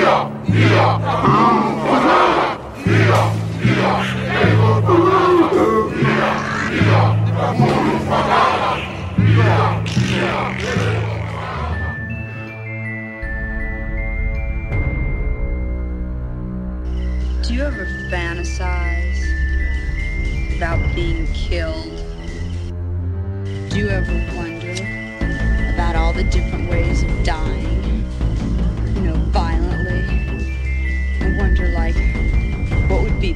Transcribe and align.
Do 0.00 0.39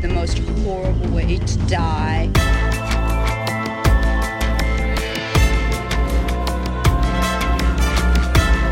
the 0.09 0.13
most 0.13 0.39
horrible 0.39 1.09
way 1.17 1.39
to 1.39 1.59
die? 1.67 2.31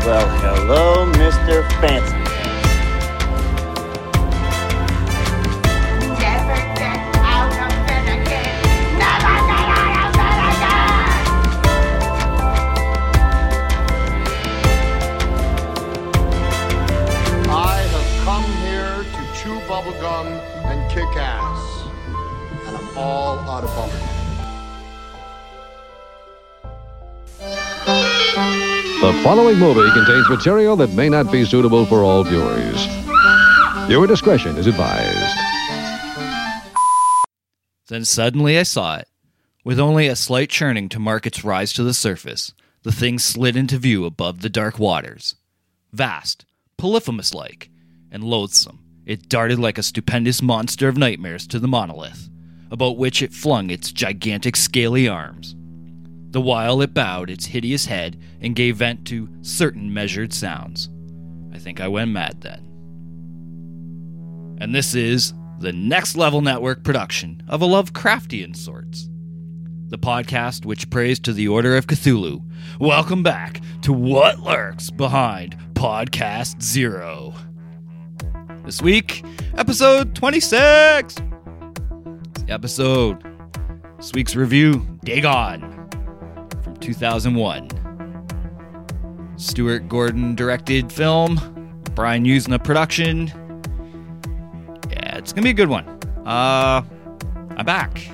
Well, 0.05 0.27
hello, 0.41 1.11
Mr. 1.13 1.67
Fancy 1.81 2.22
all 23.13 23.39
out 23.49 23.63
of 23.63 23.69
bubblegum. 23.69 24.09
The 29.01 29.13
following 29.21 29.59
movie 29.59 29.91
contains 29.91 30.29
material 30.29 30.75
that 30.77 30.93
may 30.93 31.09
not 31.09 31.31
be 31.31 31.45
suitable 31.45 31.85
for 31.85 32.03
all 32.03 32.23
viewers. 32.23 32.87
Your 33.89 34.07
discretion 34.07 34.57
is 34.57 34.65
advised. 34.65 35.37
Then 37.89 38.05
suddenly 38.05 38.57
I 38.57 38.63
saw 38.63 38.97
it. 38.97 39.07
With 39.63 39.79
only 39.79 40.07
a 40.07 40.15
slight 40.15 40.49
churning 40.49 40.89
to 40.89 40.99
mark 40.99 41.27
its 41.27 41.43
rise 41.43 41.71
to 41.73 41.83
the 41.83 41.93
surface, 41.93 42.53
the 42.83 42.91
thing 42.91 43.19
slid 43.19 43.55
into 43.55 43.77
view 43.77 44.05
above 44.05 44.41
the 44.41 44.49
dark 44.49 44.79
waters. 44.79 45.35
Vast, 45.91 46.45
polyphemus 46.77 47.33
like, 47.33 47.69
and 48.11 48.23
loathsome, 48.23 48.79
it 49.05 49.29
darted 49.29 49.59
like 49.59 49.77
a 49.77 49.83
stupendous 49.83 50.41
monster 50.41 50.87
of 50.87 50.97
nightmares 50.97 51.45
to 51.47 51.59
the 51.59 51.67
monolith, 51.67 52.29
about 52.73 52.97
which 52.97 53.21
it 53.21 53.31
flung 53.31 53.69
its 53.69 53.91
gigantic 53.91 54.55
scaly 54.55 55.07
arms. 55.07 55.55
The 56.31 56.41
while 56.41 56.81
it 56.81 56.91
bowed 56.91 57.29
its 57.29 57.45
hideous 57.45 57.85
head 57.85 58.19
and 58.41 58.55
gave 58.55 58.77
vent 58.77 59.05
to 59.09 59.29
certain 59.43 59.93
measured 59.93 60.33
sounds. 60.33 60.89
I 61.53 61.59
think 61.59 61.79
I 61.79 61.87
went 61.87 62.09
mad 62.09 62.41
then. 62.41 62.71
And 64.59 64.73
this 64.73 64.95
is 64.95 65.35
the 65.59 65.71
Next 65.71 66.15
Level 66.15 66.41
Network 66.41 66.83
production 66.83 67.43
of 67.47 67.61
a 67.61 67.67
Lovecraftian 67.67 68.55
sorts. 68.55 69.07
The 69.89 69.99
podcast 69.99 70.65
which 70.65 70.89
prays 70.89 71.19
to 71.19 71.33
the 71.33 71.47
Order 71.47 71.77
of 71.77 71.85
Cthulhu. 71.85 72.41
Welcome 72.79 73.21
back 73.21 73.61
to 73.83 73.93
What 73.93 74.39
Lurks 74.39 74.89
Behind 74.89 75.55
Podcast 75.75 76.59
Zero. 76.63 77.35
This 78.65 78.81
week, 78.81 79.23
episode 79.55 80.15
26. 80.15 81.17
Episode. 82.53 83.17
This 83.97 84.11
week's 84.13 84.35
review 84.35 84.85
Dagon 85.03 85.89
from 86.63 86.77
2001. 86.77 87.67
Stuart 89.37 89.89
Gordon 89.89 90.35
directed 90.35 90.91
film, 90.91 91.39
Brian 91.95 92.25
Yuzna 92.25 92.63
production. 92.63 93.27
Yeah, 94.91 95.17
it's 95.17 95.33
gonna 95.33 95.45
be 95.45 95.49
a 95.49 95.53
good 95.53 95.69
one. 95.69 95.87
Uh, 96.27 96.83
I'm 97.57 97.65
back. 97.65 98.05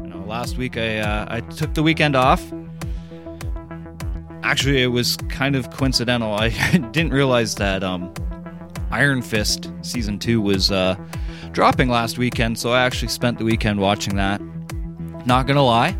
You 0.00 0.10
know, 0.10 0.24
last 0.28 0.56
week 0.58 0.76
I 0.76 0.98
uh, 0.98 1.26
I 1.28 1.40
took 1.40 1.74
the 1.74 1.82
weekend 1.82 2.14
off. 2.14 2.40
Actually, 4.44 4.80
it 4.80 4.92
was 4.92 5.16
kind 5.28 5.56
of 5.56 5.70
coincidental. 5.70 6.34
I 6.38 6.50
didn't 6.92 7.12
realize 7.12 7.56
that 7.56 7.82
um, 7.82 8.14
Iron 8.92 9.22
Fist 9.22 9.72
season 9.82 10.20
two 10.20 10.40
was 10.40 10.70
uh, 10.70 10.94
dropping 11.52 11.88
last 11.88 12.18
weekend, 12.18 12.58
so 12.58 12.72
I 12.72 12.82
actually 12.82 13.08
spent 13.08 13.38
the 13.38 13.44
weekend 13.44 13.80
watching 13.80 14.16
that. 14.16 14.40
Not 15.26 15.46
gonna 15.46 15.64
lie, 15.64 15.92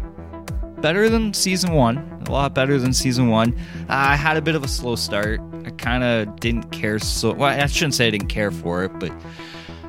better 0.81 1.09
than 1.09 1.35
season 1.35 1.73
one. 1.73 1.99
A 2.27 2.31
lot 2.31 2.55
better 2.55 2.79
than 2.79 2.93
season 2.93 3.29
one. 3.29 3.55
Uh, 3.89 3.95
I 4.11 4.17
had 4.17 4.37
a 4.37 4.43
bit 4.43 4.55
of 4.55 4.63
a 4.63 4.69
slow 4.69 4.97
start. 4.97 5.41
I 5.65 5.71
kind 5.71 6.05
of 6.05 6.41
didn't 6.41 6.71
care 6.71 6.99
so. 6.99 7.33
Well, 7.33 7.49
I 7.49 7.67
shouldn't 7.67 7.95
say 7.95 8.09
I 8.09 8.11
didn't 8.11 8.29
care 8.29 8.51
for 8.51 8.85
it, 8.85 8.93
but 8.99 9.11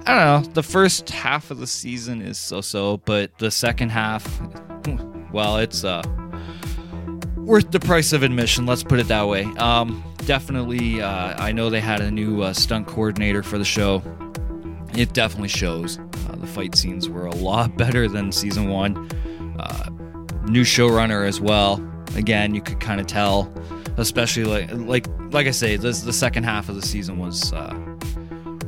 I 0.06 0.16
don't 0.16 0.46
know. 0.46 0.54
The 0.54 0.64
first 0.64 1.10
half 1.10 1.52
of 1.52 1.60
the 1.60 1.68
season 1.68 2.22
is 2.22 2.38
so-so, 2.38 2.98
but 2.98 3.38
the 3.38 3.52
second 3.52 3.90
half, 3.90 4.26
well, 5.34 5.58
it's 5.58 5.84
uh 5.84 6.02
worth 7.36 7.72
the 7.72 7.80
price 7.80 8.14
of 8.14 8.24
admission. 8.24 8.66
Let's 8.66 8.84
put 8.84 9.00
it 9.00 9.08
that 9.08 9.28
way. 9.28 9.44
Um, 9.58 10.04
definitely. 10.26 11.02
Uh, 11.02 11.42
I 11.42 11.52
know 11.52 11.70
they 11.70 11.82
had 11.82 12.00
a 12.00 12.12
new 12.12 12.44
uh, 12.44 12.54
stunt 12.54 12.88
coordinator 12.88 13.42
for 13.44 13.58
the 13.58 13.66
show. 13.66 14.04
It 15.00 15.14
definitely 15.14 15.48
shows. 15.48 15.98
Uh, 15.98 16.36
the 16.36 16.46
fight 16.46 16.76
scenes 16.76 17.08
were 17.08 17.26
a 17.26 17.34
lot 17.34 17.78
better 17.78 18.10
than 18.10 18.34
season 18.34 18.68
one. 18.68 19.10
Uh, 19.58 19.90
new 20.50 20.64
showrunner 20.64 21.26
as 21.26 21.40
well. 21.40 21.82
Again, 22.16 22.54
you 22.54 22.60
could 22.60 22.82
kind 22.82 23.00
of 23.00 23.08
tell, 23.08 23.50
especially 23.96 24.44
like 24.44 24.70
like 24.74 25.08
like 25.32 25.48
I 25.48 25.52
say, 25.52 25.78
this 25.78 26.02
the 26.02 26.12
second 26.12 26.44
half 26.44 26.68
of 26.68 26.76
the 26.76 26.82
season 26.82 27.18
was 27.18 27.54
uh, 27.54 27.74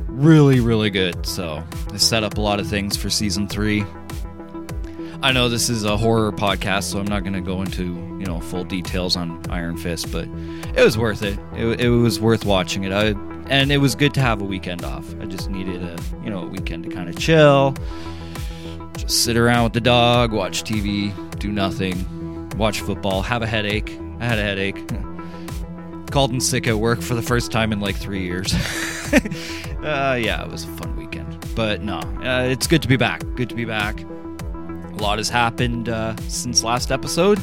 really 0.08 0.60
really 0.60 0.88
good. 0.88 1.26
So 1.26 1.62
they 1.90 1.98
set 1.98 2.24
up 2.24 2.38
a 2.38 2.40
lot 2.40 2.60
of 2.60 2.66
things 2.66 2.96
for 2.96 3.10
season 3.10 3.46
three. 3.46 3.84
I 5.22 5.32
know 5.32 5.50
this 5.50 5.68
is 5.68 5.84
a 5.84 5.98
horror 5.98 6.32
podcast, 6.32 6.84
so 6.84 6.98
I'm 6.98 7.04
not 7.04 7.24
going 7.24 7.34
to 7.34 7.42
go 7.42 7.60
into 7.60 7.84
you 8.18 8.24
know 8.24 8.40
full 8.40 8.64
details 8.64 9.16
on 9.16 9.38
Iron 9.50 9.76
Fist, 9.76 10.10
but 10.10 10.26
it 10.74 10.82
was 10.82 10.96
worth 10.96 11.22
it. 11.22 11.38
It, 11.54 11.78
it 11.82 11.90
was 11.90 12.20
worth 12.20 12.46
watching 12.46 12.84
it. 12.84 12.92
I, 12.92 13.14
and 13.48 13.72
it 13.72 13.78
was 13.78 13.94
good 13.94 14.14
to 14.14 14.20
have 14.20 14.40
a 14.40 14.44
weekend 14.44 14.84
off. 14.84 15.04
I 15.20 15.26
just 15.26 15.50
needed 15.50 15.82
a 15.82 15.98
you 16.24 16.30
know 16.30 16.42
a 16.42 16.46
weekend 16.46 16.84
to 16.84 16.90
kind 16.90 17.08
of 17.08 17.18
chill, 17.18 17.74
just 18.96 19.24
sit 19.24 19.36
around 19.36 19.64
with 19.64 19.72
the 19.72 19.80
dog, 19.80 20.32
watch 20.32 20.62
TV, 20.64 21.12
do 21.38 21.50
nothing, 21.50 22.48
watch 22.56 22.80
football, 22.80 23.22
have 23.22 23.42
a 23.42 23.46
headache. 23.46 23.90
I 24.20 24.24
had 24.24 24.38
a 24.38 24.42
headache. 24.42 24.80
Called 26.10 26.30
in 26.30 26.40
sick 26.40 26.66
at 26.66 26.76
work 26.76 27.00
for 27.00 27.14
the 27.14 27.22
first 27.22 27.50
time 27.50 27.72
in 27.72 27.80
like 27.80 27.96
three 27.96 28.22
years. 28.22 28.52
uh, 29.82 30.18
yeah, 30.20 30.44
it 30.44 30.50
was 30.50 30.64
a 30.64 30.68
fun 30.68 30.94
weekend. 30.96 31.38
But 31.54 31.82
no, 31.82 31.98
uh, 32.22 32.46
it's 32.50 32.66
good 32.66 32.82
to 32.82 32.88
be 32.88 32.96
back. 32.96 33.22
Good 33.34 33.48
to 33.48 33.54
be 33.54 33.64
back. 33.64 33.98
A 34.02 34.96
lot 35.00 35.16
has 35.16 35.30
happened 35.30 35.88
uh, 35.88 36.14
since 36.28 36.62
last 36.62 36.92
episode. 36.92 37.40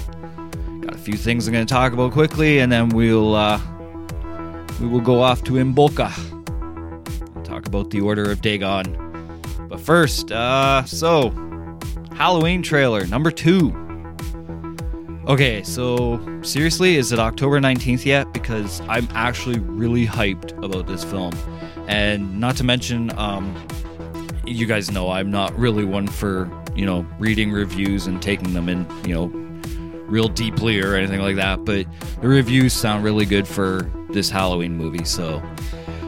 Got 0.82 0.94
a 0.94 1.00
few 1.00 1.16
things 1.16 1.48
I'm 1.48 1.54
going 1.54 1.66
to 1.66 1.74
talk 1.74 1.94
about 1.94 2.12
quickly, 2.12 2.60
and 2.60 2.72
then 2.72 2.90
we'll 2.90 3.36
uh, 3.36 3.60
we 4.80 4.88
will 4.88 5.02
go 5.02 5.22
off 5.22 5.44
to 5.44 5.54
Imboca. 5.54 6.12
Talk 7.44 7.66
about 7.66 7.90
the 7.90 8.02
Order 8.02 8.32
of 8.32 8.42
Dagon. 8.42 8.96
But 9.70 9.80
first, 9.80 10.32
uh, 10.32 10.84
so 10.86 11.32
Halloween 12.16 12.62
trailer 12.62 13.06
number 13.08 13.32
two. 13.32 13.76
Okay, 15.28 15.62
so 15.64 16.20
seriously, 16.42 16.96
is 16.96 17.12
it 17.12 17.20
October 17.20 17.60
19th 17.60 18.04
yet? 18.04 18.34
Because 18.34 18.82
I'm 18.90 19.08
actually 19.14 19.60
really 19.60 20.08
hyped 20.08 20.58
about 20.64 20.88
this 20.88 21.04
film. 21.04 21.34
And 21.88 22.40
not 22.40 22.58
to 22.58 22.64
mention, 22.64 23.16
um, 23.18 23.56
you 24.46 24.66
guys 24.66 24.92
know 24.92 25.12
I'm 25.12 25.30
not 25.30 25.58
really 25.58 25.86
one 25.86 26.08
for, 26.08 26.50
you 26.76 26.86
know, 26.86 27.06
reading 27.20 27.52
reviews 27.52 28.08
and 28.08 28.22
taking 28.22 28.54
them 28.54 28.70
in, 28.70 28.88
you 29.06 29.14
know, 29.14 29.28
real 30.08 30.28
deeply 30.28 30.82
or 30.82 30.96
anything 30.96 31.22
like 31.22 31.36
that. 31.36 31.64
But 31.64 31.86
the 32.22 32.28
reviews 32.28 32.74
sound 32.74 33.04
really 33.04 33.26
good 33.26 33.48
for 33.48 33.90
this 34.12 34.30
Halloween 34.30 34.76
movie. 34.76 35.06
So 35.06 35.42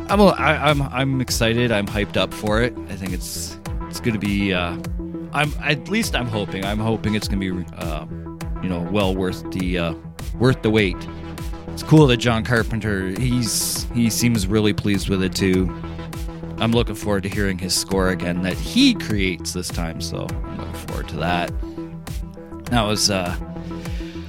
I'm, 0.10 0.20
a, 0.20 0.28
I, 0.28 0.70
I'm, 0.70 0.82
I'm 0.82 1.22
excited. 1.22 1.72
I'm 1.72 1.88
hyped 1.88 2.18
up 2.18 2.34
for 2.34 2.62
it. 2.62 2.74
I 2.90 2.96
think 2.96 3.14
it's, 3.14 3.58
it's 3.90 4.00
going 4.00 4.14
to 4.14 4.20
be, 4.20 4.54
uh, 4.54 4.78
I'm, 5.34 5.54
at 5.62 5.90
least 5.90 6.16
I'm 6.16 6.28
hoping, 6.28 6.66
I'm 6.66 6.80
hoping 6.80 7.16
it's 7.16 7.28
going 7.28 7.40
to 7.40 7.64
be, 7.64 7.76
uh, 7.76 8.06
you 8.62 8.70
know, 8.70 8.82
well 8.92 9.16
worth 9.16 9.50
the 9.52 9.78
uh, 9.78 9.94
worth 10.36 10.62
the 10.62 10.70
wait. 10.70 10.98
It's 11.70 11.84
cool 11.84 12.06
that 12.08 12.18
John 12.18 12.44
Carpenter 12.44 13.10
he's 13.20 13.84
he 13.94 14.10
seems 14.10 14.46
really 14.46 14.74
pleased 14.74 15.10
with 15.10 15.24
it 15.24 15.34
too. 15.34 15.68
I'm 16.60 16.72
looking 16.72 16.96
forward 16.96 17.24
to 17.24 17.30
hearing 17.30 17.58
his 17.58 17.74
score 17.74 18.10
again 18.10 18.44
that 18.44 18.54
he 18.54 18.94
creates 18.94 19.54
this 19.54 19.68
time, 19.68 20.00
so 20.00 20.28
I'm 20.30 20.58
looking 20.58 20.74
forward 20.74 21.08
to 21.10 21.18
that. 21.18 21.52
That 22.66 22.84
was 22.84 23.10
uh 23.10 23.36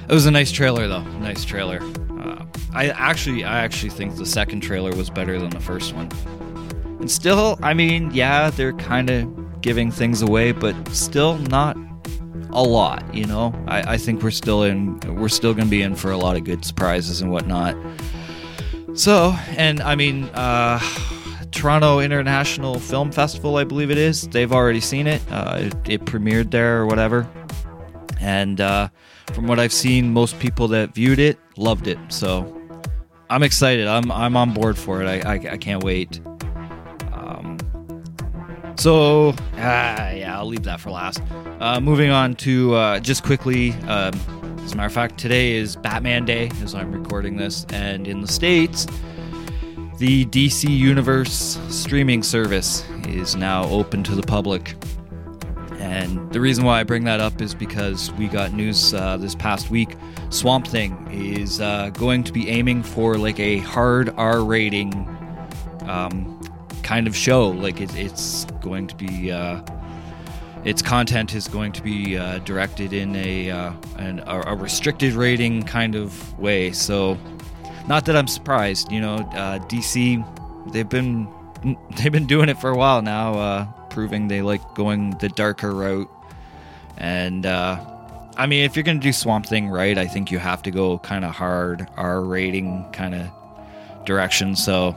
it 0.07 0.13
was 0.13 0.25
a 0.25 0.31
nice 0.31 0.51
trailer 0.51 0.87
though, 0.87 1.03
nice 1.19 1.45
trailer. 1.45 1.79
I 2.73 2.89
actually 2.89 3.43
I 3.43 3.59
actually 3.59 3.91
think 3.91 4.15
the 4.15 4.25
second 4.25 4.61
trailer 4.61 4.95
was 4.95 5.09
better 5.09 5.39
than 5.39 5.49
the 5.49 5.59
first 5.59 5.93
one. 5.93 6.09
And 6.99 7.09
still, 7.09 7.59
I 7.61 7.73
mean, 7.73 8.11
yeah, 8.13 8.49
they're 8.49 8.73
kind 8.73 9.09
of 9.09 9.61
giving 9.61 9.91
things 9.91 10.21
away, 10.21 10.51
but 10.51 10.75
still 10.89 11.37
not 11.37 11.77
a 12.51 12.63
lot. 12.63 13.03
You 13.13 13.25
know, 13.25 13.53
I, 13.67 13.93
I 13.93 13.97
think 13.97 14.23
we're 14.23 14.31
still 14.31 14.63
in. 14.63 14.99
We're 15.01 15.29
still 15.29 15.53
going 15.53 15.67
to 15.67 15.71
be 15.71 15.81
in 15.81 15.95
for 15.95 16.11
a 16.11 16.17
lot 16.17 16.35
of 16.35 16.43
good 16.45 16.63
surprises 16.63 17.21
and 17.21 17.31
whatnot. 17.31 17.75
So, 18.95 19.35
and 19.57 19.81
I 19.81 19.95
mean, 19.95 20.25
uh, 20.33 20.79
Toronto 21.51 21.99
International 21.99 22.79
Film 22.79 23.11
Festival, 23.11 23.57
I 23.57 23.63
believe 23.63 23.91
it 23.91 23.97
is. 23.97 24.27
They've 24.27 24.51
already 24.51 24.81
seen 24.81 25.07
it. 25.07 25.21
Uh, 25.31 25.57
it, 25.59 25.75
it 25.89 26.05
premiered 26.05 26.51
there 26.51 26.79
or 26.79 26.85
whatever. 26.85 27.27
And 28.19 28.61
uh, 28.61 28.89
from 29.33 29.47
what 29.47 29.59
I've 29.59 29.73
seen, 29.73 30.13
most 30.13 30.39
people 30.39 30.67
that 30.69 30.93
viewed 30.93 31.19
it 31.19 31.39
loved 31.57 31.87
it. 31.87 31.97
So 32.09 32.62
I'm 33.29 33.43
excited. 33.43 33.87
I'm 33.87 34.11
I'm 34.11 34.35
on 34.37 34.53
board 34.53 34.77
for 34.77 35.01
it. 35.01 35.07
I 35.07 35.33
I, 35.33 35.33
I 35.53 35.57
can't 35.57 35.83
wait. 35.83 36.19
Um, 37.13 37.57
so 38.77 39.33
ah, 39.55 40.11
yeah, 40.11 40.37
I'll 40.37 40.45
leave 40.45 40.63
that 40.63 40.79
for 40.79 40.91
last. 40.91 41.21
Uh, 41.59 41.79
moving 41.79 42.11
on 42.11 42.35
to 42.35 42.75
uh, 42.75 42.99
just 42.99 43.23
quickly. 43.23 43.71
Um, 43.87 44.13
as 44.63 44.73
a 44.73 44.77
matter 44.77 44.87
of 44.87 44.93
fact, 44.93 45.17
today 45.17 45.53
is 45.53 45.75
Batman 45.75 46.25
Day 46.25 46.49
as 46.61 46.73
I'm 46.73 46.91
recording 46.91 47.37
this, 47.37 47.65
and 47.69 48.07
in 48.07 48.21
the 48.21 48.27
states, 48.27 48.87
the 49.97 50.25
DC 50.25 50.69
Universe 50.69 51.59
streaming 51.69 52.23
service 52.23 52.85
is 53.07 53.35
now 53.35 53.65
open 53.65 54.03
to 54.03 54.15
the 54.15 54.23
public. 54.23 54.75
And 55.83 56.31
the 56.31 56.39
reason 56.39 56.63
why 56.63 56.79
I 56.79 56.83
bring 56.83 57.03
that 57.03 57.19
up 57.19 57.41
is 57.41 57.53
because 57.53 58.09
we 58.13 58.27
got 58.27 58.53
news 58.53 58.93
uh, 58.93 59.17
this 59.17 59.35
past 59.35 59.69
week. 59.69 59.97
Swamp 60.29 60.65
Thing 60.65 61.09
is 61.11 61.59
uh, 61.59 61.89
going 61.89 62.23
to 62.23 62.31
be 62.31 62.47
aiming 62.47 62.83
for 62.83 63.17
like 63.17 63.37
a 63.37 63.57
hard 63.57 64.09
R 64.15 64.45
rating 64.45 64.93
um, 65.85 66.39
kind 66.83 67.05
of 67.05 67.13
show. 67.13 67.49
Like 67.49 67.81
it, 67.81 67.93
it's 67.97 68.45
going 68.61 68.87
to 68.87 68.95
be, 68.95 69.29
uh, 69.29 69.61
its 70.63 70.81
content 70.81 71.35
is 71.35 71.49
going 71.49 71.73
to 71.73 71.83
be 71.83 72.17
uh, 72.17 72.39
directed 72.39 72.93
in 72.93 73.13
a, 73.17 73.51
uh, 73.51 73.73
an, 73.97 74.23
a 74.25 74.55
restricted 74.55 75.13
rating 75.13 75.63
kind 75.63 75.95
of 75.95 76.39
way. 76.39 76.71
So, 76.71 77.17
not 77.89 78.05
that 78.05 78.15
I'm 78.15 78.29
surprised. 78.29 78.89
You 78.89 79.01
know, 79.01 79.15
uh, 79.15 79.59
DC, 79.67 80.71
they've 80.71 80.87
been 80.87 81.27
they've 81.97 82.11
been 82.11 82.25
doing 82.25 82.47
it 82.47 82.57
for 82.57 82.69
a 82.69 82.77
while 82.77 83.01
now, 83.01 83.67
proving 83.93 84.27
they 84.27 84.41
like 84.41 84.61
going 84.73 85.11
the 85.19 85.29
darker 85.29 85.71
route. 85.71 86.09
And 86.97 87.45
uh, 87.45 87.79
I 88.35 88.47
mean, 88.47 88.65
if 88.65 88.75
you're 88.75 88.83
gonna 88.83 88.99
do 88.99 89.13
Swamp 89.13 89.45
Thing 89.45 89.69
right, 89.69 89.97
I 89.97 90.07
think 90.07 90.31
you 90.31 90.39
have 90.39 90.61
to 90.63 90.71
go 90.71 90.97
kind 90.99 91.23
of 91.23 91.31
hard 91.31 91.87
R 91.95 92.21
rating 92.21 92.89
kind 92.91 93.15
of 93.15 94.05
direction. 94.05 94.55
So 94.55 94.95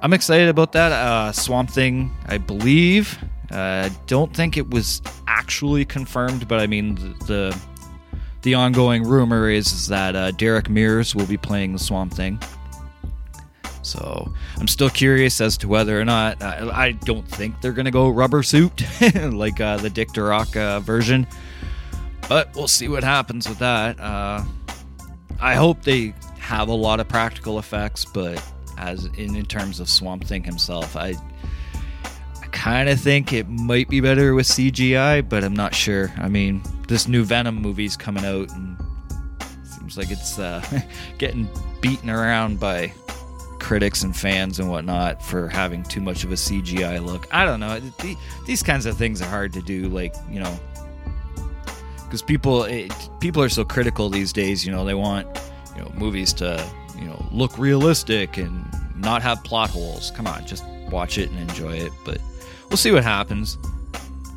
I'm 0.00 0.12
excited 0.12 0.48
about 0.48 0.72
that. 0.72 0.92
Uh, 0.92 1.32
Swamp 1.32 1.70
Thing, 1.70 2.10
I 2.26 2.38
believe. 2.38 3.18
I 3.50 3.90
don't 4.06 4.34
think 4.34 4.56
it 4.56 4.70
was 4.70 5.02
actually 5.26 5.84
confirmed, 5.84 6.46
but 6.48 6.60
I 6.60 6.66
mean 6.66 6.94
the, 6.94 7.24
the 7.26 7.60
the 8.42 8.54
ongoing 8.54 9.02
rumor 9.02 9.50
is, 9.50 9.72
is 9.72 9.88
that 9.88 10.14
uh, 10.14 10.30
Derek 10.30 10.70
Mears 10.70 11.14
will 11.14 11.26
be 11.26 11.36
playing 11.36 11.72
the 11.72 11.78
Swamp 11.78 12.14
Thing. 12.14 12.40
So 13.88 14.32
I'm 14.58 14.68
still 14.68 14.90
curious 14.90 15.40
as 15.40 15.56
to 15.58 15.68
whether 15.68 15.98
or 15.98 16.04
not 16.04 16.42
uh, 16.42 16.70
I 16.72 16.92
don't 16.92 17.26
think 17.26 17.60
they're 17.60 17.72
gonna 17.72 17.90
go 17.90 18.08
rubber 18.08 18.42
suit 18.42 18.82
like 19.32 19.60
uh, 19.60 19.78
the 19.78 19.90
Dick 19.90 20.08
Durock 20.10 20.56
uh, 20.56 20.80
version, 20.80 21.26
but 22.28 22.54
we'll 22.54 22.68
see 22.68 22.88
what 22.88 23.02
happens 23.02 23.48
with 23.48 23.58
that. 23.58 23.98
Uh, 23.98 24.44
I 25.40 25.54
hope 25.54 25.82
they 25.82 26.14
have 26.38 26.68
a 26.68 26.74
lot 26.74 27.00
of 27.00 27.08
practical 27.08 27.58
effects, 27.58 28.04
but 28.04 28.42
as 28.76 29.06
in, 29.16 29.34
in 29.34 29.46
terms 29.46 29.80
of 29.80 29.88
Swamp 29.88 30.24
Thing 30.24 30.44
himself, 30.44 30.96
I 30.96 31.14
I 32.42 32.46
kind 32.52 32.88
of 32.88 33.00
think 33.00 33.32
it 33.32 33.48
might 33.48 33.88
be 33.88 34.00
better 34.00 34.34
with 34.34 34.46
CGI, 34.46 35.26
but 35.26 35.44
I'm 35.44 35.54
not 35.54 35.74
sure. 35.74 36.12
I 36.18 36.28
mean, 36.28 36.62
this 36.88 37.08
new 37.08 37.24
Venom 37.24 37.56
movie's 37.56 37.96
coming 37.96 38.24
out, 38.24 38.50
and 38.52 38.76
seems 39.64 39.96
like 39.96 40.10
it's 40.10 40.38
uh, 40.38 40.62
getting 41.18 41.48
beaten 41.80 42.10
around 42.10 42.60
by 42.60 42.92
critics 43.58 44.02
and 44.02 44.16
fans 44.16 44.58
and 44.58 44.70
whatnot 44.70 45.22
for 45.22 45.48
having 45.48 45.82
too 45.84 46.00
much 46.00 46.24
of 46.24 46.30
a 46.32 46.36
CGI 46.36 47.04
look. 47.04 47.26
I 47.32 47.44
don't 47.44 47.60
know. 47.60 47.78
The- 47.80 48.16
These 48.46 48.62
kinds 48.62 48.86
of 48.86 48.96
things 48.96 49.20
are 49.22 49.28
hard 49.28 49.52
to 49.54 49.62
do. 49.62 49.88
Like 49.88 50.14
you 50.30 50.40
know, 50.40 50.58
because 52.04 52.22
people 52.22 52.64
it, 52.64 52.92
people 53.20 53.42
are 53.42 53.48
so 53.48 53.64
critical 53.64 54.08
these 54.08 54.32
days. 54.32 54.64
You 54.64 54.72
know, 54.72 54.84
they 54.84 54.94
want 54.94 55.26
you 55.76 55.82
know 55.82 55.92
movies 55.96 56.32
to 56.34 56.64
you 56.98 57.04
know 57.04 57.24
look 57.32 57.58
realistic 57.58 58.36
and 58.36 58.64
not 58.96 59.22
have 59.22 59.42
plot 59.44 59.70
holes. 59.70 60.10
Come 60.12 60.26
on, 60.26 60.44
just 60.46 60.64
watch 60.90 61.18
it 61.18 61.30
and 61.30 61.38
enjoy 61.50 61.74
it. 61.74 61.92
But 62.04 62.18
we'll 62.70 62.76
see 62.76 62.92
what 62.92 63.04
happens. 63.04 63.58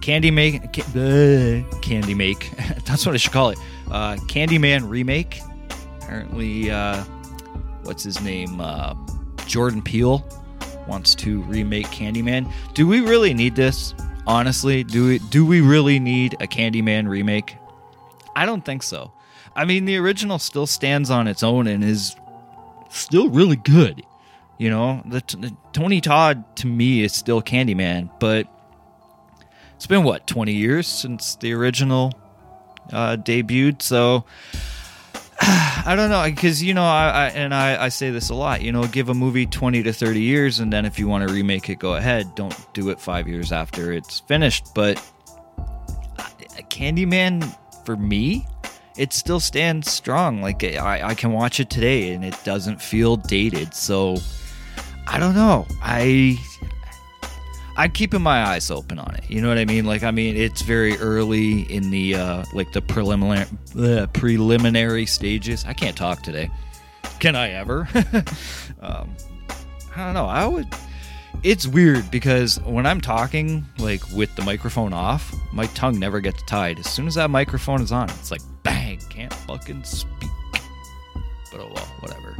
Candy 0.02 0.32
make 0.32 0.74
ca- 0.74 0.82
uh, 1.00 1.80
Candy 1.82 2.14
make. 2.16 2.52
That's 2.86 3.06
what 3.06 3.14
I 3.16 3.18
should 3.20 3.32
call 3.32 3.52
it. 3.52 3.60
Uh, 3.90 4.16
Candyman 4.28 4.90
remake. 4.90 5.40
Apparently, 6.02 6.70
uh, 6.72 7.04
what's 7.84 8.04
his 8.04 8.22
name? 8.22 8.60
Uh, 8.60 8.96
Jordan 9.46 9.82
Peele 9.82 10.26
wants 10.88 11.16
to 11.16 11.42
remake 11.44 11.88
Candyman. 11.88 12.52
Do 12.74 12.88
we 12.88 13.02
really 13.02 13.34
need 13.34 13.56
this? 13.56 13.94
Honestly, 14.28 14.84
do 14.84 15.08
we 15.08 15.20
do 15.20 15.46
we 15.46 15.62
really 15.62 16.00
need 16.00 16.34
a 16.36 16.48
Candyman 16.48 17.08
remake? 17.08 17.56
I 18.36 18.46
don't 18.46 18.64
think 18.64 18.84
so. 18.84 19.12
I 19.56 19.66
mean, 19.66 19.86
the 19.86 19.98
original 19.98 20.40
still 20.40 20.68
stands 20.68 21.10
on 21.10 21.28
its 21.28 21.44
own 21.44 21.68
and 21.68 21.84
is 21.84 22.16
still 22.90 23.30
really 23.30 23.58
good. 23.58 24.04
You 24.58 24.70
know, 24.70 25.02
the, 25.06 25.24
the 25.38 25.56
Tony 25.74 26.02
Todd 26.02 26.56
to 26.58 26.68
me 26.68 27.04
is 27.04 27.14
still 27.14 27.42
Candyman, 27.42 28.10
but 28.20 28.48
it's 29.76 29.88
been 29.88 30.04
what 30.04 30.28
20 30.28 30.54
years 30.54 30.88
since 30.88 31.36
the 31.36 31.54
original 31.54 32.14
uh, 32.94 33.18
debuted, 33.18 33.82
so 33.82 34.24
I 35.44 35.96
don't 35.96 36.12
know 36.12 36.24
because 36.24 36.62
you 36.62 36.76
know 36.76 36.84
I, 36.84 37.10
I 37.10 37.26
and 37.30 37.52
I, 37.52 37.86
I 37.86 37.90
say 37.90 38.12
this 38.12 38.30
a 38.30 38.36
lot. 38.36 38.62
You 38.62 38.72
know, 38.72 38.84
give 38.86 39.10
a 39.10 39.14
movie 39.16 39.48
20 39.48 39.82
to 39.84 39.92
30 39.92 40.22
years, 40.22 40.60
and 40.60 40.72
then 40.72 40.86
if 40.86 41.00
you 41.00 41.08
want 41.08 41.28
to 41.28 41.34
remake 41.34 41.68
it, 41.68 41.80
go 41.80 41.96
ahead. 41.96 42.36
Don't 42.36 42.56
do 42.74 42.90
it 42.90 43.00
five 43.00 43.28
years 43.28 43.52
after 43.52 43.92
it's 43.92 44.20
finished. 44.20 44.76
But 44.76 44.98
uh, 45.58 46.24
Candyman, 46.70 47.56
for 47.86 47.98
me, 47.98 48.46
it 48.98 49.14
still 49.14 49.40
stands 49.40 49.90
strong. 49.90 50.44
Like 50.44 50.64
I, 50.64 51.02
I 51.02 51.16
can 51.16 51.32
watch 51.32 51.60
it 51.60 51.72
today, 51.72 52.14
and 52.14 52.24
it 52.24 52.38
doesn't 52.44 52.80
feel 52.80 53.16
dated. 53.16 53.74
So 53.74 54.18
I 55.08 55.18
don't 55.18 55.34
know. 55.34 55.66
I 55.82 56.38
I'm 57.82 57.90
keeping 57.90 58.22
my 58.22 58.44
eyes 58.44 58.70
open 58.70 59.00
on 59.00 59.16
it. 59.16 59.24
You 59.28 59.42
know 59.42 59.50
what 59.50 59.58
I 59.58 59.66
mean? 59.66 59.86
Like, 59.86 60.04
I 60.04 60.12
mean, 60.12 60.38
it's 60.38 60.62
very 60.62 60.96
early 61.00 61.62
in 61.62 61.90
the 61.90 62.14
uh, 62.14 62.46
like 62.54 62.72
the 62.74 62.82
preliminary 62.84 63.48
the 63.74 64.08
preliminary 64.14 65.08
stages. 65.08 65.66
I 65.66 65.74
can't 65.74 65.98
talk 65.98 66.22
today. 66.22 66.52
Can 67.20 67.36
I 67.36 67.50
ever? 67.50 67.90
um, 68.82 69.16
I 69.96 70.06
don't 70.06 70.14
know. 70.14 70.28
I 70.28 70.46
would. 70.46 70.68
It's 71.42 71.66
weird 71.66 72.12
because 72.12 72.62
when 72.66 72.86
I'm 72.86 73.02
talking, 73.02 73.66
like 73.80 74.08
with 74.12 74.36
the 74.36 74.44
microphone 74.44 74.94
off, 74.94 75.34
my 75.52 75.66
tongue 75.66 75.98
never 75.98 76.20
gets 76.20 76.44
tied. 76.44 76.78
As 76.78 76.86
soon 76.88 77.08
as 77.08 77.16
that 77.16 77.32
microphone 77.32 77.82
is 77.82 77.92
on, 77.92 78.12
it's 78.12 78.30
like 78.30 78.42
bang, 78.62 79.00
can't 79.10 79.34
fucking 79.34 79.84
speak. 79.86 80.30
But 81.52 81.62
oh 81.62 81.72
well, 81.74 81.86
whatever. 82.02 82.38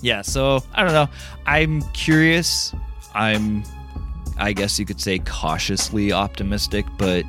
Yeah, 0.00 0.22
so 0.22 0.64
I 0.72 0.84
don't 0.84 0.94
know. 0.94 1.10
I'm 1.44 1.82
curious. 1.92 2.72
I'm 3.14 3.62
I 4.38 4.52
guess 4.52 4.78
you 4.78 4.86
could 4.86 5.00
say 5.00 5.18
cautiously 5.20 6.12
optimistic, 6.12 6.86
but 6.96 7.24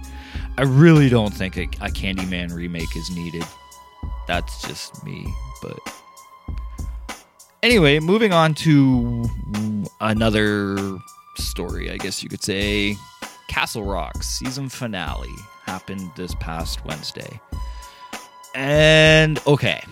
I 0.58 0.64
really 0.64 1.10
don't 1.10 1.34
think 1.34 1.58
a, 1.58 1.64
a 1.82 1.90
Candyman 1.90 2.54
remake 2.54 2.96
is 2.96 3.10
needed. 3.10 3.46
That's 4.28 4.62
just 4.68 5.04
me, 5.04 5.34
but 5.62 5.80
anyway, 7.64 8.00
moving 8.00 8.34
on 8.34 8.54
to 8.56 9.26
another 10.02 10.98
story, 11.36 11.92
I 11.92 11.98
guess 11.98 12.24
you 12.24 12.30
could 12.30 12.44
say. 12.44 12.96
Castle 13.48 13.84
Rock 13.84 14.22
season 14.22 14.70
finale 14.70 15.34
happened 15.66 16.12
this 16.16 16.36
past 16.36 16.86
Wednesday. 16.86 17.42
And 18.54 19.40
okay. 19.48 19.84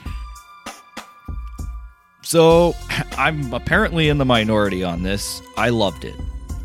So, 2.21 2.75
I'm 3.17 3.53
apparently 3.53 4.09
in 4.09 4.17
the 4.17 4.25
minority 4.25 4.83
on 4.83 5.03
this. 5.03 5.41
I 5.57 5.69
loved 5.69 6.05
it. 6.05 6.15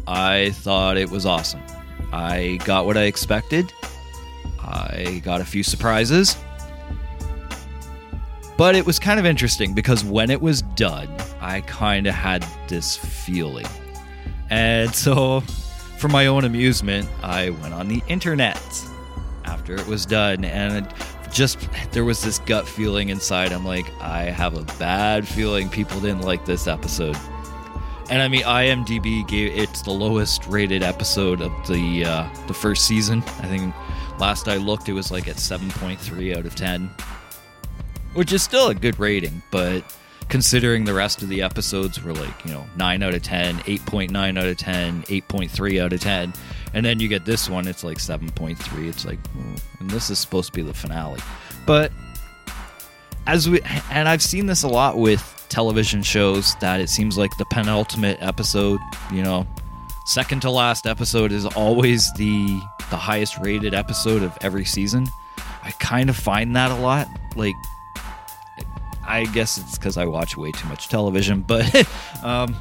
I 0.07 0.51
thought 0.51 0.97
it 0.97 1.11
was 1.11 1.27
awesome. 1.27 1.63
I 2.13 2.59
got 2.65 2.87
what 2.87 2.97
I 2.97 3.03
expected. 3.03 3.73
I 4.59 5.23
got 5.25 5.41
a 5.41 5.45
few 5.45 5.63
surprises. 5.63 6.37
But 8.57 8.75
it 8.75 8.85
was 8.85 8.99
kind 8.99 9.19
of 9.19 9.27
interesting 9.27 9.75
because 9.75 10.05
when 10.05 10.31
it 10.31 10.41
was 10.41 10.63
done, 10.63 11.09
I 11.41 11.63
kind 11.63 12.07
of 12.07 12.15
had 12.15 12.47
this 12.69 12.97
feeling. 12.97 13.67
And 14.51 14.95
so, 14.95 15.41
for 15.99 16.09
my 16.09 16.27
own 16.27 16.45
amusement, 16.45 17.09
I 17.23 17.51
went 17.51 17.75
on 17.75 17.89
the 17.89 18.03
internet 18.09 18.61
after 19.45 19.75
it 19.75 19.87
was 19.87 20.07
done 20.07 20.45
and 20.45 20.87
just 21.33 21.59
there 21.93 22.05
was 22.05 22.23
this 22.23 22.39
gut 22.41 22.69
feeling 22.69 23.09
inside. 23.09 23.53
I'm 23.53 23.65
like, 23.65 23.87
I 24.01 24.25
have 24.25 24.57
a 24.57 24.63
bad 24.79 25.27
feeling 25.27 25.69
people 25.69 26.01
didn't 26.01 26.23
like 26.23 26.45
this 26.45 26.67
episode. 26.67 27.17
And 28.13 28.21
I 28.21 28.29
mean, 28.29 28.43
IMDb 28.43 29.27
gave 29.27 29.57
it's 29.57 29.81
the 29.81 29.91
lowest 29.91 30.47
rated 30.47 30.83
episode 30.83 31.41
of 31.41 31.51
the 31.67 32.05
uh, 32.05 32.29
the 32.47 32.53
first 32.53 32.87
season. 32.87 33.23
I 33.39 33.47
think 33.47 33.75
last 34.21 34.49
I 34.49 34.59
looked, 34.59 34.91
it 34.91 34.93
was 34.93 35.11
like 35.11 35.29
at 35.29 35.37
7.3 35.37 36.37
out 36.37 36.45
of 36.45 36.55
10, 36.55 36.91
which 38.13 38.35
is 38.35 38.43
still 38.43 38.69
a 38.69 38.75
good 38.75 38.99
rating. 38.99 39.43
But 39.51 39.97
considering 40.29 40.85
the 40.85 40.93
rest 40.93 41.23
of 41.23 41.31
the 41.31 41.41
episodes 41.41 42.05
were 42.05 42.13
like 42.13 42.45
you 42.45 42.53
know 42.53 42.67
9 42.77 43.03
out 43.03 43.15
of 43.15 43.23
10, 43.23 43.61
8.9 43.61 44.39
out 44.39 44.47
of 44.47 44.59
10, 44.59 45.03
8.3 45.05 45.83
out 45.83 45.95
of 45.95 46.01
10, 46.01 46.35
and 46.75 46.85
then 46.85 47.01
you 47.01 47.09
get 47.09 47.25
this 47.25 47.49
one, 47.49 47.67
it's 47.67 47.83
like 47.83 47.97
7.3. 47.97 48.89
It's 48.91 49.07
like, 49.07 49.27
hmm, 49.29 49.55
and 49.81 49.89
this 49.89 50.11
is 50.11 50.19
supposed 50.19 50.53
to 50.53 50.53
be 50.53 50.61
the 50.61 50.75
finale, 50.75 51.21
but 51.67 51.91
as 53.27 53.49
we 53.49 53.63
and 53.91 54.07
I've 54.07 54.21
seen 54.21 54.45
this 54.45 54.65
a 54.65 54.69
lot 54.69 54.99
with 54.99 55.42
television 55.53 56.03
shows 56.03 56.55
that 56.57 56.81
it 56.81 56.89
seems 56.89 57.19
like 57.19 57.37
the 57.37 57.45
penultimate 57.45 58.17
episode, 58.23 58.81
you 59.13 59.23
know, 59.23 59.47
second 60.07 60.41
to 60.41 60.51
last 60.51 60.87
episode 60.87 61.31
is 61.31 61.45
always 61.45 62.13
the 62.15 62.61
the 62.91 62.97
highest 62.97 63.39
rated 63.39 63.75
episode 63.75 64.23
of 64.23 64.37
every 64.41 64.65
season. 64.65 65.07
I 65.63 65.71
kind 65.73 66.09
of 66.11 66.17
find 66.17 66.57
that 66.57 66.71
a 66.71 66.75
lot. 66.77 67.07
Like 67.37 67.55
I 69.07 69.25
guess 69.27 69.59
it's 69.59 69.77
cuz 69.77 69.99
I 69.99 70.07
watch 70.07 70.37
way 70.39 70.53
too 70.53 70.69
much 70.69 70.89
television, 70.89 71.43
but 71.47 71.67
um 72.23 72.57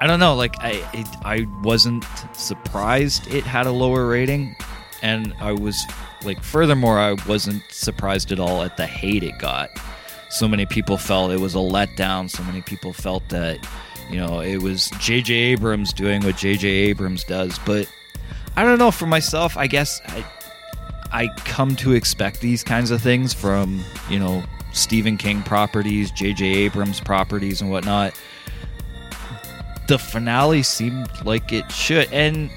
I 0.00 0.06
don't 0.06 0.20
know, 0.20 0.34
like 0.34 0.56
I 0.60 0.82
it, 0.94 1.06
I 1.22 1.46
wasn't 1.62 2.04
surprised 2.32 3.32
it 3.32 3.44
had 3.44 3.66
a 3.66 3.72
lower 3.72 4.06
rating 4.06 4.56
and 5.02 5.34
I 5.38 5.52
was 5.52 5.84
like 6.24 6.42
furthermore 6.42 6.98
I 6.98 7.12
wasn't 7.28 7.62
surprised 7.70 8.32
at 8.32 8.40
all 8.40 8.62
at 8.62 8.78
the 8.78 8.86
hate 8.86 9.22
it 9.22 9.38
got. 9.38 9.68
So 10.34 10.48
many 10.48 10.66
people 10.66 10.98
felt 10.98 11.30
it 11.30 11.38
was 11.38 11.54
a 11.54 11.58
letdown. 11.58 12.28
So 12.28 12.42
many 12.42 12.60
people 12.60 12.92
felt 12.92 13.28
that 13.28 13.64
you 14.10 14.16
know 14.16 14.40
it 14.40 14.56
was 14.56 14.90
J.J. 14.98 15.32
Abrams 15.32 15.92
doing 15.92 16.24
what 16.24 16.36
J.J. 16.36 16.66
Abrams 16.66 17.22
does. 17.22 17.56
But 17.60 17.88
I 18.56 18.64
don't 18.64 18.80
know. 18.80 18.90
For 18.90 19.06
myself, 19.06 19.56
I 19.56 19.68
guess 19.68 20.00
I 20.08 20.26
I 21.12 21.28
come 21.44 21.76
to 21.76 21.92
expect 21.92 22.40
these 22.40 22.64
kinds 22.64 22.90
of 22.90 23.00
things 23.00 23.32
from 23.32 23.84
you 24.10 24.18
know 24.18 24.42
Stephen 24.72 25.16
King 25.16 25.40
properties, 25.40 26.10
J.J. 26.10 26.44
Abrams 26.44 26.98
properties, 26.98 27.60
and 27.60 27.70
whatnot. 27.70 28.12
The 29.86 30.00
finale 30.00 30.64
seemed 30.64 31.08
like 31.24 31.52
it 31.52 31.70
should, 31.70 32.12
and 32.12 32.50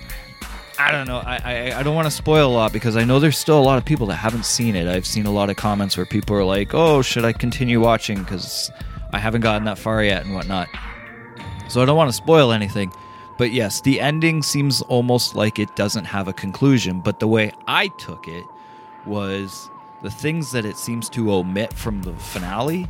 I 0.79 0.91
don't 0.91 1.07
know. 1.07 1.17
I, 1.17 1.41
I, 1.43 1.79
I 1.79 1.83
don't 1.83 1.95
want 1.95 2.05
to 2.05 2.11
spoil 2.11 2.49
a 2.49 2.53
lot 2.53 2.71
because 2.71 2.95
I 2.95 3.03
know 3.03 3.19
there's 3.19 3.37
still 3.37 3.59
a 3.59 3.61
lot 3.61 3.77
of 3.77 3.85
people 3.85 4.07
that 4.07 4.15
haven't 4.15 4.45
seen 4.45 4.75
it. 4.75 4.87
I've 4.87 5.07
seen 5.07 5.25
a 5.25 5.31
lot 5.31 5.49
of 5.49 5.55
comments 5.55 5.97
where 5.97 6.05
people 6.05 6.35
are 6.35 6.43
like, 6.43 6.73
"Oh, 6.73 7.01
should 7.01 7.25
I 7.25 7.33
continue 7.33 7.79
watching?" 7.79 8.19
Because 8.19 8.71
I 9.11 9.19
haven't 9.19 9.41
gotten 9.41 9.65
that 9.65 9.77
far 9.77 10.03
yet 10.03 10.25
and 10.25 10.35
whatnot. 10.35 10.69
So 11.67 11.81
I 11.81 11.85
don't 11.85 11.97
want 11.97 12.09
to 12.09 12.15
spoil 12.15 12.51
anything. 12.51 12.91
But 13.37 13.51
yes, 13.51 13.81
the 13.81 13.99
ending 13.99 14.41
seems 14.43 14.81
almost 14.83 15.35
like 15.35 15.59
it 15.59 15.75
doesn't 15.75 16.05
have 16.05 16.27
a 16.27 16.33
conclusion. 16.33 17.01
But 17.01 17.19
the 17.19 17.27
way 17.27 17.51
I 17.67 17.87
took 17.89 18.27
it 18.27 18.45
was 19.05 19.69
the 20.01 20.11
things 20.11 20.51
that 20.51 20.65
it 20.65 20.77
seems 20.77 21.09
to 21.09 21.31
omit 21.33 21.73
from 21.73 22.01
the 22.03 22.13
finale 22.13 22.87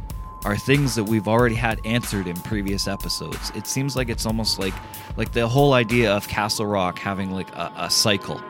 are 0.48 0.56
things 0.56 0.96
that 0.96 1.04
we've 1.04 1.28
already 1.28 1.56
had 1.56 1.78
answered 1.86 2.26
in 2.26 2.36
previous 2.38 2.88
episodes. 2.88 3.52
It 3.54 3.68
seems 3.68 3.98
like 3.98 4.08
it's 4.08 4.26
almost 4.26 4.60
like 4.60 4.74
like 5.18 5.34
the 5.34 5.46
whole 5.46 5.74
idea 5.74 6.16
of 6.16 6.26
Castle 6.30 6.66
Rock 6.66 7.00
having 7.00 7.32
like 7.32 7.54
a, 7.54 7.70
a 7.76 7.90
cycle. 7.90 8.42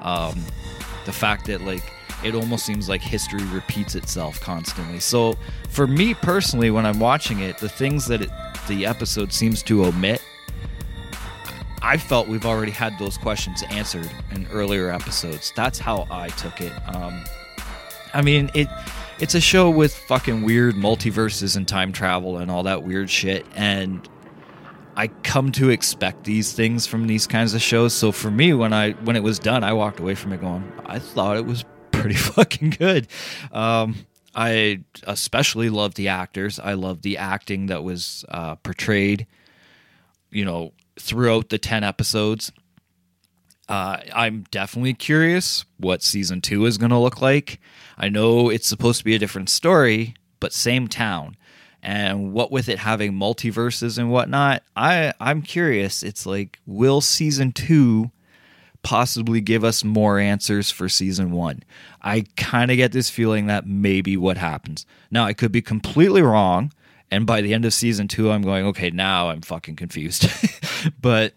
Um, 0.00 0.40
the 1.06 1.12
fact 1.12 1.46
that 1.46 1.62
like 1.62 1.92
it 2.22 2.36
almost 2.36 2.64
seems 2.64 2.88
like 2.88 3.00
history 3.00 3.42
repeats 3.46 3.96
itself 3.96 4.40
constantly. 4.40 5.00
So 5.00 5.36
for 5.68 5.88
me 5.88 6.14
personally, 6.14 6.70
when 6.70 6.86
I'm 6.86 7.00
watching 7.00 7.40
it, 7.40 7.58
the 7.58 7.68
things 7.68 8.06
that 8.06 8.22
it, 8.22 8.30
the 8.68 8.86
episode 8.86 9.32
seems 9.32 9.60
to 9.64 9.86
omit, 9.86 10.22
I 11.82 11.96
felt 11.96 12.28
we've 12.28 12.46
already 12.46 12.70
had 12.70 12.96
those 13.00 13.18
questions 13.18 13.64
answered 13.70 14.08
in 14.30 14.46
earlier 14.52 14.92
episodes. 14.92 15.52
That's 15.56 15.80
how 15.80 16.06
I 16.12 16.28
took 16.28 16.60
it. 16.60 16.72
Um, 16.94 17.24
I 18.14 18.22
mean, 18.22 18.52
it 18.54 18.68
it's 19.20 19.34
a 19.34 19.40
show 19.40 19.70
with 19.70 19.94
fucking 19.94 20.42
weird 20.42 20.74
multiverses 20.74 21.56
and 21.56 21.68
time 21.68 21.92
travel 21.92 22.38
and 22.38 22.50
all 22.50 22.62
that 22.62 22.82
weird 22.82 23.10
shit 23.10 23.46
and 23.54 24.08
I 24.96 25.08
come 25.08 25.50
to 25.52 25.70
expect 25.70 26.24
these 26.24 26.52
things 26.52 26.86
from 26.86 27.06
these 27.06 27.26
kinds 27.26 27.54
of 27.54 27.62
shows. 27.62 27.94
So 27.94 28.12
for 28.12 28.30
me 28.30 28.52
when 28.52 28.72
I 28.72 28.90
when 28.92 29.16
it 29.16 29.22
was 29.22 29.38
done, 29.38 29.64
I 29.64 29.72
walked 29.72 29.98
away 29.98 30.14
from 30.14 30.32
it 30.32 30.40
going, 30.42 30.70
I 30.84 30.98
thought 30.98 31.38
it 31.38 31.46
was 31.46 31.64
pretty 31.90 32.14
fucking 32.16 32.70
good. 32.70 33.08
Um, 33.50 33.94
I 34.34 34.84
especially 35.04 35.70
loved 35.70 35.96
the 35.96 36.08
actors. 36.08 36.58
I 36.58 36.74
loved 36.74 37.02
the 37.02 37.16
acting 37.16 37.66
that 37.66 37.82
was 37.82 38.24
uh, 38.28 38.56
portrayed, 38.56 39.26
you 40.30 40.44
know, 40.44 40.72
throughout 40.98 41.48
the 41.48 41.58
10 41.58 41.82
episodes. 41.82 42.52
Uh, 43.70 43.98
I'm 44.12 44.44
definitely 44.50 44.94
curious 44.94 45.64
what 45.78 46.02
season 46.02 46.40
two 46.40 46.66
is 46.66 46.76
going 46.76 46.90
to 46.90 46.98
look 46.98 47.22
like. 47.22 47.60
I 47.96 48.08
know 48.08 48.50
it's 48.50 48.66
supposed 48.66 48.98
to 48.98 49.04
be 49.04 49.14
a 49.14 49.18
different 49.18 49.48
story, 49.48 50.14
but 50.40 50.52
same 50.52 50.88
town. 50.88 51.36
And 51.80 52.32
what 52.32 52.50
with 52.50 52.68
it 52.68 52.80
having 52.80 53.12
multiverses 53.12 53.96
and 53.96 54.10
whatnot, 54.10 54.64
I 54.74 55.14
I'm 55.20 55.40
curious. 55.40 56.02
It's 56.02 56.26
like, 56.26 56.58
will 56.66 57.00
season 57.00 57.52
two 57.52 58.10
possibly 58.82 59.40
give 59.40 59.62
us 59.62 59.84
more 59.84 60.18
answers 60.18 60.72
for 60.72 60.88
season 60.88 61.30
one? 61.30 61.62
I 62.02 62.24
kind 62.36 62.72
of 62.72 62.76
get 62.76 62.90
this 62.90 63.08
feeling 63.08 63.46
that 63.46 63.68
maybe 63.68 64.16
what 64.16 64.36
happens. 64.36 64.84
Now 65.12 65.24
I 65.24 65.32
could 65.32 65.52
be 65.52 65.62
completely 65.62 66.22
wrong, 66.22 66.72
and 67.08 67.24
by 67.24 67.40
the 67.40 67.54
end 67.54 67.64
of 67.64 67.72
season 67.72 68.08
two, 68.08 68.32
I'm 68.32 68.42
going, 68.42 68.66
okay, 68.66 68.90
now 68.90 69.30
I'm 69.30 69.42
fucking 69.42 69.76
confused. 69.76 70.28
but 71.00 71.34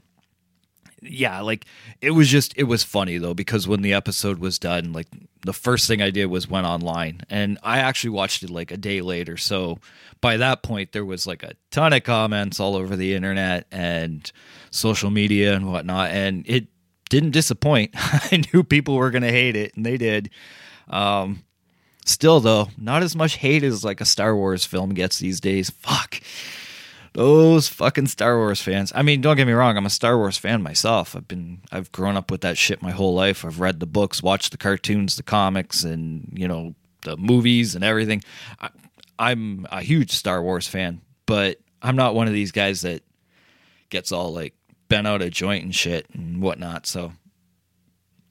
yeah, 1.05 1.41
like 1.41 1.65
it 2.01 2.11
was 2.11 2.29
just 2.29 2.53
it 2.57 2.63
was 2.63 2.83
funny 2.83 3.17
though 3.17 3.33
because 3.33 3.67
when 3.67 3.81
the 3.81 3.93
episode 3.93 4.39
was 4.39 4.59
done, 4.59 4.93
like 4.93 5.07
the 5.41 5.53
first 5.53 5.87
thing 5.87 6.01
I 6.01 6.09
did 6.09 6.27
was 6.27 6.49
went 6.49 6.65
online 6.65 7.21
and 7.29 7.57
I 7.63 7.79
actually 7.79 8.11
watched 8.11 8.43
it 8.43 8.49
like 8.49 8.71
a 8.71 8.77
day 8.77 9.01
later. 9.01 9.37
So 9.37 9.79
by 10.21 10.37
that 10.37 10.63
point 10.63 10.91
there 10.91 11.05
was 11.05 11.27
like 11.27 11.43
a 11.43 11.53
ton 11.71 11.93
of 11.93 12.03
comments 12.03 12.59
all 12.59 12.75
over 12.75 12.95
the 12.95 13.13
internet 13.13 13.67
and 13.71 14.31
social 14.71 15.09
media 15.09 15.53
and 15.53 15.71
whatnot 15.71 16.11
and 16.11 16.43
it 16.47 16.67
didn't 17.09 17.31
disappoint. 17.31 17.91
I 17.95 18.43
knew 18.53 18.63
people 18.63 18.95
were 18.95 19.11
gonna 19.11 19.31
hate 19.31 19.55
it 19.55 19.75
and 19.75 19.85
they 19.85 19.97
did. 19.97 20.29
Um 20.87 21.43
still 22.05 22.39
though, 22.39 22.69
not 22.77 23.03
as 23.03 23.15
much 23.15 23.35
hate 23.35 23.63
as 23.63 23.83
like 23.83 24.01
a 24.01 24.05
Star 24.05 24.35
Wars 24.35 24.65
film 24.65 24.93
gets 24.93 25.19
these 25.19 25.39
days. 25.39 25.69
Fuck 25.69 26.21
those 27.13 27.67
fucking 27.67 28.07
Star 28.07 28.37
Wars 28.37 28.61
fans. 28.61 28.91
I 28.95 29.03
mean, 29.03 29.21
don't 29.21 29.37
get 29.37 29.47
me 29.47 29.53
wrong, 29.53 29.77
I'm 29.77 29.85
a 29.85 29.89
Star 29.89 30.17
Wars 30.17 30.37
fan 30.37 30.61
myself. 30.61 31.15
I've 31.15 31.27
been 31.27 31.61
I've 31.71 31.91
grown 31.91 32.17
up 32.17 32.31
with 32.31 32.41
that 32.41 32.57
shit 32.57 32.81
my 32.81 32.91
whole 32.91 33.13
life. 33.13 33.45
I've 33.45 33.59
read 33.59 33.79
the 33.79 33.85
books, 33.85 34.23
watched 34.23 34.51
the 34.51 34.57
cartoons, 34.57 35.15
the 35.15 35.23
comics 35.23 35.83
and, 35.83 36.31
you 36.33 36.47
know, 36.47 36.75
the 37.03 37.17
movies 37.17 37.75
and 37.75 37.83
everything. 37.83 38.23
I, 38.59 38.69
I'm 39.19 39.67
a 39.71 39.81
huge 39.81 40.11
Star 40.11 40.41
Wars 40.41 40.67
fan, 40.67 41.01
but 41.25 41.59
I'm 41.81 41.95
not 41.95 42.15
one 42.15 42.27
of 42.27 42.33
these 42.33 42.51
guys 42.51 42.81
that 42.81 43.03
gets 43.89 44.11
all 44.11 44.33
like 44.33 44.55
bent 44.87 45.07
out 45.07 45.21
of 45.21 45.31
joint 45.31 45.63
and 45.63 45.73
shit 45.73 46.07
and 46.13 46.41
whatnot. 46.41 46.87
So 46.87 47.13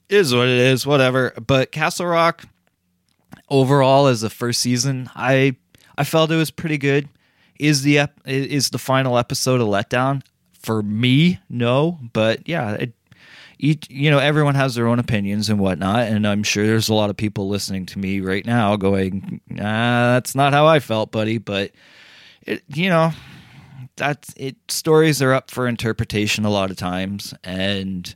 is 0.09 0.35
what 0.35 0.49
it 0.49 0.59
is, 0.59 0.87
whatever. 0.87 1.33
But 1.47 1.73
Castle 1.73 2.07
Rock 2.07 2.45
overall 3.49 4.09
as 4.09 4.21
the 4.21 4.31
first 4.31 4.61
season, 4.61 5.09
I 5.15 5.57
I 5.97 6.05
felt 6.05 6.31
it 6.31 6.37
was 6.37 6.51
pretty 6.51 6.79
good. 6.79 7.09
Is 7.63 7.83
the 7.83 8.01
ep- 8.01 8.21
is 8.27 8.71
the 8.71 8.79
final 8.79 9.17
episode 9.17 9.61
a 9.61 9.65
letdown? 9.65 10.23
For 10.53 10.83
me, 10.83 11.39
no. 11.49 11.97
But 12.13 12.49
yeah, 12.49 12.73
it, 12.73 12.93
each 13.61 13.89
you 13.89 14.11
know 14.11 14.19
everyone 14.19 14.57
has 14.57 14.75
their 14.75 14.89
own 14.89 14.99
opinions 14.99 15.49
and 15.49 15.61
whatnot, 15.61 16.09
and 16.09 16.27
I'm 16.27 16.43
sure 16.43 16.67
there's 16.67 16.89
a 16.89 16.95
lot 16.95 17.09
of 17.09 17.17
people 17.17 17.49
listening 17.49 17.87
to 17.87 18.01
me 18.01 18.19
right 18.19 18.45
now 18.45 18.75
going, 18.75 19.41
ah, 19.53 20.15
"That's 20.15 20.35
not 20.35 20.53
how 20.53 20.67
I 20.67 20.81
felt, 20.81 21.13
buddy." 21.13 21.39
But 21.39 21.71
it, 22.43 22.65
you 22.67 22.89
know, 22.89 23.13
that's 23.95 24.35
it. 24.37 24.57
Stories 24.67 25.23
are 25.23 25.33
up 25.33 25.49
for 25.49 25.69
interpretation 25.69 26.45
a 26.45 26.51
lot 26.51 26.73
of 26.73 26.77
times, 26.77 27.33
and 27.45 28.13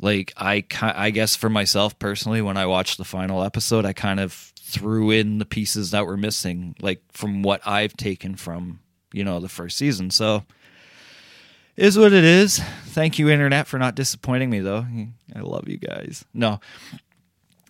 like 0.00 0.32
I, 0.38 0.64
I 0.80 1.10
guess 1.10 1.36
for 1.36 1.50
myself 1.50 1.98
personally, 1.98 2.40
when 2.40 2.56
I 2.56 2.64
watched 2.64 2.96
the 2.96 3.04
final 3.04 3.44
episode, 3.44 3.84
I 3.84 3.92
kind 3.92 4.18
of 4.18 4.51
threw 4.72 5.10
in 5.10 5.38
the 5.38 5.44
pieces 5.44 5.90
that 5.90 6.06
were 6.06 6.16
missing, 6.16 6.74
like 6.80 7.02
from 7.12 7.42
what 7.42 7.66
I've 7.66 7.96
taken 7.96 8.36
from 8.36 8.80
you 9.12 9.24
know 9.24 9.40
the 9.40 9.48
first 9.48 9.76
season. 9.76 10.10
So 10.10 10.44
is 11.76 11.98
what 11.98 12.12
it 12.12 12.24
is. 12.24 12.58
Thank 12.86 13.18
you, 13.18 13.28
internet, 13.28 13.66
for 13.66 13.78
not 13.78 13.94
disappointing 13.94 14.50
me 14.50 14.60
though. 14.60 14.86
I 15.34 15.40
love 15.40 15.68
you 15.68 15.78
guys. 15.78 16.24
No, 16.34 16.60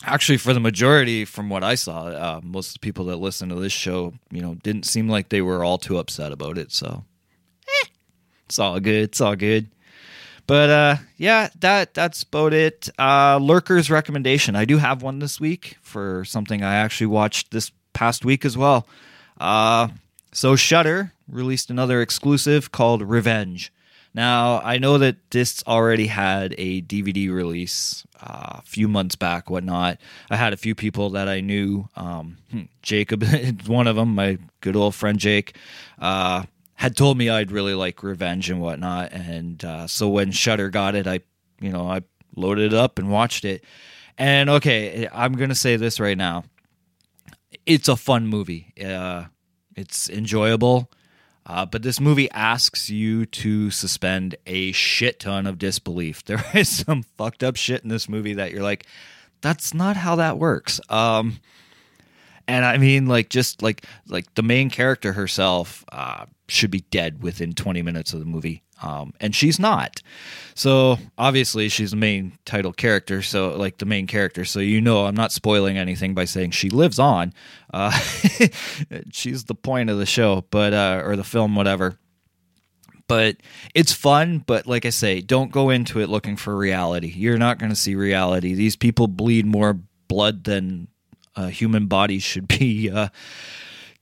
actually, 0.05 0.39
for 0.39 0.55
the 0.55 0.61
majority, 0.61 1.25
from 1.25 1.49
what 1.49 1.65
I 1.65 1.75
saw, 1.75 2.07
uh, 2.07 2.41
most 2.43 2.69
of 2.69 2.75
the 2.75 2.81
people 2.81 3.07
that 3.07 3.17
listen 3.17 3.49
to 3.49 3.57
this 3.57 3.73
show, 3.73 4.15
you 4.31 4.41
know, 4.41 4.55
didn't 4.63 4.85
seem 4.87 5.09
like 5.09 5.29
they 5.29 5.43
were 5.43 5.65
all 5.65 5.79
too 5.79 5.99
upset 5.99 6.33
about 6.33 6.59
it. 6.59 6.73
So 6.73 7.05
eh, 7.69 7.89
it's 8.47 8.59
all 8.59 8.81
good. 8.81 9.05
It's 9.05 9.21
all 9.21 9.37
good. 9.37 9.69
But 10.47 10.71
uh, 10.71 10.97
yeah, 11.17 11.49
that 11.61 11.95
that's 11.95 12.23
about 12.23 12.53
it. 12.53 12.89
Uh, 12.99 13.39
Lurker's 13.39 13.91
recommendation. 13.91 14.57
I 14.57 14.65
do 14.65 14.79
have 14.79 15.03
one 15.03 15.19
this 15.19 15.41
week 15.41 15.77
for 15.83 16.25
something 16.25 16.63
I 16.63 16.75
actually 16.75 17.07
watched 17.07 17.51
this 17.51 17.71
past 17.93 18.25
week 18.25 18.45
as 18.45 18.57
well. 18.57 18.87
Uh, 19.41 19.89
so 20.33 20.57
Shudder 20.57 21.13
released 21.29 21.71
another 21.71 22.01
exclusive 22.01 22.73
called 22.73 23.03
Revenge. 23.03 23.73
Now, 24.15 24.61
I 24.63 24.77
know 24.77 24.99
that 24.99 25.17
this 25.31 25.65
already 25.67 26.07
had 26.07 26.55
a 26.59 26.83
DVD 26.83 27.33
release 27.33 28.07
uh, 28.21 28.59
a 28.59 28.63
few 28.63 28.87
months 28.87 29.17
back, 29.17 29.49
whatnot. 29.49 29.99
I 30.29 30.37
had 30.37 30.53
a 30.53 30.59
few 30.59 30.75
people 30.75 31.11
that 31.11 31.29
I 31.29 31.41
knew. 31.41 31.89
Um, 31.97 32.37
Jacob, 32.83 33.25
one 33.67 33.87
of 33.87 33.97
them, 33.97 34.15
my 34.15 34.39
good 34.61 34.77
old 34.77 34.95
friend 34.95 35.19
Jake, 35.19 35.57
uh, 35.99 36.45
had 36.75 36.97
told 36.97 37.17
me 37.19 37.29
I'd 37.29 37.53
really 37.53 37.75
like 37.75 38.03
Revenge 38.03 38.51
and 38.51 38.61
whatnot. 38.61 39.13
And 39.13 39.65
uh, 39.65 39.87
so 39.87 40.09
when 40.09 40.33
Shudder 40.33 40.71
got 40.71 40.95
it, 40.95 41.07
I, 41.07 41.21
you 41.61 41.71
know, 41.71 41.89
I 41.89 42.03
loaded 42.37 42.73
it 42.73 42.79
up 42.79 42.99
and 42.99 43.11
watched 43.11 43.45
it. 43.45 43.65
And 44.19 44.51
okay, 44.51 45.09
I'm 45.13 45.35
gonna 45.35 45.55
say 45.55 45.77
this 45.77 45.99
right 45.99 46.19
now. 46.19 46.45
It's 47.67 47.89
a 47.89 47.97
fun 47.97 48.27
movie. 48.27 48.73
Uh, 48.83 49.25
it's 49.77 50.09
enjoyable. 50.11 50.91
Uh, 51.45 51.67
but 51.67 51.83
this 51.83 51.99
movie 51.99 52.31
asks 52.31 52.89
you 52.89 53.27
to 53.27 53.71
suspend 53.71 54.37
a 54.47 54.71
shit 54.73 55.21
ton 55.21 55.47
of 55.47 55.59
disbelief. 55.59 56.25
There 56.27 56.45
is 56.55 56.69
some 56.69 57.03
fucked 57.03 57.43
up 57.43 57.57
shit 57.57 57.83
in 57.83 57.89
this 57.89 58.09
movie 58.09 58.35
that 58.35 58.53
you're 58.53 58.63
like, 58.63 58.87
that's 59.41 59.75
not 59.75 59.97
how 59.97 60.17
that 60.17 60.39
works. 60.39 60.81
Um, 60.89 61.41
and 62.49 62.65
I 62.65 62.79
mean, 62.79 63.07
like, 63.07 63.29
just 63.29 63.63
like 63.63 63.87
like 64.07 64.33
the 64.35 64.43
main 64.43 64.71
character 64.71 65.13
herself 65.13 65.85
uh, 65.93 66.27
should 66.49 66.71
be 66.71 66.81
dead 66.91 67.23
within 67.23 67.53
20 67.53 67.83
minutes 67.83 68.13
of 68.13 68.21
the 68.21 68.27
movie, 68.27 68.63
um, 68.83 69.13
and 69.21 69.35
she's 69.35 69.59
not. 69.59 70.03
So 70.55 70.99
obviously, 71.17 71.69
she's 71.69 71.91
the 71.93 71.97
main 71.97 72.39
title 72.45 72.73
character. 72.73 73.23
So 73.23 73.57
like 73.57 73.79
the 73.79 73.87
main 73.87 74.07
character. 74.07 74.45
So 74.45 74.61
you 74.61 74.81
know, 74.81 75.07
I'm 75.07 75.15
not 75.15 75.33
spoiling 75.33 75.79
anything 75.79 76.15
by 76.15 76.25
saying 76.25 76.53
she 76.53 76.71
lives 76.71 76.99
on. 76.99 77.33
Uh, 77.73 77.91
she's 79.13 79.45
the 79.45 79.55
point 79.55 79.91
of 79.91 79.99
the 79.99 80.07
show, 80.07 80.45
but 80.51 80.73
uh, 80.73 81.03
or 81.05 81.17
the 81.17 81.25
film, 81.25 81.55
whatever 81.55 81.99
but 83.09 83.37
it's 83.75 83.93
fun 83.93 84.39
but 84.39 84.67
like 84.67 84.87
i 84.87 84.89
say 84.89 85.21
don't 85.21 85.51
go 85.53 85.69
into 85.69 86.01
it 86.01 86.09
looking 86.09 86.37
for 86.37 86.57
reality 86.57 87.13
you're 87.15 87.37
not 87.37 87.59
going 87.59 87.69
to 87.69 87.77
see 87.77 87.95
reality 87.95 88.55
these 88.55 88.77
people 88.77 89.07
bleed 89.07 89.45
more 89.45 89.79
blood 90.09 90.45
than 90.45 90.89
a 91.37 91.51
human 91.51 91.87
body 91.87 92.19
should 92.19 92.49
be 92.49 92.91
uh, 92.91 93.09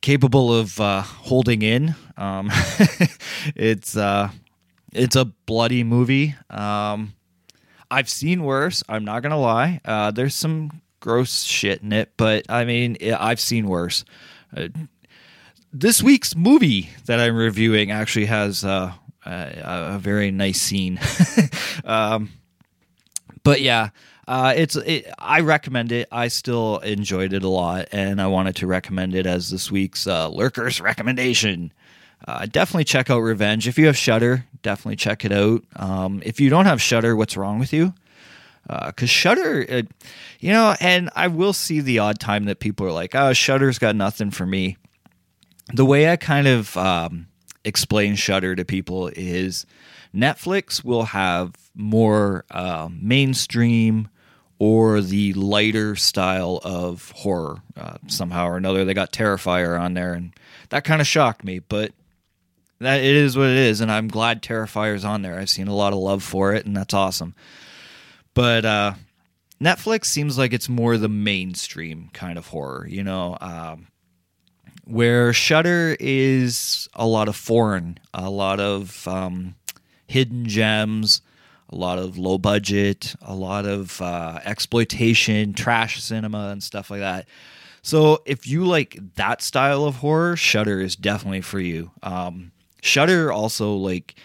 capable 0.00 0.54
of 0.54 0.80
uh, 0.80 1.02
holding 1.02 1.62
in. 1.62 1.94
Um, 2.16 2.50
it's 3.56 3.96
uh, 3.96 4.30
it's 4.92 5.16
a 5.16 5.24
bloody 5.24 5.84
movie. 5.84 6.34
Um, 6.48 7.14
i've 7.92 8.08
seen 8.08 8.44
worse 8.44 8.84
i'm 8.88 9.04
not 9.04 9.22
to 9.22 9.36
lie. 9.36 9.80
Uh, 9.84 10.10
there's 10.12 10.34
some 10.34 10.80
gross 11.00 11.42
shit 11.42 11.82
in 11.82 11.92
it 11.92 12.12
but 12.16 12.44
i 12.48 12.64
mean 12.64 12.96
i've 13.18 13.40
seen 13.40 13.66
worse. 13.66 14.04
Uh, 14.56 14.68
this 15.72 16.02
week's 16.02 16.34
movie 16.34 16.90
that 17.06 17.20
I'm 17.20 17.36
reviewing 17.36 17.90
actually 17.90 18.26
has 18.26 18.64
uh, 18.64 18.92
a, 19.24 19.94
a, 19.94 19.98
very 19.98 20.30
nice 20.30 20.60
scene. 20.60 20.98
um, 21.84 22.30
but 23.42 23.60
yeah, 23.60 23.90
uh, 24.28 24.54
it's 24.56 24.76
it, 24.76 25.06
I 25.18 25.40
recommend 25.40 25.92
it. 25.92 26.08
I 26.12 26.28
still 26.28 26.78
enjoyed 26.78 27.32
it 27.32 27.42
a 27.42 27.48
lot, 27.48 27.88
and 27.92 28.20
I 28.20 28.26
wanted 28.26 28.56
to 28.56 28.66
recommend 28.66 29.14
it 29.14 29.26
as 29.26 29.50
this 29.50 29.70
week's 29.70 30.06
uh, 30.06 30.28
Lurkers 30.28 30.80
recommendation. 30.80 31.72
Uh, 32.26 32.46
definitely 32.46 32.84
check 32.84 33.10
out 33.10 33.20
Revenge 33.20 33.66
if 33.66 33.78
you 33.78 33.86
have 33.86 33.96
Shudder. 33.96 34.44
Definitely 34.62 34.96
check 34.96 35.24
it 35.24 35.32
out. 35.32 35.64
Um, 35.76 36.22
if 36.24 36.38
you 36.38 36.50
don't 36.50 36.66
have 36.66 36.82
Shudder, 36.82 37.16
what's 37.16 37.36
wrong 37.36 37.58
with 37.58 37.72
you? 37.72 37.94
Because 38.66 39.04
uh, 39.04 39.06
Shudder, 39.06 39.84
you 40.38 40.52
know, 40.52 40.76
and 40.80 41.10
I 41.16 41.28
will 41.28 41.54
see 41.54 41.80
the 41.80 41.98
odd 41.98 42.20
time 42.20 42.44
that 42.44 42.60
people 42.60 42.86
are 42.86 42.92
like, 42.92 43.14
"Oh, 43.14 43.32
Shudder's 43.32 43.78
got 43.78 43.96
nothing 43.96 44.30
for 44.30 44.46
me." 44.46 44.76
the 45.72 45.84
way 45.84 46.10
I 46.10 46.16
kind 46.16 46.46
of 46.46 46.76
um, 46.76 47.26
explain 47.64 48.14
Shudder 48.14 48.54
to 48.56 48.64
people 48.64 49.08
is 49.08 49.66
Netflix 50.14 50.84
will 50.84 51.04
have 51.04 51.54
more 51.74 52.44
uh, 52.50 52.88
mainstream 52.90 54.08
or 54.58 55.00
the 55.00 55.32
lighter 55.32 55.96
style 55.96 56.60
of 56.64 57.12
horror 57.12 57.62
uh, 57.76 57.96
somehow 58.08 58.46
or 58.46 58.56
another. 58.56 58.84
They 58.84 58.94
got 58.94 59.12
Terrifier 59.12 59.80
on 59.80 59.94
there, 59.94 60.12
and 60.12 60.32
that 60.68 60.84
kind 60.84 61.00
of 61.00 61.06
shocked 61.06 61.44
me, 61.44 61.60
but 61.60 61.92
that 62.80 63.00
it 63.00 63.16
is 63.16 63.36
what 63.36 63.48
it 63.48 63.56
is, 63.56 63.80
and 63.80 63.90
I'm 63.90 64.08
glad 64.08 64.42
Terrifier's 64.42 65.04
on 65.04 65.22
there. 65.22 65.38
I've 65.38 65.50
seen 65.50 65.68
a 65.68 65.74
lot 65.74 65.92
of 65.92 65.98
love 65.98 66.22
for 66.22 66.54
it, 66.54 66.66
and 66.66 66.76
that's 66.76 66.94
awesome. 66.94 67.34
But 68.34 68.64
uh, 68.64 68.94
Netflix 69.60 70.06
seems 70.06 70.38
like 70.38 70.52
it's 70.52 70.68
more 70.68 70.96
the 70.96 71.08
mainstream 71.08 72.10
kind 72.12 72.38
of 72.38 72.48
horror, 72.48 72.86
you 72.88 73.04
know. 73.04 73.36
Um, 73.40 73.86
where 74.84 75.32
Shudder 75.32 75.96
is 76.00 76.88
a 76.94 77.06
lot 77.06 77.28
of 77.28 77.36
foreign, 77.36 77.98
a 78.12 78.28
lot 78.28 78.58
of 78.60 79.06
um, 79.06 79.54
hidden 80.10 80.44
gems, 80.44 81.22
a 81.68 81.76
lot 81.76 81.98
of 81.98 82.18
low 82.18 82.36
budget, 82.36 83.14
a 83.22 83.34
lot 83.34 83.64
of 83.64 84.02
uh, 84.02 84.40
exploitation, 84.44 85.54
trash 85.54 86.02
cinema, 86.02 86.48
and 86.48 86.62
stuff 86.62 86.90
like 86.90 87.00
that. 87.00 87.28
So 87.82 88.22
if 88.26 88.46
you 88.46 88.66
like 88.66 88.98
that 89.14 89.40
style 89.40 89.84
of 89.84 89.96
horror, 89.96 90.36
Shudder 90.36 90.80
is 90.80 90.96
definitely 90.96 91.42
for 91.42 91.60
you. 91.60 91.92
Um, 92.02 92.50
Shudder 92.82 93.32
also 93.32 93.74
like 93.74 94.16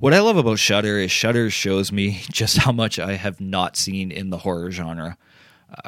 what 0.00 0.12
I 0.12 0.20
love 0.20 0.36
about 0.36 0.58
Shudder 0.58 0.98
is 0.98 1.10
Shudder 1.10 1.48
shows 1.48 1.90
me 1.90 2.20
just 2.30 2.58
how 2.58 2.72
much 2.72 2.98
I 2.98 3.14
have 3.14 3.40
not 3.40 3.76
seen 3.76 4.12
in 4.12 4.30
the 4.30 4.38
horror 4.38 4.70
genre 4.70 5.16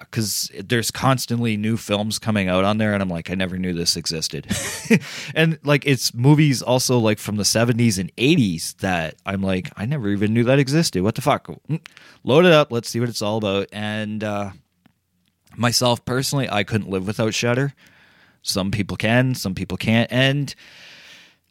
because 0.00 0.50
uh, 0.56 0.62
there's 0.66 0.90
constantly 0.90 1.56
new 1.56 1.76
films 1.76 2.18
coming 2.18 2.48
out 2.48 2.64
on 2.64 2.78
there 2.78 2.92
and 2.92 3.02
i'm 3.02 3.08
like 3.08 3.30
i 3.30 3.34
never 3.34 3.58
knew 3.58 3.72
this 3.72 3.96
existed. 3.96 4.46
And 5.34 5.58
like 5.64 5.86
it's 5.86 6.14
movies 6.14 6.62
also 6.62 6.98
like 6.98 7.18
from 7.18 7.36
the 7.36 7.42
70s 7.42 7.98
and 7.98 8.14
80s 8.16 8.76
that 8.78 9.16
i'm 9.26 9.42
like 9.42 9.70
i 9.76 9.86
never 9.86 10.08
even 10.08 10.32
knew 10.32 10.44
that 10.44 10.58
existed. 10.58 11.02
What 11.02 11.14
the 11.14 11.22
fuck? 11.22 11.46
Mm, 11.68 11.80
load 12.22 12.44
it 12.44 12.52
up. 12.52 12.70
Let's 12.70 12.88
see 12.88 13.00
what 13.00 13.08
it's 13.08 13.22
all 13.22 13.38
about. 13.38 13.68
And 13.72 14.22
uh, 14.22 14.50
myself 15.56 16.04
personally 16.04 16.48
i 16.50 16.64
couldn't 16.64 16.90
live 16.90 17.06
without 17.06 17.34
Shudder 17.34 17.74
some 18.42 18.70
people 18.70 18.96
can 18.96 19.34
some 19.34 19.54
people 19.54 19.76
can't. 19.76 20.10
And 20.12 20.54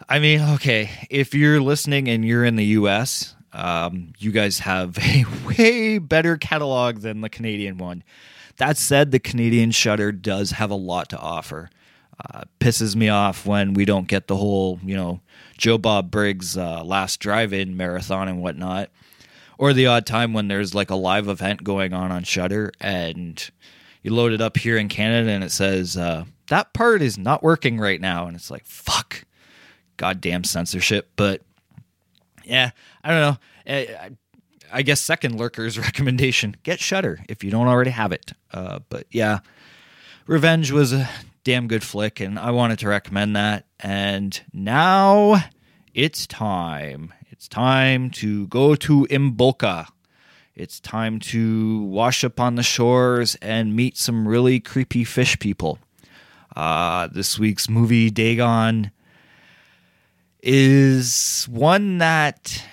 i 0.10 0.20
mean 0.20 0.42
okay 0.56 0.90
if 1.10 1.34
you're 1.34 1.62
listening 1.62 2.08
and 2.08 2.26
you're 2.26 2.46
in 2.46 2.56
the 2.56 2.66
us 2.66 3.36
um, 3.54 4.14
you 4.18 4.32
guys 4.32 4.60
have 4.60 4.98
a 5.02 5.26
way 5.48 5.98
better 5.98 6.38
catalog 6.38 7.00
than 7.00 7.22
the 7.22 7.30
Canadian 7.30 7.78
one. 7.78 8.04
That 8.58 8.78
said, 8.78 9.12
the 9.12 9.20
Canadian 9.20 9.72
Shudder 9.72 10.12
does 10.12 10.52
have 10.52 10.70
a 10.70 10.76
lot 10.76 11.10
to 11.10 11.18
offer. 11.18 11.70
Uh, 12.32 12.44
pisses 12.60 12.96
me 12.96 13.10
off 13.10 13.46
when 13.46 13.74
we 13.74 13.86
don't 13.86 14.08
get 14.08 14.28
the 14.28 14.36
whole, 14.36 14.80
you 14.84 14.96
know, 14.96 15.20
Joe 15.58 15.80
Bob 15.80 16.12
Briggs 16.12 16.56
uh, 16.56 16.84
last 16.84 17.20
drive-in 17.20 17.76
marathon 17.76 18.28
and 18.28 18.42
whatnot, 18.42 18.92
or 19.58 19.74
the 19.74 19.88
odd 19.88 20.06
time 20.06 20.34
when 20.34 20.48
there's 20.48 20.76
like 20.76 20.92
a 20.92 20.96
live 20.96 21.28
event 21.28 21.64
going 21.64 21.94
on 21.94 22.12
on 22.12 22.24
Shudder 22.24 22.72
and 22.80 23.50
you 24.04 24.14
load 24.14 24.32
it 24.32 24.42
up 24.42 24.58
here 24.58 24.78
in 24.78 24.90
Canada 24.90 25.32
and 25.32 25.44
it 25.44 25.52
says 25.52 25.98
uh, 25.98 26.26
that 26.48 26.74
part 26.74 27.02
is 27.02 27.18
not 27.18 27.42
working 27.42 27.80
right 27.80 28.00
now, 28.00 28.28
and 28.28 28.36
it's 28.36 28.52
like 28.52 28.66
fuck, 28.66 29.26
goddamn 29.98 30.44
censorship. 30.44 31.12
But 31.16 31.42
yeah, 32.44 32.72
I 33.04 33.10
don't 33.10 33.22
know. 33.22 33.38
I, 33.68 34.10
I 34.72 34.82
guess 34.82 35.02
second 35.02 35.38
lurker's 35.38 35.78
recommendation: 35.88 36.56
get 36.64 36.80
Shudder 36.80 37.20
if 37.30 37.44
you 37.44 37.52
don't 37.52 37.68
already 37.68 37.92
have 37.92 38.12
it. 38.12 38.34
Uh, 38.52 38.80
but 38.90 39.08
yeah, 39.12 39.40
Revenge 40.28 40.72
was 40.72 40.94
a 40.94 41.10
damn 41.44 41.68
good 41.68 41.84
flick, 41.84 42.20
and 42.20 42.40
I 42.40 42.52
wanted 42.52 42.80
to 42.80 42.88
recommend 42.88 43.36
that. 43.36 43.66
And 43.80 44.42
now 44.54 45.44
it's 45.94 46.26
time. 46.26 47.14
It's 47.30 47.48
time 47.48 48.10
to 48.12 48.48
go 48.48 48.76
to 48.76 49.06
Imboca. 49.10 49.88
It's 50.56 50.80
time 50.80 51.20
to 51.20 51.82
wash 51.84 52.24
up 52.24 52.40
on 52.40 52.56
the 52.56 52.64
shores 52.64 53.36
and 53.42 53.76
meet 53.76 53.98
some 53.98 54.28
really 54.28 54.60
creepy 54.60 55.04
fish 55.04 55.38
people. 55.40 55.80
Uh, 56.56 57.08
this 57.08 57.40
week's 57.40 57.68
movie, 57.68 58.12
Dagon, 58.12 58.92
is 60.44 61.48
one 61.50 62.00
that 62.00 62.64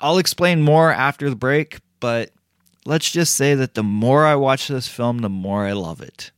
I'll 0.00 0.18
explain 0.18 0.60
more 0.62 0.92
after 0.92 1.30
the 1.30 1.36
break, 1.36 1.78
but 1.98 2.30
let's 2.84 3.10
just 3.10 3.34
say 3.34 3.54
that 3.54 3.74
the 3.74 3.82
more 3.82 4.26
I 4.26 4.36
watch 4.36 4.68
this 4.68 4.86
film, 4.86 5.18
the 5.18 5.30
more 5.30 5.64
I 5.64 5.72
love 5.72 6.02
it. 6.02 6.30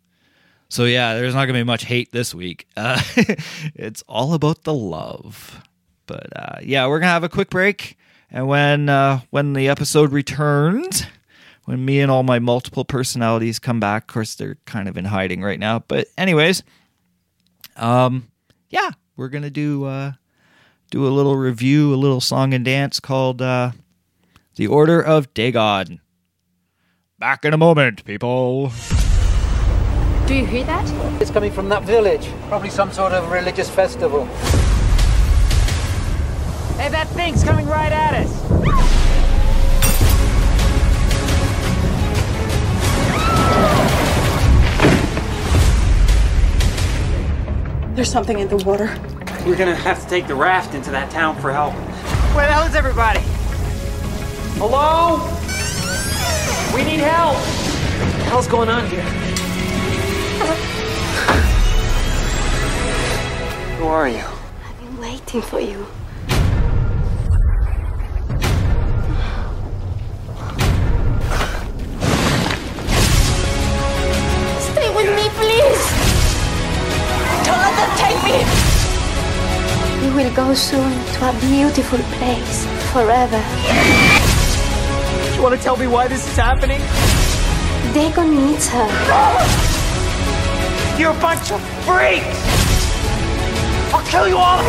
So 0.69 0.85
yeah, 0.85 1.15
there's 1.15 1.35
not 1.35 1.47
gonna 1.47 1.59
be 1.59 1.65
much 1.65 1.85
hate 1.85 2.13
this 2.13 2.35
week. 2.35 2.67
Uh, 2.77 3.01
it's 3.75 4.03
all 4.09 4.35
about 4.35 4.63
the 4.63 4.75
love. 4.75 5.63
But 6.07 6.29
uh, 6.37 6.59
yeah, 6.63 6.87
we're 6.87 7.01
gonna 7.01 7.11
have 7.13 7.25
a 7.25 7.29
quick 7.29 7.51
break, 7.51 7.99
and 8.31 8.47
when 8.47 8.89
uh, 8.89 9.21
when 9.31 9.55
the 9.55 9.69
episode 9.69 10.13
returns, 10.13 11.05
when 11.65 11.85
me 11.85 12.01
and 12.01 12.11
all 12.11 12.23
my 12.23 12.39
multiple 12.39 12.85
personalities 12.85 13.59
come 13.59 13.81
back, 13.81 14.05
of 14.05 14.07
course 14.09 14.37
they're 14.37 14.59
kind 14.67 14.89
of 14.89 14.97
in 14.97 15.07
hiding 15.07 15.43
right 15.43 15.59
now. 15.59 15.81
But 15.81 16.07
anyways, 16.17 16.63
um, 17.77 18.29
yeah, 18.71 18.91
we're 19.17 19.29
gonna 19.29 19.51
do 19.51 19.85
uh, 19.85 20.13
do 20.91 21.07
a 21.07 21.11
little 21.11 21.37
review, 21.37 21.95
a 21.95 21.97
little 21.97 22.21
song 22.21 22.55
and 22.55 22.65
dance 22.65 23.01
called 23.01 23.41
uh, 23.43 23.73
"The 24.57 24.67
Order 24.67 25.01
of 25.01 25.33
Dagon." 25.35 26.01
Back 27.19 27.45
in 27.45 27.55
a 27.55 27.57
moment, 27.57 28.05
people. 28.05 28.73
Do 30.27 30.35
you 30.35 30.45
hear 30.45 30.65
that? 30.65 31.23
It's 31.23 31.31
coming 31.31 31.53
from 31.53 31.69
that 31.71 31.85
village. 31.85 32.29
Probably 32.49 32.69
some 32.69 32.93
sort 32.93 33.13
of 33.13 33.31
religious 33.31 33.71
festival. 33.71 34.27
Hey, 36.77 36.91
that 36.91 37.07
thing's 37.11 37.43
coming 37.43 37.67
right 37.67 37.93
at 37.93 38.15
us. 38.15 38.96
There's 47.97 48.13
something 48.13 48.39
in 48.39 48.49
the 48.49 48.59
water. 48.59 48.95
We're 49.47 49.57
gonna 49.57 49.75
have 49.75 50.03
to 50.03 50.07
take 50.07 50.27
the 50.27 50.35
raft 50.35 50.75
into 50.75 50.91
that 50.91 51.11
town 51.11 51.35
for 51.41 51.51
help. 51.51 51.73
Where 52.37 52.47
the 52.47 52.53
hell 52.53 52.67
is 52.67 52.75
everybody? 52.75 53.21
Hello? 54.59 55.17
We 56.77 56.85
need 56.85 57.01
help. 57.01 57.37
What 57.37 58.19
the 58.19 58.25
hell's 58.25 58.49
going 58.49 58.69
on 58.69 58.87
here? 58.91 59.01
Who 63.79 63.87
are 63.87 64.09
you? 64.11 64.25
I've 64.69 64.79
been 64.79 64.99
waiting 64.99 65.41
for 65.41 65.61
you. 65.61 65.87
Stay 74.61 74.95
with 74.95 75.17
me, 75.17 75.31
please. 75.31 76.06
Don't 77.77 77.77
let 77.77 77.85
them 77.89 77.93
take 77.99 78.17
me. 78.25 78.39
We 80.09 80.15
will 80.15 80.33
go 80.35 80.55
soon 80.55 80.93
to 81.15 81.29
a 81.29 81.33
beautiful 81.41 81.99
place 82.17 82.65
forever. 82.93 83.43
You 85.35 85.43
wanna 85.43 85.59
tell 85.59 85.77
me 85.77 85.87
why 85.87 86.09
this 86.09 86.27
is 86.27 86.37
happening? 86.37 86.81
Dagon 87.93 88.35
needs 88.35 88.69
her. 88.69 88.89
You're 90.99 91.13
a 91.13 91.21
bunch 91.21 91.53
of 91.53 91.61
freaks! 91.85 92.41
I'll 93.93 94.07
kill 94.07 94.27
you 94.29 94.39
all! 94.39 94.63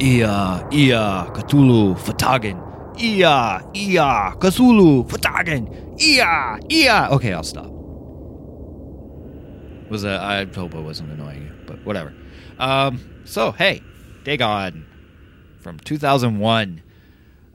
Ia, 0.00 0.66
Ia, 0.72 1.30
Cthulhu, 1.34 1.94
fhtagn. 1.94 2.56
Ia, 3.00 3.62
Ia, 3.74 4.34
Cthulhu, 4.38 5.06
fhtagn. 5.08 6.00
Ia, 6.00 6.58
Ia. 6.70 7.08
Okay, 7.12 7.32
I'll 7.32 7.42
stop. 7.42 7.70
Was 9.90 10.02
that? 10.02 10.20
I 10.20 10.44
hope 10.44 10.74
I 10.74 10.80
wasn't 10.80 11.10
annoying 11.10 11.42
you, 11.42 11.52
but 11.66 11.84
whatever. 11.84 12.14
Um, 12.58 13.00
so 13.24 13.52
hey, 13.52 13.82
Dagon 14.24 14.86
from 15.60 15.78
2001. 15.80 16.82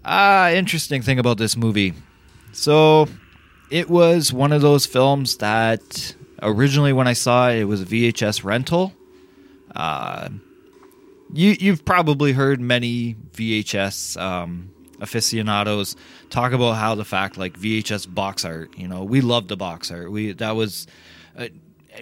Ah, 0.03 0.51
interesting 0.51 1.01
thing 1.01 1.17
about 1.17 1.37
this 1.37 1.57
movie. 1.57 1.93
So, 2.51 3.07
it 3.71 3.89
was 3.89 4.31
one 4.31 4.51
of 4.51 4.61
those 4.61 4.85
films 4.85 5.37
that 5.37 6.15
originally 6.41 6.93
when 6.93 7.07
I 7.07 7.13
saw 7.13 7.49
it, 7.49 7.61
it 7.61 7.63
was 7.65 7.81
a 7.81 7.85
VHS 7.85 8.43
rental. 8.43 8.93
Uh, 9.75 10.29
you 11.33 11.55
you've 11.59 11.85
probably 11.85 12.33
heard 12.33 12.59
many 12.61 13.15
VHS 13.33 14.19
um, 14.19 14.71
aficionados 14.99 15.95
talk 16.29 16.51
about 16.51 16.73
how 16.73 16.95
the 16.95 17.05
fact 17.05 17.37
like 17.37 17.59
VHS 17.59 18.13
box 18.13 18.45
art. 18.45 18.77
You 18.77 18.87
know, 18.87 19.03
we 19.03 19.21
love 19.21 19.47
the 19.47 19.57
box 19.57 19.91
art. 19.91 20.11
We 20.11 20.33
that 20.33 20.55
was. 20.55 20.87
Uh, 21.37 21.47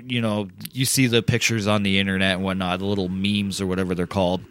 you 0.07 0.21
know, 0.21 0.47
you 0.71 0.85
see 0.85 1.05
the 1.05 1.21
pictures 1.21 1.67
on 1.67 1.83
the 1.83 1.99
internet 1.99 2.37
and 2.37 2.43
whatnot, 2.43 2.79
the 2.79 2.85
little 2.85 3.09
memes 3.09 3.61
or 3.61 3.67
whatever 3.67 3.93
they're 3.93 4.07
called. 4.07 4.43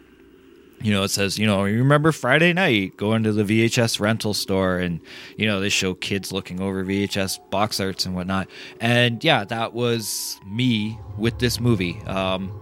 You 0.81 0.93
know, 0.93 1.03
it 1.03 1.09
says, 1.09 1.37
you 1.37 1.45
know, 1.45 1.65
you 1.65 1.77
remember 1.79 2.13
Friday 2.13 2.51
night 2.53 2.97
going 2.97 3.23
to 3.23 3.31
the 3.31 3.43
VHS 3.43 3.99
rental 3.99 4.33
store 4.33 4.79
and, 4.79 4.99
you 5.37 5.45
know, 5.45 5.59
they 5.59 5.69
show 5.69 5.93
kids 5.93 6.31
looking 6.31 6.61
over 6.61 6.83
VHS 6.83 7.39
box 7.49 7.79
arts 7.79 8.05
and 8.05 8.15
whatnot. 8.15 8.49
And 8.79 9.23
yeah, 9.23 9.45
that 9.45 9.73
was 9.73 10.39
me 10.45 10.97
with 11.17 11.39
this 11.39 11.59
movie. 11.59 12.01
Um, 12.05 12.57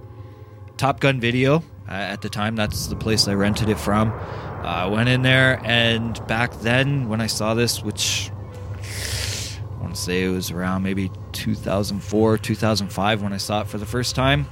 Top 0.78 1.00
Gun 1.00 1.20
Video 1.20 1.64
at 1.92 2.22
the 2.22 2.30
time. 2.30 2.56
That's 2.56 2.88
the 2.88 2.96
place 2.96 3.28
I 3.28 3.34
rented 3.34 3.70
it 3.70 3.80
from. 3.80 4.12
Uh, 4.12 4.64
I 4.64 4.86
went 4.86 5.10
in 5.10 5.22
there, 5.22 5.60
and 5.64 6.26
back 6.28 6.54
then, 6.62 7.10
when 7.10 7.20
I 7.22 7.28
saw 7.28 7.54
this, 7.54 7.84
which 7.84 8.32
I 8.78 9.82
want 9.82 9.96
to 9.96 10.02
say 10.02 10.24
it 10.24 10.30
was 10.30 10.52
around 10.52 10.84
maybe 10.84 11.12
2004, 11.32 12.38
2005 12.38 13.22
when 13.24 13.34
I 13.34 13.38
saw 13.38 13.62
it 13.62 13.68
for 13.68 13.78
the 13.78 13.86
first 13.86 14.16
time, 14.16 14.48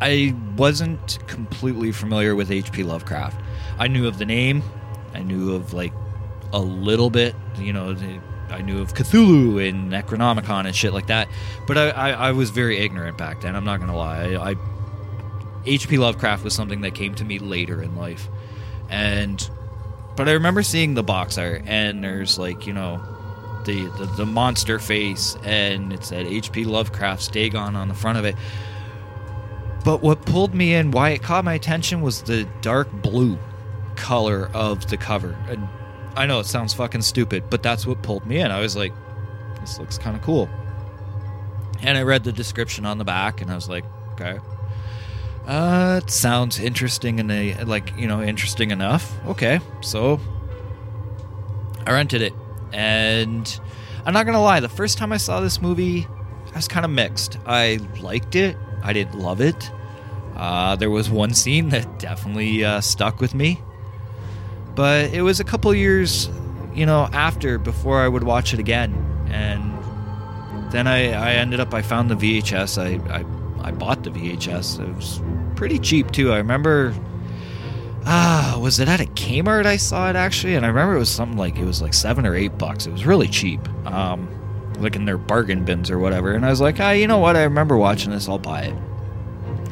I 0.00 0.34
wasn't 0.56 1.18
completely 1.26 1.90
familiar 1.92 2.34
with 2.34 2.50
H.P. 2.50 2.82
Lovecraft. 2.82 3.40
I 3.78 3.88
knew 3.88 4.06
of 4.06 4.18
the 4.18 4.26
name, 4.26 4.62
I 5.14 5.22
knew 5.22 5.54
of 5.54 5.72
like 5.72 5.92
a 6.52 6.60
little 6.60 7.10
bit, 7.10 7.34
you 7.58 7.72
know. 7.72 7.96
I 8.48 8.62
knew 8.62 8.80
of 8.80 8.94
Cthulhu 8.94 9.68
and 9.68 9.90
Necronomicon 9.90 10.66
and 10.66 10.76
shit 10.76 10.92
like 10.92 11.08
that, 11.08 11.28
but 11.66 11.76
I, 11.76 11.90
I, 11.90 12.10
I 12.10 12.32
was 12.32 12.50
very 12.50 12.78
ignorant 12.78 13.18
back 13.18 13.40
then. 13.40 13.56
I'm 13.56 13.64
not 13.64 13.80
gonna 13.80 13.96
lie. 13.96 14.34
I, 14.34 14.50
I 14.52 14.54
H.P. 15.66 15.98
Lovecraft 15.98 16.44
was 16.44 16.54
something 16.54 16.80
that 16.82 16.94
came 16.94 17.14
to 17.16 17.24
me 17.24 17.38
later 17.38 17.82
in 17.82 17.96
life. 17.96 18.28
And 18.88 19.48
but 20.16 20.28
I 20.28 20.32
remember 20.32 20.62
seeing 20.62 20.94
the 20.94 21.02
box 21.02 21.36
art 21.36 21.62
and 21.66 22.02
there's 22.02 22.38
like, 22.38 22.66
you 22.66 22.72
know, 22.72 23.02
the 23.64 23.84
the, 23.98 24.06
the 24.16 24.26
monster 24.26 24.78
face 24.78 25.36
and 25.44 25.92
it 25.92 26.04
said 26.04 26.26
H.P. 26.26 26.64
Lovecraft's 26.64 27.28
Dagon 27.28 27.76
on 27.76 27.88
the 27.88 27.94
front 27.94 28.18
of 28.18 28.24
it. 28.24 28.36
But 29.84 30.02
what 30.02 30.24
pulled 30.26 30.54
me 30.54 30.74
in, 30.74 30.90
why 30.90 31.10
it 31.10 31.22
caught 31.22 31.44
my 31.44 31.54
attention 31.54 32.00
was 32.00 32.22
the 32.22 32.48
dark 32.60 32.90
blue 32.90 33.38
color 33.94 34.50
of 34.52 34.88
the 34.88 34.96
cover. 34.96 35.36
And 35.48 35.68
I 36.16 36.26
know 36.26 36.40
it 36.40 36.46
sounds 36.46 36.74
fucking 36.74 37.02
stupid, 37.02 37.44
but 37.50 37.62
that's 37.62 37.86
what 37.86 38.02
pulled 38.02 38.26
me 38.26 38.38
in. 38.38 38.50
I 38.50 38.60
was 38.60 38.74
like, 38.74 38.92
this 39.60 39.78
looks 39.78 39.98
kind 39.98 40.16
of 40.16 40.22
cool. 40.22 40.48
And 41.82 41.98
I 41.98 42.02
read 42.02 42.24
the 42.24 42.32
description 42.32 42.86
on 42.86 42.98
the 42.98 43.04
back 43.04 43.40
and 43.40 43.50
I 43.50 43.54
was 43.54 43.68
like, 43.68 43.84
okay. 44.12 44.38
Uh, 45.46 46.00
it 46.02 46.10
sounds 46.10 46.58
interesting 46.58 47.20
and 47.20 47.68
like 47.68 47.96
you 47.96 48.08
know 48.08 48.20
interesting 48.20 48.72
enough. 48.72 49.14
Okay, 49.26 49.60
so 49.80 50.18
I 51.86 51.92
rented 51.92 52.20
it, 52.20 52.32
and 52.72 53.60
I'm 54.04 54.12
not 54.12 54.26
gonna 54.26 54.42
lie. 54.42 54.58
The 54.58 54.68
first 54.68 54.98
time 54.98 55.12
I 55.12 55.18
saw 55.18 55.40
this 55.40 55.62
movie, 55.62 56.08
I 56.52 56.56
was 56.56 56.66
kind 56.66 56.84
of 56.84 56.90
mixed. 56.90 57.38
I 57.46 57.78
liked 58.00 58.34
it. 58.34 58.56
I 58.82 58.92
didn't 58.92 59.18
love 59.18 59.40
it. 59.40 59.70
Uh, 60.34 60.74
there 60.76 60.90
was 60.90 61.08
one 61.08 61.32
scene 61.32 61.68
that 61.68 61.98
definitely 62.00 62.64
uh, 62.64 62.80
stuck 62.80 63.20
with 63.20 63.32
me, 63.32 63.60
but 64.74 65.12
it 65.14 65.22
was 65.22 65.38
a 65.38 65.44
couple 65.44 65.72
years, 65.72 66.28
you 66.74 66.86
know, 66.86 67.08
after 67.12 67.56
before 67.58 68.00
I 68.00 68.08
would 68.08 68.24
watch 68.24 68.52
it 68.52 68.58
again, 68.58 68.92
and 69.30 69.72
then 70.72 70.88
I, 70.88 71.12
I 71.12 71.32
ended 71.34 71.60
up 71.60 71.72
I 71.72 71.82
found 71.82 72.10
the 72.10 72.16
VHS. 72.16 72.78
I, 72.82 73.18
I 73.18 73.24
I 73.66 73.72
bought 73.72 74.04
the 74.04 74.10
VHS. 74.10 74.80
It 74.80 74.94
was 74.94 75.20
pretty 75.56 75.78
cheap 75.80 76.12
too. 76.12 76.32
I 76.32 76.38
remember 76.38 76.94
ah, 78.06 78.56
was 78.60 78.78
it 78.78 78.88
at 78.88 79.00
a 79.00 79.04
Kmart 79.04 79.66
I 79.66 79.76
saw 79.76 80.08
it 80.08 80.14
actually? 80.14 80.54
And 80.54 80.64
I 80.64 80.68
remember 80.68 80.94
it 80.94 81.00
was 81.00 81.10
something 81.10 81.36
like 81.36 81.58
it 81.58 81.64
was 81.64 81.82
like 81.82 81.92
7 81.92 82.24
or 82.24 82.36
8 82.36 82.56
bucks. 82.56 82.86
It 82.86 82.92
was 82.92 83.04
really 83.04 83.28
cheap. 83.28 83.68
Um 83.86 84.28
like 84.78 84.94
in 84.94 85.04
their 85.06 85.18
bargain 85.18 85.64
bins 85.64 85.90
or 85.90 85.98
whatever. 85.98 86.32
And 86.32 86.44
I 86.44 86.50
was 86.50 86.60
like, 86.60 86.78
"Ah, 86.80 86.90
you 86.90 87.06
know 87.06 87.18
what? 87.18 87.34
I 87.34 87.44
remember 87.44 87.78
watching 87.78 88.10
this. 88.10 88.28
I'll 88.28 88.38
buy 88.38 88.62
it." 88.62 88.74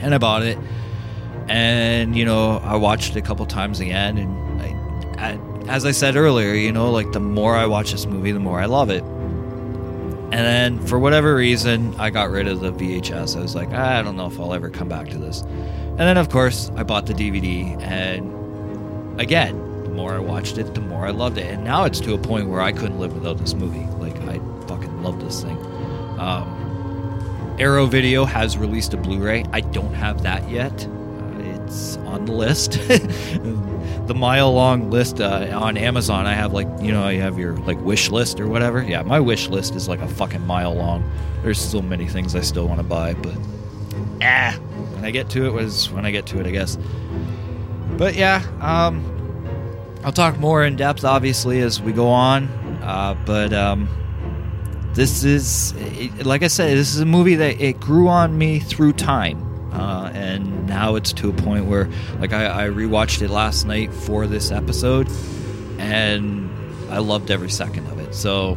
And 0.00 0.14
I 0.14 0.18
bought 0.18 0.42
it. 0.42 0.58
And, 1.46 2.16
you 2.16 2.24
know, 2.24 2.56
I 2.58 2.76
watched 2.76 3.10
it 3.10 3.18
a 3.18 3.22
couple 3.22 3.44
times 3.44 3.80
again 3.80 4.16
and 4.16 4.62
I, 4.62 5.28
I 5.32 5.38
as 5.68 5.84
I 5.84 5.92
said 5.92 6.16
earlier, 6.16 6.54
you 6.54 6.72
know, 6.72 6.90
like 6.90 7.12
the 7.12 7.20
more 7.20 7.54
I 7.54 7.66
watch 7.66 7.92
this 7.92 8.06
movie, 8.06 8.32
the 8.32 8.40
more 8.40 8.60
I 8.60 8.66
love 8.66 8.90
it. 8.90 9.04
And 10.32 10.32
then 10.32 10.86
for 10.86 10.98
whatever 10.98 11.34
reason, 11.34 11.94
I 11.96 12.10
got 12.10 12.30
rid 12.30 12.48
of 12.48 12.60
the 12.60 12.72
VHS. 12.72 13.36
I 13.36 13.40
was 13.40 13.54
like, 13.54 13.72
I 13.72 14.02
don't 14.02 14.16
know 14.16 14.26
if 14.26 14.40
I'll 14.40 14.54
ever 14.54 14.68
come 14.70 14.88
back 14.88 15.08
to 15.10 15.18
this. 15.18 15.42
And 15.42 16.00
then, 16.00 16.16
of 16.16 16.28
course, 16.28 16.70
I 16.76 16.82
bought 16.82 17.06
the 17.06 17.12
DVD. 17.12 17.80
And 17.80 19.20
again, 19.20 19.56
the 19.84 19.90
more 19.90 20.14
I 20.14 20.18
watched 20.18 20.58
it, 20.58 20.74
the 20.74 20.80
more 20.80 21.06
I 21.06 21.10
loved 21.10 21.38
it. 21.38 21.46
And 21.46 21.62
now 21.62 21.84
it's 21.84 22.00
to 22.00 22.14
a 22.14 22.18
point 22.18 22.48
where 22.48 22.60
I 22.60 22.72
couldn't 22.72 22.98
live 22.98 23.14
without 23.14 23.38
this 23.38 23.54
movie. 23.54 23.86
Like, 23.98 24.16
I 24.22 24.40
fucking 24.66 25.02
love 25.02 25.20
this 25.20 25.42
thing. 25.42 25.56
Um, 26.18 27.56
Arrow 27.60 27.86
Video 27.86 28.24
has 28.24 28.58
released 28.58 28.92
a 28.94 28.96
Blu 28.96 29.20
ray. 29.20 29.44
I 29.52 29.60
don't 29.60 29.94
have 29.94 30.22
that 30.24 30.50
yet. 30.50 30.88
It's 31.64 31.96
on 31.98 32.24
the 32.24 32.32
list. 32.32 32.72
the 34.06 34.14
mile 34.14 34.52
long 34.52 34.90
list 34.90 35.20
uh, 35.20 35.50
on 35.54 35.76
Amazon. 35.76 36.26
I 36.26 36.34
have 36.34 36.52
like 36.52 36.68
you 36.80 36.92
know 36.92 37.08
you 37.08 37.20
have 37.20 37.38
your 37.38 37.56
like 37.58 37.80
wish 37.80 38.10
list 38.10 38.40
or 38.40 38.48
whatever. 38.48 38.82
Yeah, 38.82 39.02
my 39.02 39.20
wish 39.20 39.48
list 39.48 39.74
is 39.74 39.88
like 39.88 40.00
a 40.00 40.08
fucking 40.08 40.46
mile 40.46 40.74
long. 40.74 41.10
There's 41.42 41.60
so 41.60 41.80
many 41.80 42.06
things 42.06 42.34
I 42.34 42.40
still 42.40 42.68
want 42.68 42.80
to 42.80 42.86
buy, 42.86 43.14
but 43.14 43.36
ah, 44.22 44.58
when 44.92 45.04
I 45.04 45.10
get 45.10 45.30
to 45.30 45.46
it 45.46 45.52
was 45.52 45.90
when 45.90 46.04
I 46.04 46.10
get 46.10 46.26
to 46.26 46.40
it, 46.40 46.46
I 46.46 46.50
guess. 46.50 46.78
But 47.96 48.14
yeah, 48.14 48.42
um, 48.60 49.04
I'll 50.04 50.12
talk 50.12 50.38
more 50.38 50.64
in 50.64 50.76
depth 50.76 51.04
obviously 51.04 51.60
as 51.60 51.80
we 51.80 51.92
go 51.92 52.08
on. 52.08 52.48
Uh, 52.82 53.16
but 53.24 53.52
um, 53.54 53.88
this 54.92 55.24
is 55.24 55.72
it, 55.76 56.26
like 56.26 56.42
I 56.42 56.48
said, 56.48 56.76
this 56.76 56.94
is 56.94 57.00
a 57.00 57.06
movie 57.06 57.36
that 57.36 57.60
it 57.60 57.80
grew 57.80 58.08
on 58.08 58.36
me 58.36 58.60
through 58.60 58.92
time. 58.94 59.53
Uh, 59.74 60.10
and 60.14 60.66
now 60.66 60.94
it's 60.94 61.12
to 61.12 61.28
a 61.28 61.32
point 61.32 61.66
where, 61.66 61.90
like, 62.20 62.32
I, 62.32 62.66
I 62.66 62.68
rewatched 62.68 63.22
it 63.22 63.28
last 63.30 63.66
night 63.66 63.92
for 63.92 64.26
this 64.26 64.52
episode, 64.52 65.08
and 65.78 66.50
I 66.90 66.98
loved 66.98 67.30
every 67.30 67.50
second 67.50 67.86
of 67.88 67.98
it. 67.98 68.14
So, 68.14 68.56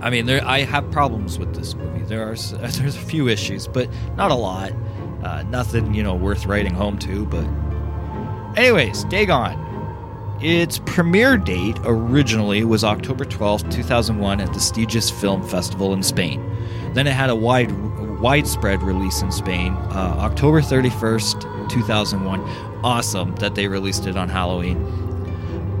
I 0.00 0.10
mean, 0.10 0.26
there 0.26 0.44
I 0.46 0.60
have 0.60 0.88
problems 0.92 1.38
with 1.38 1.54
this 1.56 1.74
movie. 1.74 2.04
There 2.04 2.22
are 2.22 2.36
there's 2.52 2.96
a 2.96 3.00
few 3.00 3.28
issues, 3.28 3.66
but 3.66 3.88
not 4.16 4.30
a 4.30 4.36
lot. 4.36 4.72
Uh, 5.24 5.42
nothing 5.44 5.94
you 5.94 6.02
know 6.04 6.14
worth 6.14 6.46
writing 6.46 6.74
home 6.74 6.98
to. 7.00 7.26
But, 7.26 7.46
anyways, 8.56 9.04
Dagon. 9.04 9.64
Its 10.40 10.78
premiere 10.86 11.36
date 11.36 11.76
originally 11.82 12.62
was 12.62 12.84
October 12.84 13.24
12th, 13.24 13.68
2001 13.72 14.40
at 14.40 14.46
the 14.52 14.60
Sitges 14.60 15.10
Film 15.10 15.42
Festival 15.42 15.92
in 15.92 16.04
Spain. 16.04 16.40
Then 16.94 17.08
it 17.08 17.12
had 17.12 17.28
a 17.28 17.34
wide 17.34 17.72
widespread 18.20 18.82
release 18.82 19.22
in 19.22 19.30
Spain, 19.32 19.72
uh, 19.72 20.16
October 20.18 20.60
31st, 20.60 21.68
2001. 21.70 22.40
Awesome 22.84 23.34
that 23.36 23.54
they 23.54 23.68
released 23.68 24.06
it 24.06 24.16
on 24.16 24.28
Halloween. 24.28 24.76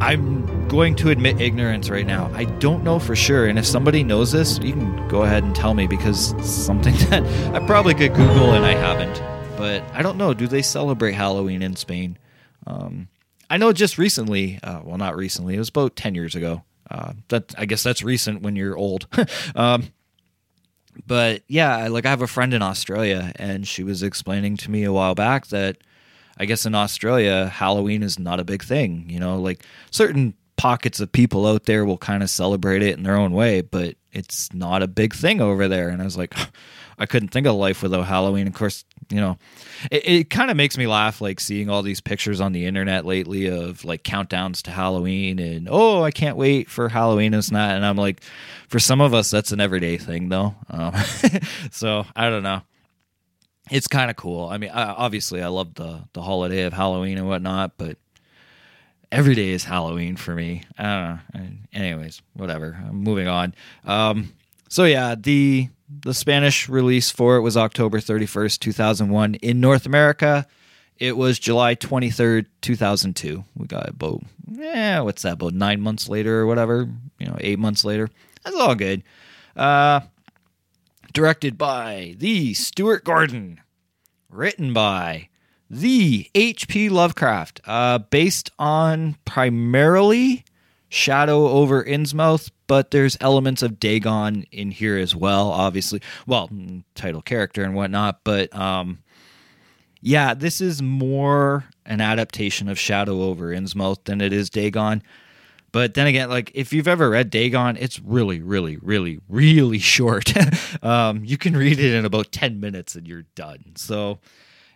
I'm 0.00 0.68
going 0.68 0.94
to 0.96 1.10
admit 1.10 1.40
ignorance 1.40 1.90
right 1.90 2.06
now. 2.06 2.30
I 2.34 2.44
don't 2.44 2.84
know 2.84 2.98
for 2.98 3.16
sure, 3.16 3.46
and 3.46 3.58
if 3.58 3.66
somebody 3.66 4.04
knows 4.04 4.32
this, 4.32 4.58
you 4.58 4.72
can 4.72 5.08
go 5.08 5.22
ahead 5.22 5.42
and 5.42 5.54
tell 5.54 5.74
me 5.74 5.86
because 5.86 6.32
it's 6.32 6.50
something 6.50 6.94
that 7.10 7.24
I 7.54 7.64
probably 7.66 7.94
could 7.94 8.14
Google 8.14 8.52
and 8.52 8.64
I 8.64 8.74
haven't. 8.74 9.22
But 9.56 9.82
I 9.92 10.02
don't 10.02 10.16
know. 10.16 10.34
Do 10.34 10.46
they 10.46 10.62
celebrate 10.62 11.12
Halloween 11.12 11.62
in 11.62 11.74
Spain? 11.74 12.16
Um, 12.66 13.08
I 13.50 13.56
know 13.56 13.72
just 13.72 13.98
recently. 13.98 14.60
Uh, 14.62 14.80
well, 14.84 14.98
not 14.98 15.16
recently. 15.16 15.56
It 15.56 15.58
was 15.58 15.70
about 15.70 15.96
ten 15.96 16.14
years 16.14 16.36
ago. 16.36 16.62
Uh, 16.88 17.14
that 17.28 17.54
I 17.58 17.66
guess 17.66 17.82
that's 17.82 18.02
recent 18.02 18.42
when 18.42 18.54
you're 18.54 18.76
old. 18.76 19.08
um, 19.56 19.88
but 21.08 21.42
yeah, 21.48 21.88
like 21.88 22.06
I 22.06 22.10
have 22.10 22.22
a 22.22 22.26
friend 22.28 22.54
in 22.54 22.62
Australia, 22.62 23.32
and 23.36 23.66
she 23.66 23.82
was 23.82 24.02
explaining 24.02 24.56
to 24.58 24.70
me 24.70 24.84
a 24.84 24.92
while 24.92 25.14
back 25.14 25.46
that 25.48 25.78
I 26.36 26.44
guess 26.44 26.66
in 26.66 26.74
Australia, 26.74 27.48
Halloween 27.48 28.02
is 28.02 28.18
not 28.18 28.38
a 28.38 28.44
big 28.44 28.62
thing. 28.62 29.06
You 29.08 29.18
know, 29.18 29.40
like 29.40 29.64
certain 29.90 30.34
pockets 30.56 31.00
of 31.00 31.10
people 31.10 31.46
out 31.46 31.64
there 31.64 31.84
will 31.84 31.98
kind 31.98 32.22
of 32.22 32.30
celebrate 32.30 32.82
it 32.82 32.96
in 32.96 33.04
their 33.04 33.16
own 33.16 33.32
way, 33.32 33.62
but 33.62 33.96
it's 34.12 34.52
not 34.52 34.82
a 34.82 34.88
big 34.88 35.14
thing 35.14 35.40
over 35.40 35.66
there. 35.66 35.88
And 35.88 36.02
I 36.02 36.04
was 36.04 36.18
like, 36.18 36.34
I 36.98 37.06
couldn't 37.06 37.28
think 37.28 37.46
of 37.46 37.54
life 37.54 37.82
without 37.82 38.06
Halloween. 38.06 38.46
Of 38.46 38.54
course, 38.54 38.84
you 39.10 39.20
know, 39.20 39.38
it, 39.90 40.08
it 40.08 40.30
kind 40.30 40.50
of 40.50 40.56
makes 40.56 40.76
me 40.76 40.86
laugh, 40.86 41.20
like 41.20 41.40
seeing 41.40 41.70
all 41.70 41.82
these 41.82 42.00
pictures 42.00 42.40
on 42.40 42.52
the 42.52 42.66
internet 42.66 43.04
lately 43.04 43.46
of 43.46 43.84
like 43.84 44.02
countdowns 44.02 44.62
to 44.62 44.70
Halloween 44.70 45.38
and 45.38 45.68
oh, 45.70 46.02
I 46.02 46.10
can't 46.10 46.36
wait 46.36 46.68
for 46.68 46.88
Halloween 46.88 47.34
and 47.34 47.42
that. 47.42 47.76
And 47.76 47.86
I'm 47.86 47.96
like, 47.96 48.22
for 48.68 48.78
some 48.78 49.00
of 49.00 49.14
us, 49.14 49.30
that's 49.30 49.52
an 49.52 49.60
everyday 49.60 49.96
thing, 49.96 50.28
though. 50.28 50.54
Um, 50.70 50.94
so 51.70 52.04
I 52.16 52.30
don't 52.30 52.42
know 52.42 52.62
it's 53.70 53.88
kind 53.88 54.10
of 54.10 54.16
cool. 54.16 54.48
I 54.48 54.58
mean, 54.58 54.70
I, 54.70 54.84
obviously, 54.92 55.42
I 55.42 55.48
love 55.48 55.74
the 55.74 56.04
the 56.12 56.22
holiday 56.22 56.62
of 56.62 56.72
Halloween 56.72 57.18
and 57.18 57.28
whatnot, 57.28 57.72
but 57.76 57.98
every 59.10 59.34
day 59.34 59.50
is 59.50 59.64
Halloween 59.64 60.16
for 60.16 60.34
me. 60.34 60.62
I 60.78 60.82
don't 60.82 61.42
know. 61.42 61.50
Anyways, 61.72 62.22
whatever. 62.34 62.78
I'm 62.86 62.96
moving 62.96 63.28
on. 63.28 63.54
Um, 63.84 64.34
so 64.68 64.84
yeah, 64.84 65.14
the 65.14 65.68
the 65.88 66.14
Spanish 66.14 66.68
release 66.68 67.10
for 67.10 67.36
it 67.36 67.40
was 67.40 67.56
October 67.56 67.98
31st, 67.98 68.58
2001. 68.58 69.34
In 69.36 69.60
North 69.60 69.86
America, 69.86 70.46
it 70.98 71.16
was 71.16 71.38
July 71.38 71.74
23rd, 71.74 72.46
2002. 72.60 73.44
We 73.56 73.66
got 73.66 73.88
about 73.88 74.22
yeah, 74.50 75.00
what's 75.00 75.22
that? 75.22 75.34
About 75.34 75.54
nine 75.54 75.80
months 75.80 76.08
later 76.08 76.40
or 76.40 76.46
whatever. 76.46 76.88
You 77.18 77.26
know, 77.26 77.36
eight 77.40 77.58
months 77.58 77.84
later. 77.84 78.08
That's 78.44 78.56
all 78.56 78.74
good. 78.74 79.02
Uh, 79.56 80.00
directed 81.12 81.58
by 81.58 82.14
the 82.18 82.54
Stuart 82.54 83.04
Gordon, 83.04 83.60
written 84.30 84.72
by 84.72 85.28
the 85.70 86.30
H.P. 86.34 86.88
Lovecraft, 86.88 87.60
uh, 87.66 87.98
based 87.98 88.50
on 88.58 89.16
primarily 89.24 90.44
Shadow 90.88 91.48
over 91.48 91.84
Innsmouth, 91.84 92.50
but 92.66 92.90
there's 92.90 93.16
elements 93.20 93.62
of 93.62 93.78
Dagon 93.78 94.44
in 94.50 94.70
here 94.70 94.96
as 94.96 95.14
well, 95.14 95.50
obviously. 95.50 96.00
Well, 96.26 96.48
mm, 96.48 96.82
title 96.94 97.22
character 97.22 97.62
and 97.62 97.74
whatnot, 97.74 98.20
but 98.24 98.54
um, 98.56 99.00
yeah, 100.00 100.34
this 100.34 100.60
is 100.60 100.80
more 100.80 101.64
an 101.84 102.00
adaptation 102.00 102.68
of 102.68 102.78
Shadow 102.78 103.22
over 103.22 103.48
Innsmouth 103.48 104.04
than 104.04 104.20
it 104.20 104.32
is 104.32 104.48
Dagon. 104.50 105.02
But 105.72 105.94
then 105.94 106.06
again, 106.06 106.30
like 106.30 106.50
if 106.54 106.72
you've 106.72 106.88
ever 106.88 107.10
read 107.10 107.30
Dagon, 107.30 107.76
it's 107.76 108.00
really, 108.00 108.40
really, 108.40 108.78
really, 108.78 109.20
really 109.28 109.78
short. 109.94 110.32
um, 110.82 111.24
you 111.24 111.36
can 111.36 111.56
read 111.56 111.78
it 111.78 111.94
in 111.94 112.04
about 112.04 112.32
ten 112.32 112.60
minutes 112.60 112.94
and 112.94 113.06
you're 113.06 113.26
done. 113.34 113.72
So 113.76 114.20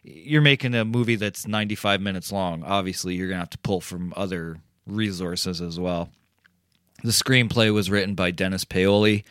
you're 0.02 0.42
making 0.42 0.74
a 0.74 0.84
movie 0.84 1.16
that's 1.16 1.46
95 1.46 2.00
minutes 2.00 2.32
long. 2.32 2.62
Obviously, 2.64 3.14
you're 3.14 3.28
gonna 3.28 3.40
have 3.40 3.50
to 3.50 3.58
pull 3.58 3.80
from 3.80 4.12
other 4.16 4.58
resources 4.86 5.60
as 5.60 5.78
well. 5.78 6.10
The 7.02 7.10
screenplay 7.10 7.72
was 7.72 7.90
written 7.90 8.14
by 8.14 8.30
Dennis 8.30 8.64
Paoli. 8.64 9.24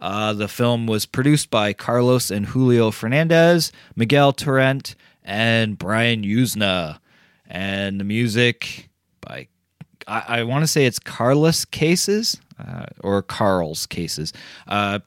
Uh, 0.00 0.32
the 0.32 0.48
film 0.48 0.86
was 0.86 1.06
produced 1.06 1.50
by 1.50 1.72
Carlos 1.72 2.30
and 2.30 2.46
Julio 2.46 2.90
Fernandez, 2.90 3.72
Miguel 3.96 4.32
Torrent, 4.32 4.94
and 5.24 5.76
Brian 5.76 6.22
Yuzna. 6.22 7.00
And 7.46 7.98
the 7.98 8.04
music 8.04 8.88
by 9.20 9.48
I, 10.06 10.24
I 10.40 10.42
want 10.44 10.62
to 10.62 10.66
say 10.66 10.86
it's 10.86 10.98
Carlos 10.98 11.64
Cases 11.64 12.40
uh, 12.58 12.86
or 13.00 13.22
Carl's 13.22 13.86
Cases. 13.86 14.32
Uh, 14.66 15.00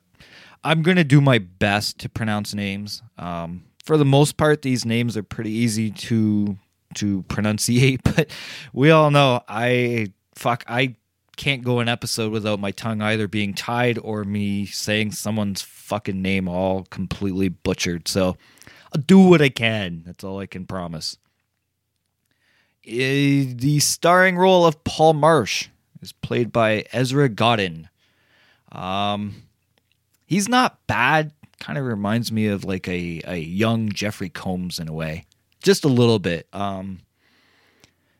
I'm 0.63 0.83
going 0.83 0.97
to 0.97 1.03
do 1.03 1.21
my 1.21 1.39
best 1.39 1.99
to 1.99 2.09
pronounce 2.09 2.53
names. 2.53 3.01
Um, 3.17 3.63
for 3.83 3.97
the 3.97 4.05
most 4.05 4.37
part, 4.37 4.61
these 4.61 4.85
names 4.85 5.17
are 5.17 5.23
pretty 5.23 5.51
easy 5.51 5.89
to 5.89 6.57
to 6.95 7.23
pronunciate, 7.23 8.01
but 8.03 8.29
we 8.73 8.91
all 8.91 9.11
know 9.11 9.43
I 9.47 10.13
fuck 10.35 10.63
I 10.67 10.95
can't 11.37 11.63
go 11.63 11.79
an 11.79 11.87
episode 11.87 12.31
without 12.31 12.59
my 12.59 12.71
tongue 12.71 13.01
either 13.01 13.27
being 13.27 13.53
tied 13.53 13.97
or 13.97 14.23
me 14.23 14.65
saying 14.65 15.11
someone's 15.11 15.61
fucking 15.61 16.21
name 16.21 16.47
all 16.47 16.83
completely 16.83 17.49
butchered. 17.49 18.07
So 18.07 18.37
I'll 18.93 19.01
do 19.01 19.19
what 19.19 19.41
I 19.41 19.49
can. 19.49 20.03
That's 20.05 20.23
all 20.23 20.39
I 20.39 20.45
can 20.45 20.65
promise. 20.65 21.17
Eh, 22.85 23.45
the 23.55 23.79
starring 23.79 24.37
role 24.37 24.65
of 24.65 24.83
Paul 24.83 25.13
Marsh 25.13 25.69
is 26.01 26.11
played 26.11 26.51
by 26.51 26.85
Ezra 26.91 27.29
Godden. 27.29 27.89
Um, 28.71 29.43
he's 30.25 30.49
not 30.49 30.85
bad. 30.87 31.31
Kind 31.59 31.77
of 31.77 31.85
reminds 31.85 32.31
me 32.31 32.47
of 32.47 32.65
like 32.65 32.87
a, 32.87 33.21
a 33.25 33.37
young 33.37 33.89
Jeffrey 33.89 34.29
Combs 34.29 34.79
in 34.79 34.87
a 34.87 34.93
way, 34.93 35.25
just 35.61 35.85
a 35.85 35.89
little 35.89 36.19
bit. 36.19 36.47
Um, 36.53 36.99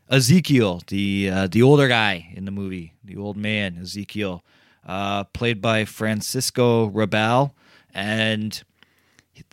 Ezekiel, 0.10 0.82
the 0.88 1.30
uh, 1.30 1.48
the 1.48 1.62
older 1.62 1.88
guy 1.88 2.32
in 2.34 2.46
the 2.46 2.52
movie, 2.52 2.94
the 3.04 3.18
old 3.18 3.38
man 3.38 3.78
Ezekiel, 3.82 4.44
uh, 4.86 5.24
played 5.26 5.62
by 5.62 5.86
Francisco 5.86 6.90
Rabal, 6.90 7.52
and 7.94 8.62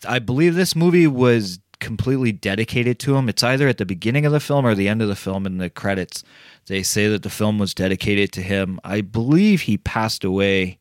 I 0.07 0.19
believe 0.19 0.55
this 0.55 0.75
movie 0.75 1.07
was 1.07 1.61
completely 1.81 2.33
dedicated 2.33 2.99
to 2.99 3.17
him. 3.17 3.29
It's 3.29 3.43
either 3.43 3.69
at 3.69 3.79
the 3.79 3.87
beginning 3.87 4.27
of 4.27 4.33
the 4.33 4.41
film 4.41 4.67
or 4.67 4.75
the 4.75 4.89
end 4.89 5.01
of 5.01 5.09
the 5.09 5.15
film 5.15 5.47
in 5.47 5.59
the 5.59 5.71
credits. 5.71 6.25
They 6.67 6.83
say 6.83 7.07
that 7.09 7.23
the 7.23 7.31
film 7.31 7.59
was 7.59 7.73
dedicated 7.73 8.33
to 8.33 8.43
him. 8.43 8.81
I 8.83 9.01
believe 9.01 9.63
he 9.63 9.79
passed 9.79 10.25
away 10.25 10.81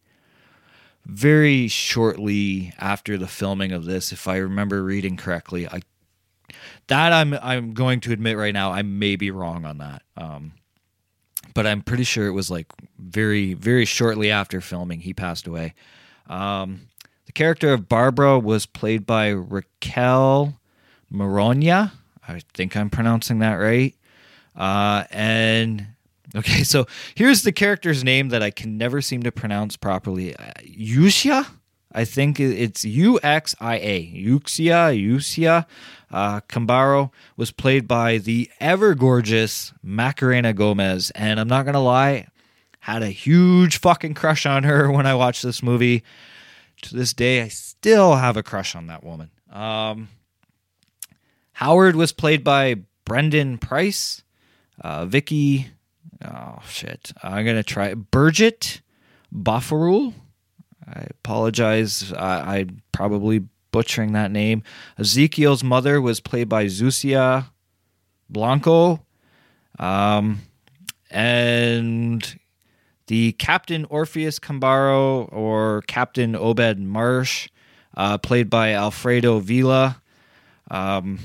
very 1.05 1.67
shortly 1.67 2.73
after 2.79 3.17
the 3.17 3.27
filming 3.27 3.71
of 3.71 3.85
this, 3.85 4.11
if 4.11 4.27
I 4.27 4.37
remember 4.37 4.83
reading 4.83 5.17
correctly. 5.17 5.67
I 5.67 5.81
that 6.87 7.13
I'm 7.13 7.33
I'm 7.33 7.73
going 7.73 7.99
to 8.01 8.11
admit 8.11 8.37
right 8.37 8.53
now 8.53 8.71
I 8.71 8.81
may 8.81 9.15
be 9.15 9.31
wrong 9.31 9.65
on 9.65 9.77
that. 9.79 10.03
Um, 10.15 10.53
but 11.53 11.65
I'm 11.65 11.81
pretty 11.81 12.03
sure 12.03 12.27
it 12.27 12.31
was 12.31 12.51
like 12.51 12.67
very 12.99 13.53
very 13.53 13.85
shortly 13.85 14.31
after 14.31 14.61
filming 14.61 15.01
he 15.01 15.13
passed 15.13 15.47
away. 15.47 15.73
Um, 16.27 16.81
the 17.25 17.31
character 17.31 17.73
of 17.73 17.89
Barbara 17.89 18.39
was 18.39 18.65
played 18.65 19.05
by 19.05 19.29
Raquel 19.29 20.59
Maronia. 21.11 21.91
I 22.27 22.41
think 22.53 22.75
I'm 22.75 22.89
pronouncing 22.89 23.39
that 23.39 23.55
right. 23.55 23.95
Uh, 24.55 25.05
and 25.11 25.87
okay, 26.35 26.63
so 26.63 26.87
here's 27.15 27.43
the 27.43 27.51
character's 27.51 28.03
name 28.03 28.29
that 28.29 28.43
I 28.43 28.51
can 28.51 28.77
never 28.77 29.01
seem 29.01 29.23
to 29.23 29.31
pronounce 29.31 29.77
properly. 29.77 30.35
Uh? 30.35 30.51
I 31.91 32.05
think 32.05 32.39
it's 32.39 32.83
U 32.83 33.19
X 33.23 33.55
I 33.59 33.75
A. 33.77 34.13
Yuxia, 34.13 34.93
Yuxia. 34.93 35.65
Uh, 36.11 36.41
Cambarro 36.41 37.11
was 37.35 37.51
played 37.51 37.87
by 37.87 38.17
the 38.17 38.49
ever 38.59 38.95
gorgeous 38.95 39.73
Macarena 39.81 40.53
Gomez. 40.53 41.11
And 41.11 41.39
I'm 41.39 41.47
not 41.47 41.63
going 41.63 41.73
to 41.73 41.79
lie, 41.79 42.27
had 42.79 43.03
a 43.03 43.09
huge 43.09 43.79
fucking 43.79 44.13
crush 44.13 44.45
on 44.45 44.63
her 44.63 44.91
when 44.91 45.05
I 45.05 45.15
watched 45.15 45.43
this 45.43 45.63
movie. 45.63 46.03
To 46.83 46.95
this 46.95 47.13
day, 47.13 47.41
I 47.41 47.47
still 47.47 48.15
have 48.17 48.37
a 48.37 48.43
crush 48.43 48.75
on 48.75 48.85
that 48.87 49.03
woman. 49.03 49.31
Um, 49.51 50.09
Howard 51.53 51.95
was 51.95 52.11
played 52.11 52.43
by 52.43 52.75
Brendan 53.03 53.57
Price. 53.57 54.21
Uh, 54.79 55.07
Vicky, 55.07 55.71
oh 56.23 56.59
shit, 56.69 57.13
I'm 57.23 57.43
gonna 57.43 57.63
try 57.63 57.95
Birgit 57.95 58.81
Bofarull. 59.33 60.13
I 60.87 61.07
apologize. 61.09 62.13
I, 62.13 62.59
I 62.59 62.65
probably 62.91 63.43
butchering 63.71 64.13
that 64.13 64.31
name. 64.31 64.63
Ezekiel's 64.97 65.63
mother 65.63 66.01
was 66.01 66.19
played 66.19 66.49
by 66.49 66.65
Zusia 66.65 67.49
Blanco. 68.29 69.05
Um, 69.79 70.39
and 71.09 72.39
the 73.07 73.33
Captain 73.33 73.85
Orpheus 73.85 74.39
Cambarro 74.39 75.31
or 75.31 75.83
Captain 75.87 76.35
Obed 76.35 76.79
Marsh, 76.79 77.49
uh, 77.95 78.17
played 78.17 78.49
by 78.49 78.73
Alfredo 78.73 79.39
Villa. 79.39 80.01
Um, 80.69 81.19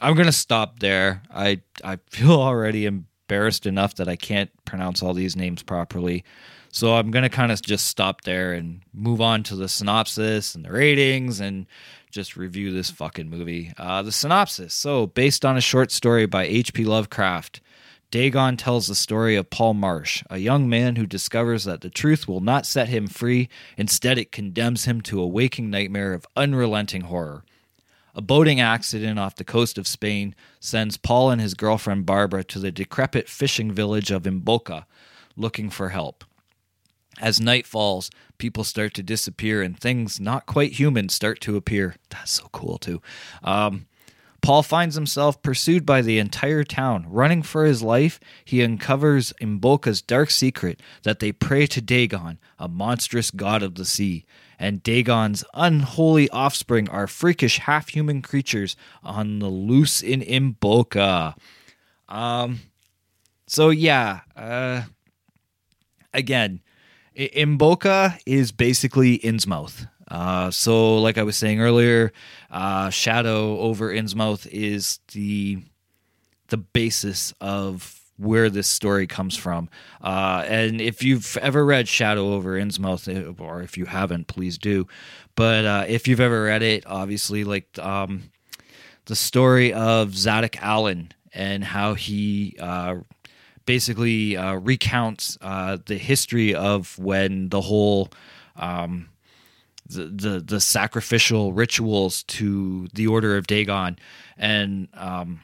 I'm 0.00 0.14
gonna 0.14 0.32
stop 0.32 0.80
there. 0.80 1.22
I 1.32 1.62
I 1.82 1.98
feel 2.10 2.32
already 2.40 2.86
embarrassed 2.86 3.66
enough 3.66 3.94
that 3.96 4.08
I 4.08 4.16
can't 4.16 4.50
pronounce 4.64 5.02
all 5.02 5.14
these 5.14 5.36
names 5.36 5.62
properly. 5.62 6.24
So 6.74 6.96
I'm 6.96 7.12
gonna 7.12 7.28
kind 7.28 7.52
of 7.52 7.62
just 7.62 7.86
stop 7.86 8.22
there 8.22 8.52
and 8.52 8.80
move 8.92 9.20
on 9.20 9.44
to 9.44 9.54
the 9.54 9.68
synopsis 9.68 10.56
and 10.56 10.64
the 10.64 10.72
ratings 10.72 11.38
and 11.38 11.66
just 12.10 12.36
review 12.36 12.72
this 12.72 12.90
fucking 12.90 13.30
movie. 13.30 13.72
Uh, 13.78 14.02
the 14.02 14.10
synopsis. 14.10 14.74
So 14.74 15.06
based 15.06 15.44
on 15.44 15.56
a 15.56 15.60
short 15.60 15.92
story 15.92 16.26
by 16.26 16.46
H.P. 16.46 16.84
Lovecraft. 16.84 17.60
Dagon 18.10 18.56
tells 18.56 18.88
the 18.88 18.96
story 18.96 19.36
of 19.36 19.50
Paul 19.50 19.74
Marsh, 19.74 20.24
a 20.28 20.38
young 20.38 20.68
man 20.68 20.96
who 20.96 21.06
discovers 21.06 21.62
that 21.62 21.80
the 21.80 21.90
truth 21.90 22.26
will 22.26 22.40
not 22.40 22.66
set 22.66 22.88
him 22.88 23.06
free, 23.06 23.48
instead, 23.76 24.18
it 24.18 24.32
condemns 24.32 24.84
him 24.84 25.00
to 25.02 25.20
a 25.20 25.26
waking 25.26 25.70
nightmare 25.70 26.12
of 26.12 26.26
unrelenting 26.36 27.02
horror. 27.02 27.44
A 28.16 28.20
boating 28.20 28.60
accident 28.60 29.20
off 29.20 29.36
the 29.36 29.44
coast 29.44 29.78
of 29.78 29.86
Spain 29.86 30.34
sends 30.58 30.96
Paul 30.96 31.30
and 31.30 31.40
his 31.40 31.54
girlfriend 31.54 32.04
Barbara 32.04 32.42
to 32.44 32.58
the 32.58 32.72
decrepit 32.72 33.28
fishing 33.28 33.70
village 33.70 34.10
of 34.10 34.24
Imboca 34.24 34.86
looking 35.36 35.70
for 35.70 35.90
help. 35.90 36.24
As 37.20 37.40
night 37.40 37.66
falls, 37.66 38.10
people 38.38 38.64
start 38.64 38.94
to 38.94 39.02
disappear 39.02 39.62
and 39.62 39.78
things 39.78 40.20
not 40.20 40.46
quite 40.46 40.72
human 40.72 41.08
start 41.08 41.40
to 41.42 41.56
appear. 41.56 41.96
That's 42.10 42.32
so 42.32 42.48
cool, 42.52 42.78
too. 42.78 43.00
Um, 43.42 43.86
Paul 44.44 44.62
finds 44.62 44.94
himself 44.94 45.40
pursued 45.40 45.86
by 45.86 46.02
the 46.02 46.18
entire 46.18 46.64
town. 46.64 47.06
Running 47.08 47.42
for 47.42 47.64
his 47.64 47.82
life, 47.82 48.20
he 48.44 48.62
uncovers 48.62 49.32
Imboca's 49.40 50.02
dark 50.02 50.30
secret 50.30 50.82
that 51.02 51.18
they 51.18 51.32
pray 51.32 51.66
to 51.68 51.80
Dagon, 51.80 52.38
a 52.58 52.68
monstrous 52.68 53.30
god 53.30 53.62
of 53.62 53.76
the 53.76 53.86
sea. 53.86 54.26
And 54.58 54.82
Dagon's 54.82 55.44
unholy 55.54 56.28
offspring 56.28 56.90
are 56.90 57.06
freakish 57.06 57.58
half 57.60 57.88
human 57.88 58.20
creatures 58.20 58.76
on 59.02 59.38
the 59.38 59.48
loose 59.48 60.02
in 60.02 60.20
Imboca. 60.20 61.36
Um, 62.06 62.60
so, 63.46 63.70
yeah, 63.70 64.20
uh, 64.36 64.82
again, 66.12 66.60
I- 67.16 67.30
Imboca 67.36 68.18
is 68.26 68.52
basically 68.52 69.18
Innsmouth. 69.18 69.88
Uh, 70.08 70.50
so, 70.50 70.98
like 70.98 71.16
I 71.18 71.22
was 71.22 71.36
saying 71.36 71.60
earlier, 71.60 72.12
uh, 72.50 72.90
Shadow 72.90 73.58
over 73.58 73.90
Innsmouth 73.92 74.46
is 74.50 74.98
the 75.12 75.62
the 76.48 76.56
basis 76.58 77.32
of 77.40 78.00
where 78.16 78.50
this 78.50 78.68
story 78.68 79.06
comes 79.06 79.36
from. 79.36 79.68
Uh, 80.02 80.44
and 80.46 80.80
if 80.80 81.02
you've 81.02 81.36
ever 81.38 81.64
read 81.64 81.88
Shadow 81.88 82.34
over 82.34 82.52
Innsmouth, 82.52 83.08
eh, 83.12 83.32
or 83.42 83.62
if 83.62 83.76
you 83.76 83.86
haven't, 83.86 84.26
please 84.28 84.58
do. 84.58 84.86
But 85.34 85.64
uh, 85.64 85.84
if 85.88 86.06
you've 86.06 86.20
ever 86.20 86.44
read 86.44 86.62
it, 86.62 86.84
obviously, 86.86 87.44
like 87.44 87.76
um, 87.78 88.30
the 89.06 89.16
story 89.16 89.72
of 89.72 90.14
Zadok 90.14 90.62
Allen 90.62 91.12
and 91.32 91.64
how 91.64 91.94
he 91.94 92.56
uh, 92.60 92.96
basically 93.66 94.36
uh, 94.36 94.54
recounts 94.54 95.38
uh, 95.40 95.78
the 95.86 95.96
history 95.96 96.54
of 96.54 96.98
when 96.98 97.48
the 97.48 97.60
whole 97.60 98.08
um, 98.56 99.08
the, 99.86 100.04
the 100.04 100.40
the 100.40 100.60
sacrificial 100.60 101.52
rituals 101.52 102.22
to 102.24 102.88
the 102.94 103.06
Order 103.06 103.36
of 103.36 103.46
Dagon 103.46 103.98
and 104.36 104.88
um, 104.94 105.40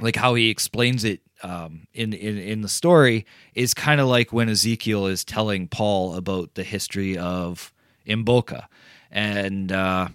like 0.00 0.16
how 0.16 0.34
he 0.34 0.50
explains 0.50 1.04
it 1.04 1.20
um, 1.42 1.86
in, 1.94 2.12
in 2.12 2.38
in 2.38 2.60
the 2.62 2.68
story 2.68 3.26
is 3.54 3.74
kind 3.74 4.00
of 4.00 4.08
like 4.08 4.32
when 4.32 4.48
Ezekiel 4.48 5.06
is 5.06 5.24
telling 5.24 5.68
Paul 5.68 6.14
about 6.14 6.54
the 6.54 6.64
history 6.64 7.16
of 7.16 7.72
Imboca. 8.06 8.66
And 9.10 9.72
uh, 9.72 10.08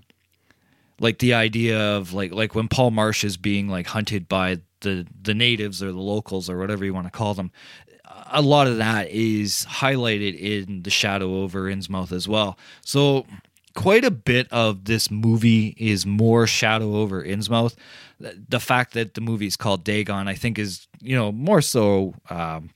like 0.99 1.19
the 1.19 1.33
idea 1.33 1.79
of 1.79 2.13
like 2.13 2.31
like 2.33 2.55
when 2.55 2.67
Paul 2.67 2.91
Marsh 2.91 3.23
is 3.23 3.37
being 3.37 3.67
like 3.67 3.87
hunted 3.87 4.27
by 4.27 4.59
the 4.85 5.05
the 5.21 5.33
natives 5.33 5.83
or 5.83 5.91
the 5.91 5.99
locals 5.99 6.49
or 6.49 6.57
whatever 6.57 6.85
you 6.85 6.93
want 6.93 7.07
to 7.07 7.11
call 7.11 7.33
them. 7.33 7.51
A 8.31 8.41
lot 8.41 8.67
of 8.67 8.77
that 8.77 9.09
is 9.09 9.65
highlighted 9.69 10.39
in 10.39 10.83
the 10.83 10.89
Shadow 10.89 11.41
over 11.41 11.63
Innsmouth 11.63 12.11
as 12.11 12.27
well. 12.27 12.57
So 12.81 13.25
quite 13.75 14.05
a 14.05 14.11
bit 14.11 14.47
of 14.51 14.85
this 14.85 15.11
movie 15.11 15.75
is 15.77 16.05
more 16.05 16.47
Shadow 16.47 16.95
over 16.95 17.23
Innsmouth. 17.23 17.75
The 18.19 18.59
fact 18.59 18.93
that 18.93 19.13
the 19.13 19.21
movie 19.21 19.47
is 19.47 19.57
called 19.57 19.83
Dagon, 19.83 20.27
I 20.27 20.35
think, 20.35 20.57
is 20.57 20.87
you 21.01 21.15
know 21.15 21.31
more 21.31 21.61
so 21.61 22.15
um, 22.29 22.69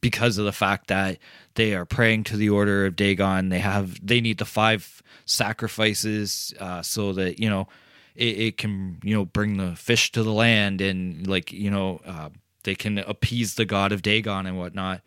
because 0.00 0.38
of 0.38 0.44
the 0.44 0.52
fact 0.52 0.88
that 0.88 1.18
they 1.54 1.74
are 1.74 1.84
praying 1.84 2.24
to 2.24 2.36
the 2.36 2.50
order 2.50 2.86
of 2.86 2.96
Dagon. 2.96 3.48
They 3.48 3.58
have 3.58 4.04
they 4.06 4.20
need 4.20 4.38
the 4.38 4.44
five 4.44 5.02
sacrifices 5.26 6.54
uh, 6.60 6.82
so 6.82 7.12
that 7.14 7.40
you 7.40 7.50
know 7.50 7.68
it, 8.14 8.38
it, 8.38 8.58
can 8.58 8.98
you 9.02 9.14
know 9.14 9.24
bring 9.24 9.56
the 9.56 9.74
fish 9.76 10.12
to 10.12 10.22
the 10.22 10.32
land 10.32 10.80
and 10.80 11.26
like 11.26 11.52
you 11.52 11.70
know 11.70 12.00
uh, 12.06 12.28
they 12.64 12.74
can 12.74 12.98
appease 12.98 13.54
the 13.54 13.64
god 13.64 13.92
of 13.92 14.02
Dagon 14.02 14.46
and 14.46 14.58
whatnot. 14.58 15.00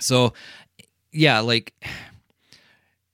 So 0.00 0.32
yeah, 1.12 1.40
like 1.40 1.74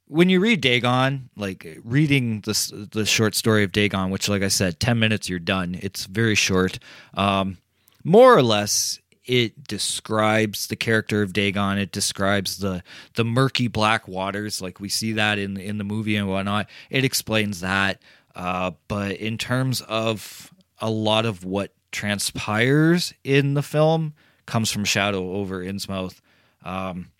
when 0.06 0.28
you 0.28 0.40
read 0.40 0.60
Dagon, 0.60 1.30
like 1.36 1.78
reading 1.84 2.42
this 2.42 2.72
the 2.74 3.06
short 3.06 3.34
story 3.34 3.64
of 3.64 3.72
Dagon, 3.72 4.10
which 4.10 4.28
like 4.28 4.42
I 4.42 4.48
said, 4.48 4.80
ten 4.80 4.98
minutes 4.98 5.28
you're 5.28 5.38
done. 5.38 5.78
It's 5.80 6.06
very 6.06 6.34
short. 6.34 6.78
Um, 7.14 7.58
more 8.04 8.36
or 8.36 8.42
less, 8.42 9.00
it 9.24 9.66
describes 9.66 10.66
the 10.66 10.76
character 10.76 11.22
of 11.22 11.32
Dagon. 11.32 11.78
It 11.78 11.92
describes 11.92 12.58
the 12.58 12.82
the 13.14 13.24
murky 13.24 13.68
black 13.68 14.06
waters, 14.06 14.60
like 14.60 14.80
we 14.80 14.88
see 14.88 15.12
that 15.12 15.38
in 15.38 15.56
in 15.56 15.78
the 15.78 15.84
movie 15.84 16.16
and 16.16 16.28
whatnot. 16.28 16.68
It 16.90 17.04
explains 17.04 17.60
that. 17.60 18.02
Uh, 18.34 18.72
but 18.88 19.12
in 19.12 19.38
terms 19.38 19.80
of 19.82 20.52
a 20.78 20.90
lot 20.90 21.24
of 21.24 21.44
what 21.44 21.72
transpires 21.92 23.14
in 23.22 23.54
the 23.54 23.62
film 23.62 24.14
comes 24.46 24.70
from 24.70 24.84
Shadow 24.84 25.34
over 25.34 25.64
Innsmouth. 25.64 26.20
Um, 26.64 27.12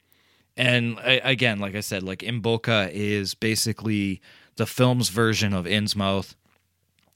and 0.57 0.99
I, 0.99 1.21
again, 1.23 1.61
like 1.61 1.75
I 1.75 1.81
said, 1.81 2.03
like 2.03 2.21
Imboca 2.21 2.91
is 2.93 3.35
basically 3.35 4.21
the 4.57 4.67
film's 4.67 5.09
version 5.09 5.55
of 5.55 5.65
Innsmouth. 5.65 6.35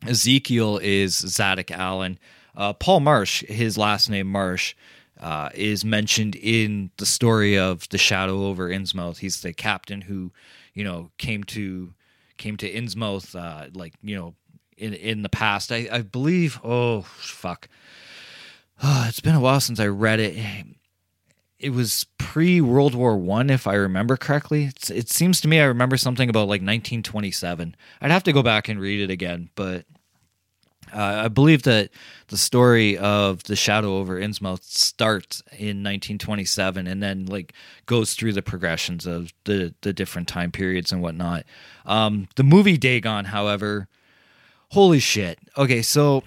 Ezekiel 0.06 0.78
is 0.80 1.16
Zadok 1.16 1.70
Allen. 1.72 2.18
Uh, 2.58 2.74
Paul 2.74 3.00
Marsh, 3.00 3.42
his 3.44 3.78
last 3.78 4.10
name 4.10 4.26
Marsh, 4.26 4.74
uh, 5.20 5.48
is 5.54 5.84
mentioned 5.84 6.36
in 6.36 6.90
the 6.98 7.06
story 7.06 7.56
of 7.56 7.88
the 7.88 7.98
Shadow 7.98 8.44
over 8.44 8.68
Innsmouth. 8.68 9.18
He's 9.18 9.40
the 9.40 9.54
captain 9.54 10.02
who, 10.02 10.32
you 10.74 10.84
know, 10.84 11.10
came 11.16 11.44
to 11.44 11.94
came 12.36 12.56
to 12.58 12.70
Innsmouth, 12.70 13.34
uh, 13.34 13.68
like 13.72 13.94
you 14.02 14.16
know, 14.16 14.34
in 14.76 14.92
in 14.92 15.22
the 15.22 15.30
past. 15.30 15.72
I, 15.72 15.88
I 15.90 16.02
believe. 16.02 16.60
Oh 16.62 17.02
fuck! 17.02 17.68
Oh, 18.82 19.04
it's 19.08 19.20
been 19.20 19.34
a 19.34 19.40
while 19.40 19.60
since 19.60 19.80
I 19.80 19.86
read 19.86 20.20
it 20.20 20.36
it 21.58 21.70
was 21.70 22.06
pre 22.18 22.60
World 22.60 22.94
War 22.94 23.16
One, 23.16 23.50
if 23.50 23.66
I 23.66 23.74
remember 23.74 24.16
correctly. 24.16 24.64
It's, 24.64 24.90
it 24.90 25.08
seems 25.08 25.40
to 25.40 25.48
me 25.48 25.60
I 25.60 25.64
remember 25.64 25.96
something 25.96 26.28
about 26.28 26.42
like 26.42 26.60
1927. 26.60 27.76
I'd 28.00 28.10
have 28.10 28.22
to 28.24 28.32
go 28.32 28.42
back 28.42 28.68
and 28.68 28.80
read 28.80 29.00
it 29.00 29.10
again, 29.10 29.50
but 29.54 29.84
uh, 30.92 31.22
I 31.24 31.28
believe 31.28 31.62
that 31.64 31.90
the 32.28 32.36
story 32.36 32.96
of 32.98 33.42
the 33.44 33.56
Shadow 33.56 33.96
over 33.96 34.20
Innsmouth 34.20 34.62
starts 34.62 35.40
in 35.52 35.82
1927 35.82 36.86
and 36.86 37.02
then 37.02 37.26
like 37.26 37.52
goes 37.86 38.14
through 38.14 38.32
the 38.32 38.42
progressions 38.42 39.06
of 39.06 39.32
the 39.44 39.74
the 39.82 39.92
different 39.92 40.28
time 40.28 40.50
periods 40.50 40.92
and 40.92 41.02
whatnot. 41.02 41.44
Um, 41.86 42.28
the 42.36 42.44
movie 42.44 42.76
Dagon, 42.76 43.26
however, 43.26 43.88
holy 44.70 45.00
shit. 45.00 45.38
Okay, 45.56 45.82
so 45.82 46.22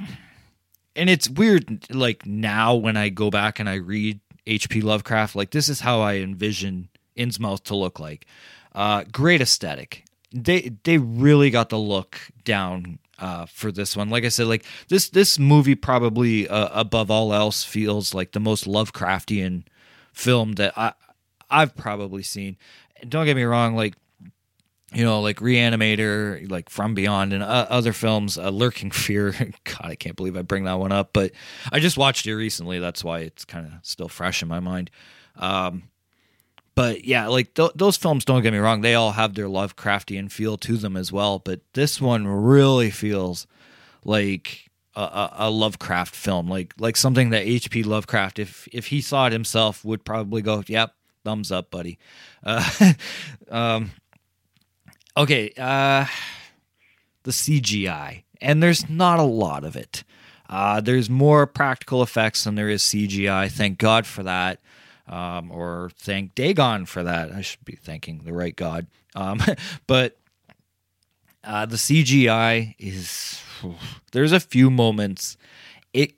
and 0.96 1.10
it's 1.10 1.30
weird 1.30 1.88
like 1.90 2.26
now 2.26 2.76
when 2.76 2.98
I 2.98 3.10
go 3.10 3.30
back 3.30 3.60
and 3.60 3.70
I 3.70 3.76
read 3.76 4.20
H.P. 4.48 4.82
Lovecraft. 4.82 5.36
Like 5.36 5.52
this 5.52 5.70
is 5.70 5.82
how 5.82 6.02
I 6.02 6.16
envision 6.16 6.90
Innsmouth 7.18 7.64
to 7.66 7.76
look 7.76 8.00
like. 8.00 8.26
Uh, 8.74 9.04
great 9.12 9.42
aesthetic. 9.42 10.06
They 10.34 10.72
they 10.84 10.98
really 10.98 11.50
got 11.50 11.70
the 11.70 11.78
look 11.78 12.20
down 12.44 13.00
uh, 13.22 13.46
for 13.46 13.72
this 13.72 13.96
one. 13.96 14.10
Like 14.10 14.26
I 14.26 14.30
said, 14.30 14.48
like 14.48 14.66
this 14.90 15.10
this 15.10 15.40
movie 15.40 15.76
probably 15.76 16.48
uh, 16.50 16.70
above 16.74 17.10
all 17.10 17.34
else 17.34 17.64
feels 17.64 18.14
like 18.14 18.32
the 18.32 18.40
most 18.40 18.66
Lovecraftian 18.66 19.64
film 20.12 20.54
that 20.54 20.74
I 20.78 20.94
I've 21.50 21.76
probably 21.76 22.24
seen. 22.24 22.58
Don't 23.08 23.26
get 23.26 23.36
me 23.36 23.44
wrong, 23.44 23.76
like 23.76 23.96
you 24.94 25.06
know, 25.06 25.22
like 25.22 25.38
Reanimator, 25.38 26.50
like 26.52 26.70
From 26.70 26.94
Beyond, 26.94 27.32
and 27.32 27.44
uh, 27.44 27.68
other 27.70 27.94
films, 27.94 28.38
uh, 28.38 28.50
Lurking 28.50 28.92
Fear. 28.92 29.32
God, 29.64 29.80
I 29.84 29.96
can't 29.96 30.18
believe 30.18 30.36
I 30.36 30.42
bring 30.42 30.66
that 30.66 30.80
one 30.80 30.92
up, 30.92 31.12
but 31.14 31.32
I 31.72 31.80
just 31.80 31.98
watched 31.98 32.28
it 32.28 32.36
recently. 32.36 32.80
That's 32.80 33.04
why 33.04 33.20
it's 33.20 33.46
kind 33.46 33.68
of 33.68 33.74
still 33.84 34.10
fresh 34.10 34.42
in 34.42 34.50
my 34.50 34.60
mind. 34.60 34.92
Um, 35.38 35.84
but 36.76 37.06
yeah, 37.06 37.28
like 37.28 37.54
th- 37.54 37.72
those 37.76 37.98
films, 37.98 38.26
don't 38.26 38.42
get 38.42 38.54
me 38.54 38.60
wrong, 38.60 38.82
they 38.82 38.96
all 38.96 39.12
have 39.12 39.34
their 39.34 39.48
Lovecraftian 39.48 40.32
feel 40.32 40.58
to 40.58 40.78
them 40.78 40.96
as 40.96 41.12
well. 41.12 41.40
But 41.40 41.62
this 41.74 42.00
one 42.00 42.28
really 42.28 42.90
feels 42.90 43.46
like 44.06 44.70
a, 44.96 45.02
a, 45.02 45.34
a 45.40 45.50
Lovecraft 45.50 46.16
film, 46.16 46.48
like 46.50 46.74
like 46.80 46.98
something 46.98 47.30
that 47.32 47.44
H.P. 47.46 47.84
Lovecraft, 47.84 48.40
if 48.40 48.68
if 48.72 48.88
he 48.88 49.02
saw 49.02 49.28
it 49.28 49.34
himself, 49.34 49.84
would 49.84 50.04
probably 50.06 50.42
go, 50.42 50.64
"Yep, 50.68 50.94
thumbs 51.24 51.52
up, 51.52 51.72
buddy." 51.72 51.98
Uh, 52.44 52.94
um, 53.52 53.92
okay, 55.16 55.54
uh, 55.56 56.08
the 57.22 57.30
CGI, 57.30 58.24
and 58.42 58.64
there's 58.64 58.90
not 58.90 59.20
a 59.20 59.24
lot 59.24 59.64
of 59.64 59.76
it. 59.76 60.04
Uh, 60.50 60.82
there's 60.82 61.08
more 61.08 61.46
practical 61.46 62.02
effects 62.02 62.44
than 62.46 62.56
there 62.56 62.68
is 62.68 62.82
CGI. 62.82 63.52
Thank 63.52 63.78
God 63.78 64.08
for 64.08 64.24
that. 64.24 64.60
Um, 65.08 65.52
or 65.52 65.92
thank 65.98 66.36
Dagon 66.36 66.86
for 66.86 67.04
that. 67.04 67.32
I 67.32 67.42
should 67.42 67.64
be 67.66 67.76
thanking 67.76 68.20
the 68.20 68.34
right 68.34 68.56
God. 68.56 68.88
Um, 69.16 69.42
but 69.88 70.18
uh, 71.44 71.66
the 71.66 71.78
CGI 71.78 72.76
is. 72.80 73.42
There's 74.12 74.32
a 74.32 74.40
few 74.40 74.70
moments. 74.70 75.38
It 75.94 76.14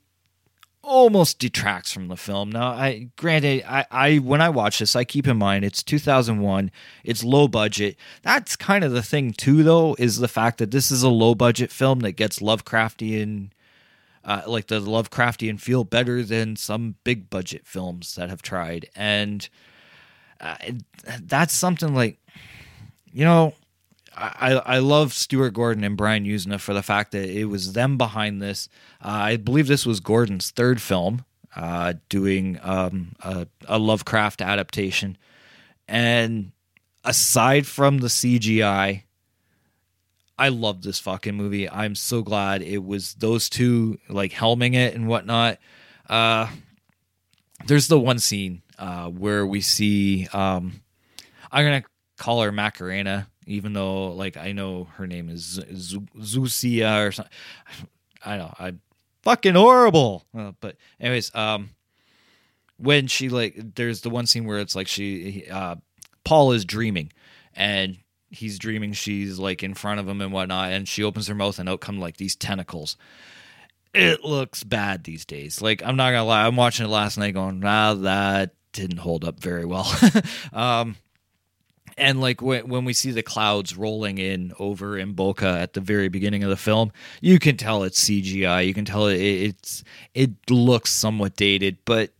almost 0.82 1.38
detracts 1.38 1.92
from 1.92 2.08
the 2.08 2.16
film. 2.16 2.50
Now, 2.50 2.68
I 2.68 3.08
granted, 3.16 3.64
I, 3.66 3.86
I 3.90 4.16
when 4.18 4.40
I 4.40 4.50
watch 4.50 4.78
this, 4.78 4.94
I 4.94 5.04
keep 5.04 5.26
in 5.26 5.36
mind 5.36 5.64
it's 5.64 5.82
2001. 5.82 6.70
It's 7.02 7.24
low 7.24 7.48
budget. 7.48 7.96
That's 8.22 8.56
kind 8.56 8.84
of 8.84 8.92
the 8.92 9.02
thing 9.02 9.32
too, 9.32 9.62
though, 9.62 9.96
is 9.98 10.18
the 10.18 10.28
fact 10.28 10.58
that 10.58 10.70
this 10.70 10.90
is 10.90 11.02
a 11.02 11.08
low 11.08 11.34
budget 11.34 11.70
film 11.70 12.00
that 12.00 12.12
gets 12.12 12.38
Lovecraftian 12.40 13.50
uh, 14.24 14.42
like 14.46 14.66
the 14.66 14.80
Lovecraftian 14.80 15.60
feel 15.60 15.84
better 15.84 16.22
than 16.22 16.56
some 16.56 16.96
big 17.04 17.30
budget 17.30 17.66
films 17.66 18.14
that 18.14 18.30
have 18.30 18.42
tried, 18.42 18.88
and 18.94 19.48
uh, 20.40 20.56
that's 21.22 21.54
something 21.54 21.94
like 21.94 22.18
you 23.12 23.24
know. 23.24 23.54
I, 24.16 24.52
I 24.52 24.78
love 24.78 25.12
Stuart 25.12 25.54
Gordon 25.54 25.82
and 25.82 25.96
Brian 25.96 26.24
Yuzna 26.24 26.60
for 26.60 26.72
the 26.72 26.84
fact 26.84 27.10
that 27.10 27.28
it 27.28 27.46
was 27.46 27.72
them 27.72 27.98
behind 27.98 28.40
this. 28.40 28.68
Uh, 29.04 29.08
I 29.08 29.36
believe 29.38 29.66
this 29.66 29.84
was 29.84 29.98
Gordon's 29.98 30.52
third 30.52 30.80
film, 30.80 31.24
uh, 31.56 31.94
doing 32.08 32.60
um, 32.62 33.16
a, 33.20 33.48
a 33.66 33.76
Lovecraft 33.76 34.40
adaptation. 34.40 35.18
And 35.88 36.52
aside 37.04 37.66
from 37.66 37.98
the 37.98 38.06
CGI, 38.06 39.02
I 40.38 40.48
love 40.48 40.82
this 40.82 40.98
fucking 40.98 41.34
movie. 41.34 41.70
I'm 41.70 41.94
so 41.94 42.22
glad 42.22 42.62
it 42.62 42.84
was 42.84 43.14
those 43.14 43.48
two 43.48 43.98
like 44.08 44.32
helming 44.32 44.74
it 44.74 44.94
and 44.94 45.06
whatnot. 45.06 45.58
Uh, 46.08 46.48
there's 47.66 47.88
the 47.88 48.00
one 48.00 48.18
scene 48.18 48.62
uh, 48.78 49.08
where 49.08 49.46
we 49.46 49.60
see 49.60 50.26
um, 50.32 50.82
I'm 51.52 51.64
gonna 51.64 51.84
call 52.18 52.42
her 52.42 52.52
Macarena, 52.52 53.28
even 53.46 53.72
though 53.72 54.08
like 54.08 54.36
I 54.36 54.52
know 54.52 54.84
her 54.94 55.06
name 55.06 55.28
is 55.28 55.60
Z- 55.72 56.08
Zucia 56.18 57.06
or 57.06 57.12
something. 57.12 57.32
I 58.24 58.38
know 58.38 58.54
I'm 58.58 58.80
fucking 59.22 59.54
horrible, 59.54 60.24
uh, 60.36 60.52
but 60.60 60.76
anyways, 60.98 61.32
um, 61.34 61.70
when 62.76 63.06
she 63.06 63.28
like 63.28 63.74
there's 63.76 64.00
the 64.00 64.10
one 64.10 64.26
scene 64.26 64.46
where 64.46 64.58
it's 64.58 64.74
like 64.74 64.88
she 64.88 65.46
uh, 65.50 65.76
Paul 66.24 66.52
is 66.52 66.64
dreaming 66.64 67.12
and 67.54 67.98
he's 68.34 68.58
dreaming 68.58 68.92
she's 68.92 69.38
like 69.38 69.62
in 69.62 69.74
front 69.74 70.00
of 70.00 70.08
him 70.08 70.20
and 70.20 70.32
whatnot, 70.32 70.72
and 70.72 70.88
she 70.88 71.02
opens 71.02 71.28
her 71.28 71.34
mouth 71.34 71.58
and 71.58 71.68
out 71.68 71.80
come 71.80 71.98
like 71.98 72.16
these 72.16 72.36
tentacles. 72.36 72.96
It 73.92 74.24
looks 74.24 74.64
bad 74.64 75.04
these 75.04 75.24
days. 75.24 75.62
Like 75.62 75.82
I'm 75.84 75.96
not 75.96 76.10
gonna 76.10 76.24
lie, 76.24 76.46
I'm 76.46 76.56
watching 76.56 76.86
it 76.86 76.90
last 76.90 77.16
night 77.16 77.34
going, 77.34 77.60
nah, 77.60 77.94
that 77.94 78.54
didn't 78.72 78.98
hold 78.98 79.24
up 79.24 79.40
very 79.40 79.64
well. 79.64 79.90
um, 80.52 80.96
and 81.96 82.20
like 82.20 82.42
when 82.42 82.84
we 82.84 82.92
see 82.92 83.12
the 83.12 83.22
clouds 83.22 83.76
rolling 83.76 84.18
in 84.18 84.52
over 84.58 84.96
Imboca 84.96 85.60
at 85.62 85.74
the 85.74 85.80
very 85.80 86.08
beginning 86.08 86.42
of 86.42 86.50
the 86.50 86.56
film, 86.56 86.92
you 87.20 87.38
can 87.38 87.56
tell 87.56 87.84
it's 87.84 88.02
CGI. 88.02 88.66
You 88.66 88.74
can 88.74 88.84
tell 88.84 89.06
it, 89.06 89.20
it's 89.20 89.84
it 90.12 90.32
looks 90.50 90.90
somewhat 90.90 91.36
dated, 91.36 91.78
but 91.84 92.10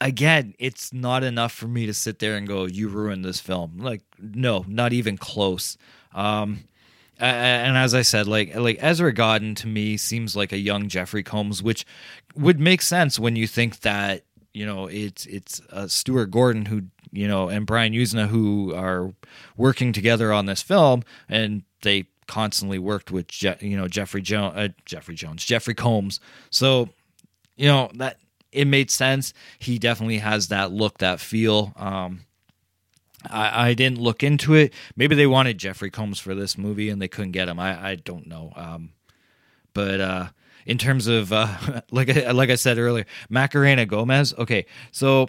again, 0.00 0.54
it's 0.58 0.92
not 0.92 1.22
enough 1.22 1.52
for 1.52 1.68
me 1.68 1.86
to 1.86 1.94
sit 1.94 2.18
there 2.18 2.36
and 2.36 2.46
go, 2.46 2.64
"You 2.66 2.88
ruined 2.88 3.24
this 3.24 3.40
film." 3.40 3.78
Like, 3.78 4.02
no, 4.18 4.64
not 4.66 4.92
even 4.92 5.16
close. 5.16 5.76
Um, 6.14 6.64
and 7.18 7.76
as 7.76 7.94
I 7.94 8.02
said, 8.02 8.26
like 8.26 8.54
like 8.54 8.78
Ezra 8.80 9.12
Godden 9.12 9.54
to 9.56 9.66
me 9.66 9.96
seems 9.96 10.34
like 10.34 10.52
a 10.52 10.58
young 10.58 10.88
Jeffrey 10.88 11.22
Combs, 11.22 11.62
which 11.62 11.84
would 12.34 12.58
make 12.58 12.80
sense 12.82 13.18
when 13.18 13.36
you 13.36 13.46
think 13.46 13.80
that 13.80 14.24
you 14.54 14.64
know 14.64 14.86
it's 14.86 15.26
it's 15.26 15.60
uh, 15.70 15.86
Stuart 15.86 16.30
Gordon 16.30 16.66
who 16.66 16.84
you 17.12 17.28
know 17.28 17.48
and 17.48 17.66
Brian 17.66 17.92
Yuzna 17.92 18.26
who 18.28 18.74
are 18.74 19.12
working 19.56 19.92
together 19.92 20.32
on 20.32 20.46
this 20.46 20.62
film, 20.62 21.02
and 21.28 21.62
they 21.82 22.06
constantly 22.26 22.78
worked 22.78 23.10
with 23.10 23.28
Je- 23.28 23.56
you 23.60 23.76
know 23.76 23.86
Jeffrey 23.86 24.22
Jones, 24.22 24.56
uh, 24.56 24.68
Jeffrey 24.86 25.14
Jones, 25.14 25.44
Jeffrey 25.44 25.74
Combs. 25.74 26.20
So 26.48 26.88
you 27.56 27.68
know 27.68 27.90
that 27.94 28.18
it 28.52 28.66
made 28.66 28.90
sense. 28.90 29.32
He 29.58 29.78
definitely 29.78 30.18
has 30.18 30.48
that 30.48 30.72
look, 30.72 30.98
that 30.98 31.20
feel. 31.20 31.72
Um, 31.76 32.20
I, 33.28 33.68
I, 33.68 33.74
didn't 33.74 33.98
look 33.98 34.22
into 34.22 34.54
it. 34.54 34.72
Maybe 34.96 35.14
they 35.14 35.26
wanted 35.26 35.58
Jeffrey 35.58 35.90
Combs 35.90 36.18
for 36.18 36.34
this 36.34 36.56
movie 36.56 36.88
and 36.88 37.02
they 37.02 37.08
couldn't 37.08 37.32
get 37.32 37.48
him. 37.48 37.60
I, 37.60 37.90
I 37.90 37.94
don't 37.96 38.26
know. 38.26 38.52
Um, 38.56 38.92
but 39.74 40.00
uh, 40.00 40.28
in 40.66 40.78
terms 40.78 41.06
of 41.06 41.32
uh, 41.32 41.82
like 41.90 42.08
like 42.32 42.50
I 42.50 42.54
said 42.54 42.78
earlier, 42.78 43.06
Macarena 43.28 43.86
Gomez. 43.86 44.34
Okay, 44.38 44.66
so 44.90 45.28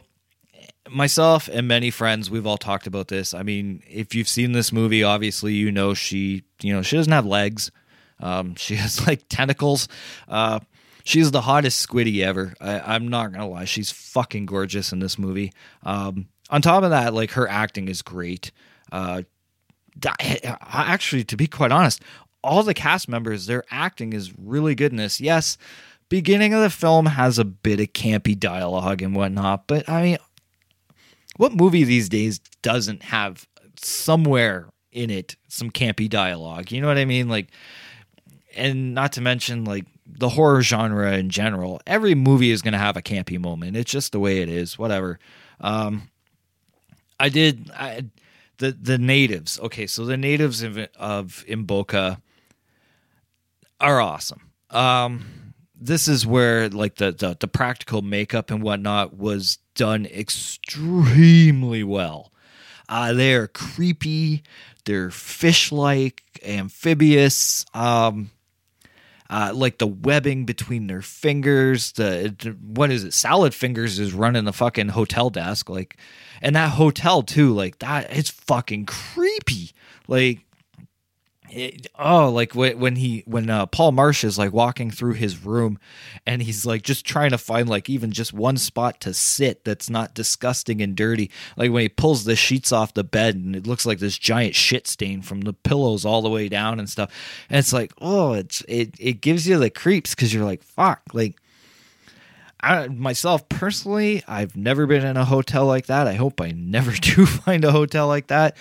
myself 0.89 1.49
and 1.51 1.67
many 1.67 1.91
friends, 1.91 2.29
we've 2.29 2.47
all 2.47 2.57
talked 2.57 2.87
about 2.87 3.07
this. 3.07 3.33
I 3.33 3.43
mean, 3.43 3.83
if 3.87 4.15
you've 4.15 4.27
seen 4.27 4.51
this 4.51 4.71
movie, 4.71 5.03
obviously 5.03 5.53
you 5.53 5.71
know 5.71 5.93
she 5.93 6.43
you 6.61 6.73
know 6.73 6.81
she 6.81 6.97
doesn't 6.97 7.13
have 7.13 7.25
legs. 7.25 7.71
Um, 8.19 8.55
she 8.57 8.75
has 8.75 9.05
like 9.05 9.23
tentacles. 9.29 9.87
Uh, 10.27 10.59
she's 11.03 11.31
the 11.31 11.41
hottest 11.41 11.87
squiddy 11.87 12.21
ever. 12.21 12.53
I, 12.59 12.95
am 12.95 13.07
not 13.07 13.31
gonna 13.31 13.47
lie, 13.47 13.65
she's 13.65 13.91
fucking 13.91 14.45
gorgeous 14.45 14.91
in 14.91 14.99
this 14.99 15.17
movie. 15.17 15.53
Um, 15.83 16.27
on 16.49 16.61
top 16.61 16.83
of 16.83 16.89
that, 16.89 17.13
like 17.13 17.31
her 17.31 17.47
acting 17.47 17.87
is 17.87 18.01
great. 18.01 18.51
Uh, 18.91 19.23
actually, 20.67 21.23
to 21.25 21.37
be 21.37 21.47
quite 21.47 21.71
honest, 21.71 22.01
all 22.43 22.63
the 22.63 22.73
cast 22.73 23.07
members, 23.07 23.45
their 23.45 23.63
acting 23.71 24.13
is 24.13 24.33
really 24.37 24.75
good 24.75 24.91
in 24.91 24.97
this. 24.97 25.21
Yes, 25.21 25.57
beginning 26.09 26.53
of 26.53 26.61
the 26.61 26.69
film 26.69 27.05
has 27.05 27.39
a 27.39 27.45
bit 27.45 27.79
of 27.79 27.93
campy 27.93 28.37
dialogue 28.37 29.01
and 29.01 29.15
whatnot, 29.15 29.67
but 29.67 29.87
I 29.87 30.01
mean, 30.03 30.17
what 31.37 31.53
movie 31.53 31.83
these 31.83 32.09
days 32.09 32.39
doesn't 32.61 33.03
have 33.03 33.47
somewhere 33.81 34.69
in 34.91 35.09
it 35.09 35.35
some 35.47 35.71
campy 35.71 36.09
dialogue? 36.09 36.71
You 36.71 36.81
know 36.81 36.87
what 36.87 36.97
I 36.97 37.05
mean? 37.05 37.29
Like, 37.29 37.47
and 38.55 38.93
not 38.93 39.13
to 39.13 39.21
mention 39.21 39.63
like 39.63 39.85
the 40.21 40.29
horror 40.29 40.61
genre 40.61 41.11
in 41.17 41.29
general, 41.31 41.81
every 41.85 42.15
movie 42.15 42.51
is 42.51 42.61
going 42.61 42.73
to 42.73 42.77
have 42.77 42.95
a 42.95 43.01
campy 43.01 43.39
moment. 43.39 43.75
It's 43.75 43.91
just 43.91 44.11
the 44.11 44.19
way 44.19 44.37
it 44.37 44.49
is. 44.49 44.77
Whatever. 44.77 45.19
Um, 45.59 46.09
I 47.19 47.29
did 47.29 47.71
I, 47.71 48.05
the 48.59 48.71
the 48.71 48.97
natives. 48.97 49.59
Okay, 49.59 49.87
so 49.87 50.05
the 50.05 50.17
natives 50.17 50.61
of, 50.61 50.77
of 50.95 51.43
Imboca 51.49 52.21
are 53.79 53.99
awesome. 53.99 54.51
Um, 54.69 55.53
this 55.75 56.07
is 56.07 56.25
where 56.25 56.69
like 56.69 56.95
the, 56.95 57.11
the 57.11 57.35
the 57.39 57.47
practical 57.47 58.03
makeup 58.03 58.51
and 58.51 58.61
whatnot 58.61 59.17
was 59.17 59.57
done 59.75 60.05
extremely 60.05 61.83
well. 61.83 62.31
Uh, 62.87 63.13
they're 63.13 63.47
creepy. 63.47 64.43
They're 64.85 65.11
fish-like, 65.11 66.23
amphibious. 66.45 67.65
Um, 67.73 68.31
uh, 69.31 69.53
like 69.55 69.77
the 69.77 69.87
webbing 69.87 70.45
between 70.45 70.87
their 70.87 71.01
fingers. 71.01 71.93
The 71.93 72.55
what 72.61 72.91
is 72.91 73.05
it? 73.05 73.13
Salad 73.13 73.53
fingers 73.53 73.97
is 73.97 74.13
running 74.13 74.43
the 74.43 74.53
fucking 74.53 74.89
hotel 74.89 75.29
desk, 75.29 75.69
like, 75.69 75.97
and 76.41 76.55
that 76.57 76.71
hotel 76.71 77.23
too, 77.23 77.53
like 77.53 77.79
that. 77.79 78.15
It's 78.15 78.29
fucking 78.29 78.85
creepy. 78.87 79.71
Like 80.07 80.45
it, 81.51 81.87
oh, 81.99 82.29
like 82.29 82.53
when 82.53 82.95
he 82.95 83.23
when 83.25 83.49
uh, 83.49 83.65
Paul 83.65 83.91
Marsh 83.91 84.23
is 84.23 84.37
like 84.37 84.53
walking 84.53 84.89
through 84.89 85.13
his 85.13 85.45
room, 85.45 85.79
and 86.25 86.41
he's 86.41 86.65
like 86.65 86.81
just 86.81 87.05
trying 87.05 87.31
to 87.31 87.37
find 87.37 87.67
like 87.67 87.89
even 87.89 88.11
just 88.11 88.33
one 88.33 88.57
spot 88.57 88.99
to 89.01 89.13
sit 89.13 89.63
that's 89.63 89.89
not 89.89 90.13
disgusting 90.13 90.81
and 90.81 90.95
dirty. 90.95 91.29
Like 91.57 91.71
when 91.71 91.81
he 91.81 91.89
pulls 91.89 92.23
the 92.23 92.35
sheets 92.35 92.71
off 92.71 92.93
the 92.93 93.03
bed, 93.03 93.35
and 93.35 93.55
it 93.55 93.67
looks 93.67 93.85
like 93.85 93.99
this 93.99 94.17
giant 94.17 94.55
shit 94.55 94.87
stain 94.87 95.21
from 95.21 95.41
the 95.41 95.53
pillows 95.53 96.05
all 96.05 96.21
the 96.21 96.29
way 96.29 96.49
down 96.49 96.79
and 96.79 96.89
stuff. 96.89 97.11
And 97.49 97.59
it's 97.59 97.73
like, 97.73 97.93
oh, 98.01 98.33
it's 98.33 98.61
it 98.67 98.95
it 98.99 99.21
gives 99.21 99.47
you 99.47 99.57
the 99.57 99.69
creeps 99.69 100.15
because 100.15 100.33
you're 100.33 100.45
like, 100.45 100.63
fuck, 100.63 101.01
like 101.13 101.37
I, 102.63 102.87
myself 102.87 103.47
personally, 103.49 104.23
I've 104.27 104.55
never 104.55 104.85
been 104.85 105.05
in 105.05 105.17
a 105.17 105.25
hotel 105.25 105.65
like 105.65 105.87
that. 105.87 106.07
I 106.07 106.13
hope 106.13 106.41
I 106.41 106.51
never 106.51 106.91
do 107.01 107.25
find 107.25 107.63
a 107.65 107.71
hotel 107.71 108.07
like 108.07 108.27
that. 108.27 108.57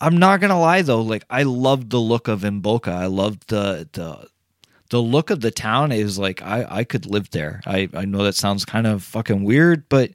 I'm 0.00 0.16
not 0.16 0.40
gonna 0.40 0.60
lie 0.60 0.82
though, 0.82 1.02
like 1.02 1.24
I 1.30 1.42
loved 1.42 1.90
the 1.90 2.00
look 2.00 2.28
of 2.28 2.40
Imboca. 2.40 2.92
I 2.92 3.06
loved 3.06 3.48
the 3.48 3.88
the 3.92 4.28
the 4.90 5.00
look 5.00 5.30
of 5.30 5.40
the 5.40 5.50
town. 5.50 5.92
Is 5.92 6.18
like 6.18 6.42
I 6.42 6.66
I 6.68 6.84
could 6.84 7.06
live 7.06 7.30
there. 7.30 7.60
I 7.66 7.88
I 7.94 8.04
know 8.04 8.24
that 8.24 8.34
sounds 8.34 8.64
kind 8.64 8.86
of 8.86 9.02
fucking 9.02 9.44
weird, 9.44 9.88
but 9.88 10.10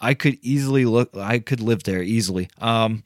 I 0.00 0.14
could 0.14 0.38
easily 0.42 0.84
look. 0.84 1.16
I 1.16 1.38
could 1.38 1.60
live 1.60 1.84
there 1.84 2.02
easily. 2.02 2.50
Um, 2.60 3.04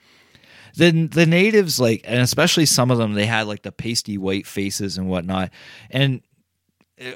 the 0.77 1.07
the 1.07 1.27
natives 1.27 1.79
like, 1.79 2.03
and 2.05 2.21
especially 2.21 2.67
some 2.67 2.91
of 2.91 2.99
them, 2.99 3.15
they 3.15 3.27
had 3.27 3.47
like 3.47 3.63
the 3.63 3.73
pasty 3.73 4.19
white 4.19 4.47
faces 4.47 4.99
and 4.99 5.09
whatnot, 5.09 5.51
and 5.91 6.23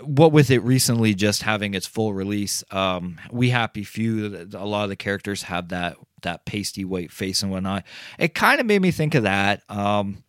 what 0.03 0.33
with 0.33 0.51
it 0.51 0.61
recently 0.61 1.14
just 1.14 1.43
having 1.43 1.74
its 1.74 1.87
full 1.87 2.12
release, 2.12 2.62
um, 2.70 3.18
we 3.31 3.51
happy 3.51 3.85
few. 3.85 4.49
A 4.53 4.66
lot 4.66 4.85
of 4.85 4.91
the 4.91 4.97
characters 4.97 5.45
have 5.45 5.68
that 5.68 5.97
that 6.22 6.45
pasty 6.45 6.85
white 6.85 7.11
face 7.11 7.43
and 7.43 7.51
whatnot. 7.51 7.85
It 8.18 8.35
kind 8.35 8.61
of 8.61 8.66
made 8.66 8.83
me 8.83 8.91
think 8.91 9.14
of 9.14 9.22
that. 9.22 9.62
Um, 9.70 10.22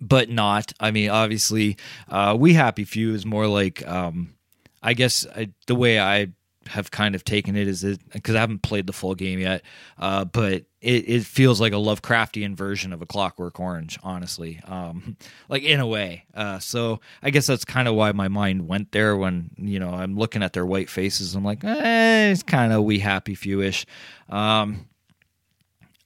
but 0.00 0.28
not. 0.28 0.72
I 0.80 0.90
mean, 0.90 1.10
obviously, 1.10 1.76
uh, 2.08 2.36
we 2.38 2.54
happy 2.54 2.84
few 2.84 3.14
is 3.14 3.24
more 3.24 3.46
like, 3.46 3.86
um, 3.86 4.34
I 4.82 4.94
guess 4.94 5.26
I, 5.34 5.50
the 5.66 5.76
way 5.76 6.00
I 6.00 6.28
have 6.68 6.90
kind 6.90 7.14
of 7.14 7.24
taken 7.24 7.56
it 7.56 7.68
it 7.68 8.00
because 8.12 8.34
I 8.34 8.40
haven't 8.40 8.62
played 8.62 8.86
the 8.86 8.92
full 8.92 9.14
game 9.14 9.38
yet, 9.38 9.62
uh, 9.98 10.24
but 10.24 10.64
it, 10.80 11.08
it 11.08 11.24
feels 11.24 11.60
like 11.60 11.72
a 11.72 11.76
Lovecraftian 11.76 12.54
version 12.54 12.92
of 12.92 13.00
a 13.00 13.06
Clockwork 13.06 13.58
Orange, 13.58 13.98
honestly, 14.02 14.60
um, 14.66 15.16
like 15.48 15.62
in 15.62 15.80
a 15.80 15.86
way. 15.86 16.24
Uh, 16.34 16.58
so 16.58 17.00
I 17.22 17.30
guess 17.30 17.46
that's 17.46 17.64
kind 17.64 17.88
of 17.88 17.94
why 17.94 18.12
my 18.12 18.28
mind 18.28 18.68
went 18.68 18.92
there 18.92 19.16
when 19.16 19.50
you 19.56 19.78
know 19.78 19.90
I'm 19.90 20.16
looking 20.16 20.42
at 20.42 20.52
their 20.52 20.66
white 20.66 20.90
faces. 20.90 21.34
I'm 21.34 21.44
like, 21.44 21.64
eh, 21.64 22.30
it's 22.30 22.42
kind 22.42 22.72
of 22.72 22.84
we 22.84 22.98
happy 22.98 23.34
fewish. 23.34 23.86
Um, 24.28 24.86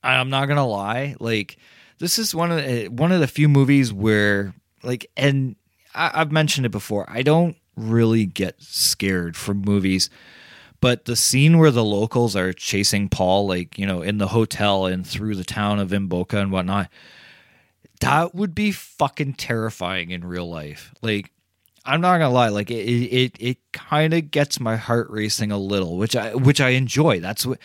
I'm 0.03 0.31
not 0.31 0.47
gonna 0.47 0.67
lie, 0.67 1.17
like 1.19 1.59
this 1.99 2.19
is 2.19 2.35
one 2.35 2.53
of 2.53 2.65
the, 2.65 2.89
one 2.89 3.13
of 3.13 3.21
the 3.21 3.27
few 3.27 3.49
movies 3.49 3.93
where 3.93 4.55
like, 4.83 5.11
and 5.17 5.57
I, 5.95 6.11
I've 6.15 6.33
mentioned 6.33 6.67
it 6.67 6.71
before. 6.71 7.05
I 7.09 7.23
don't 7.23 7.57
really 7.77 8.27
get 8.27 8.61
scared 8.61 9.37
from 9.37 9.63
movies 9.63 10.11
but 10.81 11.05
the 11.05 11.17
scene 11.17 11.59
where 11.59 11.71
the 11.71 11.85
locals 11.85 12.37
are 12.37 12.53
chasing 12.53 13.09
Paul, 13.09 13.47
like, 13.47 13.79
you 13.79 13.87
know, 13.87 14.03
in 14.03 14.19
the 14.19 14.29
hotel 14.29 14.87
and 14.87 15.07
through 15.07 15.35
the 15.35 15.45
town 15.45 15.79
of 15.79 15.91
Imboca 15.91 16.41
and 16.41 16.53
whatnot, 16.53 16.89
that 18.01 18.35
would 18.35 18.55
be 18.55 18.71
fucking 18.71 19.35
terrifying 19.35 20.11
in 20.11 20.25
real 20.25 20.49
life. 20.49 20.95
Like, 21.03 21.33
I'm 21.85 22.01
not 22.01 22.19
gonna 22.19 22.31
lie, 22.31 22.49
like 22.49 22.71
it 22.71 22.85
it 22.85 23.37
it 23.41 23.73
kind 23.73 24.13
of 24.13 24.31
gets 24.31 24.61
my 24.61 24.77
heart 24.77 25.09
racing 25.11 25.51
a 25.51 25.59
little, 25.59 25.97
which 25.97 26.15
I 26.15 26.35
which 26.35 26.61
I 26.61 26.71
enjoy. 26.71 27.19
That's 27.19 27.47
what 27.47 27.59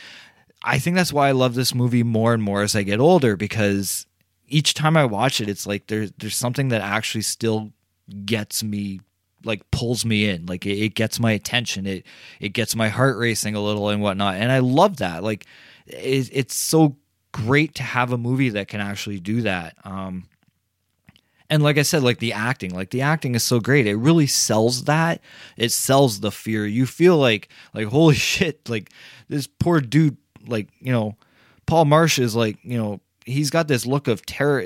I 0.64 0.80
think 0.80 0.96
that's 0.96 1.12
why 1.12 1.28
I 1.28 1.34
love 1.34 1.56
this 1.56 1.76
movie 1.76 2.04
more 2.04 2.34
and 2.34 2.42
more 2.42 2.62
as 2.62 2.76
I 2.76 2.84
get 2.84 3.02
older 3.02 3.36
because 3.36 4.06
each 4.48 4.74
time 4.76 4.96
I 4.96 5.04
watch 5.06 5.42
it, 5.42 5.50
it's 5.50 5.68
like 5.68 5.88
there's 5.88 6.12
there's 6.18 6.38
something 6.38 6.70
that 6.70 6.82
actually 6.82 7.24
still 7.24 7.74
gets 8.26 8.64
me 8.64 9.02
like 9.46 9.70
pulls 9.72 10.06
me 10.06 10.30
in. 10.30 10.46
Like 10.46 10.66
it, 10.66 10.78
it, 10.78 10.96
gets 10.96 11.20
my 11.20 11.32
attention. 11.32 11.86
It 11.86 12.06
it 12.40 12.50
gets 12.50 12.76
my 12.76 12.90
heart 12.90 13.18
racing 13.18 13.56
a 13.56 13.62
little 13.62 13.90
and 13.90 14.02
whatnot. 14.02 14.36
And 14.36 14.52
i 14.52 14.60
love 14.60 14.98
that. 14.98 15.24
Like 15.24 15.46
it, 15.86 16.30
it's 16.32 16.56
so 16.56 16.98
great 17.32 17.76
to 17.76 17.84
have 17.84 18.12
a 18.12 18.18
movie 18.18 18.50
that 18.50 18.68
can 18.68 18.82
actually 18.82 19.20
do 19.20 19.42
that. 19.42 19.76
Um 19.84 20.28
and 21.50 21.62
like 21.62 21.78
i 21.78 21.82
said 21.82 22.02
like 22.02 22.20
the 22.20 22.34
acting 22.34 22.74
like 22.74 22.90
the 22.90 23.02
acting 23.02 23.36
is 23.36 23.44
so 23.44 23.60
great. 23.60 23.88
It 23.88 23.96
really 23.96 24.28
sells 24.28 24.86
that. 24.86 25.22
It 25.58 25.72
sells 25.72 26.20
the 26.20 26.32
fear. 26.32 26.66
You 26.66 26.86
feel 26.86 27.18
like 27.18 27.50
like 27.74 27.88
holy 27.88 28.16
shit 28.32 28.70
like 28.70 28.92
this 29.30 29.48
poor 29.48 29.82
dude 29.82 30.18
like 30.48 30.70
you 30.80 30.92
know 30.92 31.16
paul 31.66 31.86
marsh 31.86 32.20
is 32.20 32.36
like 32.36 32.58
you 32.64 32.78
know 32.78 33.00
he's 33.26 33.50
got 33.50 33.68
this 33.68 33.86
look 33.86 34.08
of 34.08 34.26
terror 34.26 34.62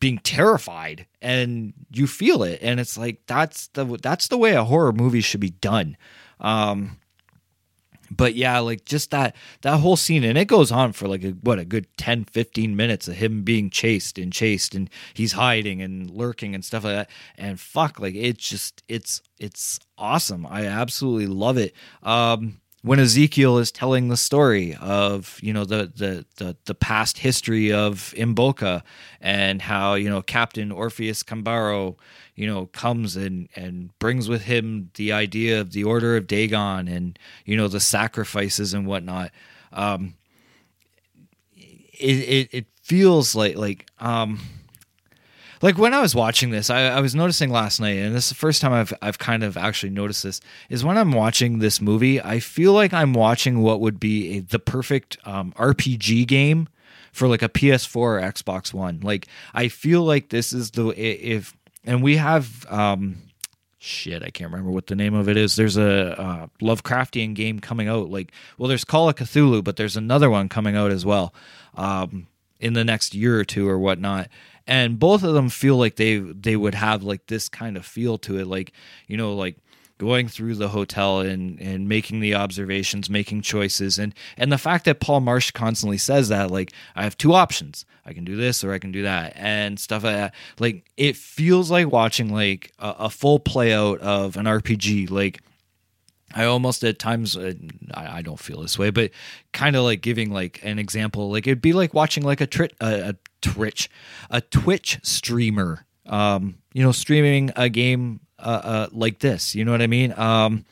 being 0.00 0.18
terrified 0.18 1.06
and 1.20 1.74
you 1.92 2.06
feel 2.06 2.42
it 2.42 2.58
and 2.62 2.80
it's 2.80 2.96
like 2.96 3.20
that's 3.26 3.68
the 3.68 3.84
that's 4.02 4.28
the 4.28 4.38
way 4.38 4.54
a 4.54 4.64
horror 4.64 4.92
movie 4.92 5.20
should 5.20 5.40
be 5.40 5.50
done. 5.50 5.96
Um 6.40 6.96
but 8.10 8.34
yeah 8.34 8.58
like 8.58 8.84
just 8.84 9.10
that 9.12 9.36
that 9.60 9.78
whole 9.78 9.96
scene 9.96 10.24
and 10.24 10.36
it 10.36 10.46
goes 10.46 10.72
on 10.72 10.92
for 10.92 11.06
like 11.06 11.22
a, 11.22 11.30
what 11.42 11.58
a 11.58 11.64
good 11.64 11.86
10 11.96 12.24
15 12.24 12.74
minutes 12.74 13.06
of 13.06 13.14
him 13.14 13.42
being 13.42 13.70
chased 13.70 14.18
and 14.18 14.32
chased 14.32 14.74
and 14.74 14.90
he's 15.14 15.32
hiding 15.32 15.80
and 15.80 16.10
lurking 16.10 16.54
and 16.54 16.64
stuff 16.64 16.82
like 16.82 16.94
that. 16.94 17.10
And 17.36 17.60
fuck 17.60 18.00
like 18.00 18.14
it's 18.14 18.48
just 18.48 18.82
it's 18.88 19.20
it's 19.38 19.78
awesome. 19.98 20.46
I 20.46 20.66
absolutely 20.66 21.26
love 21.26 21.58
it. 21.58 21.74
Um 22.02 22.60
when 22.82 22.98
Ezekiel 22.98 23.58
is 23.58 23.70
telling 23.70 24.08
the 24.08 24.16
story 24.16 24.74
of 24.80 25.38
you 25.42 25.52
know 25.52 25.64
the 25.64 25.92
the 25.94 26.24
the, 26.36 26.56
the 26.64 26.74
past 26.74 27.18
history 27.18 27.72
of 27.72 28.14
Imboca 28.16 28.82
and 29.20 29.62
how 29.62 29.94
you 29.94 30.08
know 30.08 30.22
Captain 30.22 30.72
Orpheus 30.72 31.22
Cambarro 31.22 31.96
you 32.34 32.46
know 32.46 32.66
comes 32.66 33.16
and 33.16 33.48
and 33.54 33.96
brings 33.98 34.28
with 34.28 34.42
him 34.42 34.90
the 34.94 35.12
idea 35.12 35.60
of 35.60 35.72
the 35.72 35.84
Order 35.84 36.16
of 36.16 36.26
Dagon 36.26 36.88
and 36.88 37.18
you 37.44 37.56
know 37.56 37.68
the 37.68 37.80
sacrifices 37.80 38.72
and 38.72 38.86
whatnot. 38.86 39.30
Um, 39.72 40.14
it, 41.54 42.16
it 42.28 42.48
it 42.52 42.66
feels 42.82 43.34
like 43.34 43.56
like 43.56 43.86
um 43.98 44.40
like 45.62 45.78
when 45.78 45.94
I 45.94 46.00
was 46.00 46.14
watching 46.14 46.50
this, 46.50 46.70
I, 46.70 46.82
I, 46.88 47.00
was 47.00 47.14
noticing 47.14 47.50
last 47.50 47.80
night, 47.80 47.98
and 47.98 48.14
this 48.14 48.24
is 48.24 48.28
the 48.30 48.34
first 48.36 48.60
time 48.60 48.72
I've 48.72 48.92
I've 49.02 49.18
kind 49.18 49.42
of 49.42 49.56
actually 49.56 49.90
noticed 49.90 50.22
this. 50.22 50.40
Is 50.68 50.84
when 50.84 50.96
I'm 50.96 51.12
watching 51.12 51.58
this 51.58 51.80
movie, 51.80 52.20
I 52.20 52.40
feel 52.40 52.72
like 52.72 52.92
I'm 52.92 53.12
watching 53.12 53.60
what 53.60 53.80
would 53.80 54.00
be 54.00 54.38
a, 54.38 54.40
the 54.40 54.58
perfect 54.58 55.18
um, 55.24 55.52
RPG 55.56 56.26
game 56.26 56.68
for 57.12 57.28
like 57.28 57.42
a 57.42 57.48
PS4 57.48 57.96
or 57.96 58.20
Xbox 58.20 58.72
One. 58.72 59.00
Like 59.00 59.26
I 59.54 59.68
feel 59.68 60.02
like 60.02 60.30
this 60.30 60.52
is 60.52 60.70
the 60.72 60.88
if 60.88 61.54
and 61.84 62.02
we 62.02 62.16
have 62.16 62.66
um 62.68 63.16
shit 63.78 64.22
i 64.22 64.28
can't 64.28 64.50
remember 64.50 64.70
what 64.70 64.86
the 64.88 64.94
name 64.94 65.14
of 65.14 65.28
it 65.28 65.38
is 65.38 65.56
there's 65.56 65.78
a 65.78 66.20
uh, 66.20 66.46
lovecraftian 66.60 67.34
game 67.34 67.58
coming 67.58 67.88
out 67.88 68.10
like 68.10 68.30
well 68.58 68.68
there's 68.68 68.84
call 68.84 69.08
of 69.08 69.14
cthulhu 69.14 69.64
but 69.64 69.76
there's 69.76 69.96
another 69.96 70.28
one 70.28 70.48
coming 70.48 70.76
out 70.76 70.90
as 70.90 71.06
well 71.06 71.32
um, 71.76 72.26
in 72.58 72.74
the 72.74 72.84
next 72.84 73.14
year 73.14 73.40
or 73.40 73.44
two 73.44 73.66
or 73.66 73.78
whatnot 73.78 74.28
and 74.70 75.00
both 75.00 75.24
of 75.24 75.34
them 75.34 75.50
feel 75.50 75.76
like 75.76 75.96
they 75.96 76.18
they 76.18 76.56
would 76.56 76.76
have 76.76 77.02
like 77.02 77.26
this 77.26 77.48
kind 77.48 77.76
of 77.76 77.84
feel 77.84 78.16
to 78.16 78.38
it 78.38 78.46
like 78.46 78.72
you 79.08 79.16
know 79.16 79.34
like 79.34 79.56
going 79.98 80.28
through 80.28 80.54
the 80.54 80.68
hotel 80.68 81.20
and 81.20 81.60
and 81.60 81.88
making 81.88 82.20
the 82.20 82.34
observations 82.34 83.10
making 83.10 83.42
choices. 83.42 83.98
And 83.98 84.14
and 84.38 84.50
the 84.50 84.56
fact 84.56 84.86
that 84.86 85.00
paul 85.00 85.20
marsh 85.20 85.50
constantly 85.50 85.98
says 85.98 86.28
that 86.28 86.50
like 86.50 86.72
i 86.94 87.02
have 87.02 87.18
two 87.18 87.34
options. 87.34 87.84
I 88.06 88.14
can 88.14 88.24
do 88.24 88.36
this 88.36 88.64
or 88.64 88.72
i 88.72 88.78
can 88.78 88.92
do 88.92 89.02
that 89.02 89.32
and 89.34 89.78
stuff 89.78 90.04
like 90.04 90.14
that. 90.14 90.34
Like 90.60 90.84
it 90.96 91.16
feels 91.16 91.70
like 91.70 91.90
watching 91.90 92.32
like 92.32 92.72
a, 92.78 92.94
a 93.00 93.10
full 93.10 93.40
play 93.40 93.74
out 93.74 93.98
of 93.98 94.36
an 94.36 94.46
rpg 94.46 95.10
like 95.10 95.42
I 96.32 96.44
almost 96.44 96.84
at 96.84 97.00
times 97.00 97.36
uh, 97.36 97.54
I, 97.92 98.22
don't 98.22 98.38
feel 98.38 98.62
this 98.62 98.78
way, 98.78 98.90
but 98.90 99.10
kind 99.52 99.74
of 99.74 99.82
like 99.82 100.00
giving 100.00 100.30
like 100.30 100.60
an 100.62 100.78
example, 100.78 101.28
like 101.28 101.48
it'd 101.48 101.60
be 101.60 101.72
like 101.72 101.92
watching 101.92 102.22
like 102.22 102.40
a, 102.40 102.46
tri- 102.46 102.68
a, 102.80 103.08
a 103.08 103.14
Twitch, 103.40 103.90
a 104.30 104.40
Twitch 104.40 104.98
streamer, 105.02 105.86
um, 106.06 106.56
you 106.72 106.82
know, 106.82 106.92
streaming 106.92 107.50
a 107.56 107.68
game 107.68 108.20
uh, 108.38 108.60
uh, 108.62 108.88
like 108.92 109.20
this. 109.20 109.54
You 109.54 109.64
know 109.64 109.72
what 109.72 109.82
I 109.82 109.86
mean? 109.86 110.12
Um, 110.16 110.64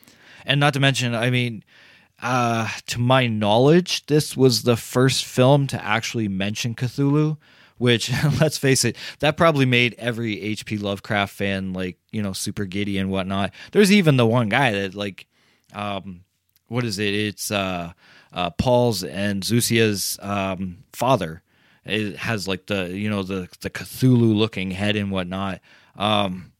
and 0.45 0.59
not 0.59 0.73
to 0.73 0.79
mention, 0.79 1.13
I 1.13 1.29
mean, 1.29 1.63
uh, 2.21 2.69
to 2.87 2.99
my 2.99 3.27
knowledge, 3.27 4.05
this 4.07 4.35
was 4.35 4.63
the 4.63 4.75
first 4.75 5.25
film 5.25 5.67
to 5.67 5.83
actually 5.83 6.27
mention 6.27 6.75
Cthulhu. 6.75 7.37
Which, 7.77 8.11
let's 8.41 8.57
face 8.57 8.83
it, 8.83 8.97
that 9.19 9.37
probably 9.37 9.65
made 9.65 9.95
every 9.97 10.35
HP 10.35 10.81
Lovecraft 10.81 11.33
fan 11.33 11.71
like 11.71 11.97
you 12.11 12.21
know 12.21 12.33
super 12.33 12.65
giddy 12.65 12.97
and 12.97 13.09
whatnot. 13.09 13.53
There's 13.71 13.89
even 13.89 14.17
the 14.17 14.27
one 14.27 14.49
guy 14.49 14.71
that 14.73 14.95
like, 14.95 15.27
um, 15.73 16.25
what 16.67 16.83
is 16.83 16.99
it? 16.99 17.13
It's 17.13 17.51
uh, 17.51 17.93
uh, 18.33 18.49
Paul's 18.49 19.05
and 19.05 19.43
Zusia's 19.43 20.19
um, 20.21 20.79
father 20.91 21.41
it 21.85 22.17
has 22.17 22.47
like 22.47 22.65
the 22.67 22.89
you 22.95 23.09
know 23.09 23.23
the 23.23 23.47
the 23.61 23.69
Cthulhu 23.69 24.35
looking 24.35 24.71
head 24.71 24.95
and 24.95 25.11
whatnot. 25.11 25.59
Um, 25.95 26.51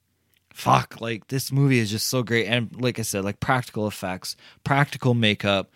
fuck, 0.53 0.99
like 0.99 1.27
this 1.27 1.51
movie 1.51 1.79
is 1.79 1.89
just 1.89 2.07
so 2.07 2.23
great, 2.23 2.47
and 2.47 2.69
like 2.79 2.99
I 2.99 3.03
said, 3.03 3.23
like 3.23 3.39
practical 3.39 3.87
effects, 3.87 4.35
practical 4.63 5.13
makeup, 5.13 5.71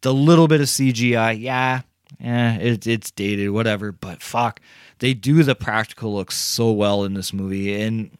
the 0.00 0.12
little 0.12 0.48
bit 0.48 0.60
of 0.60 0.66
CGI, 0.66 1.40
yeah, 1.40 1.82
yeah, 2.20 2.56
it, 2.56 2.86
it's 2.86 3.10
dated, 3.10 3.50
whatever, 3.50 3.92
but 3.92 4.22
fuck, 4.22 4.60
they 4.98 5.14
do 5.14 5.42
the 5.42 5.54
practical 5.54 6.14
looks 6.14 6.36
so 6.36 6.72
well 6.72 7.04
in 7.04 7.14
this 7.14 7.32
movie, 7.32 7.80
and 7.80 8.10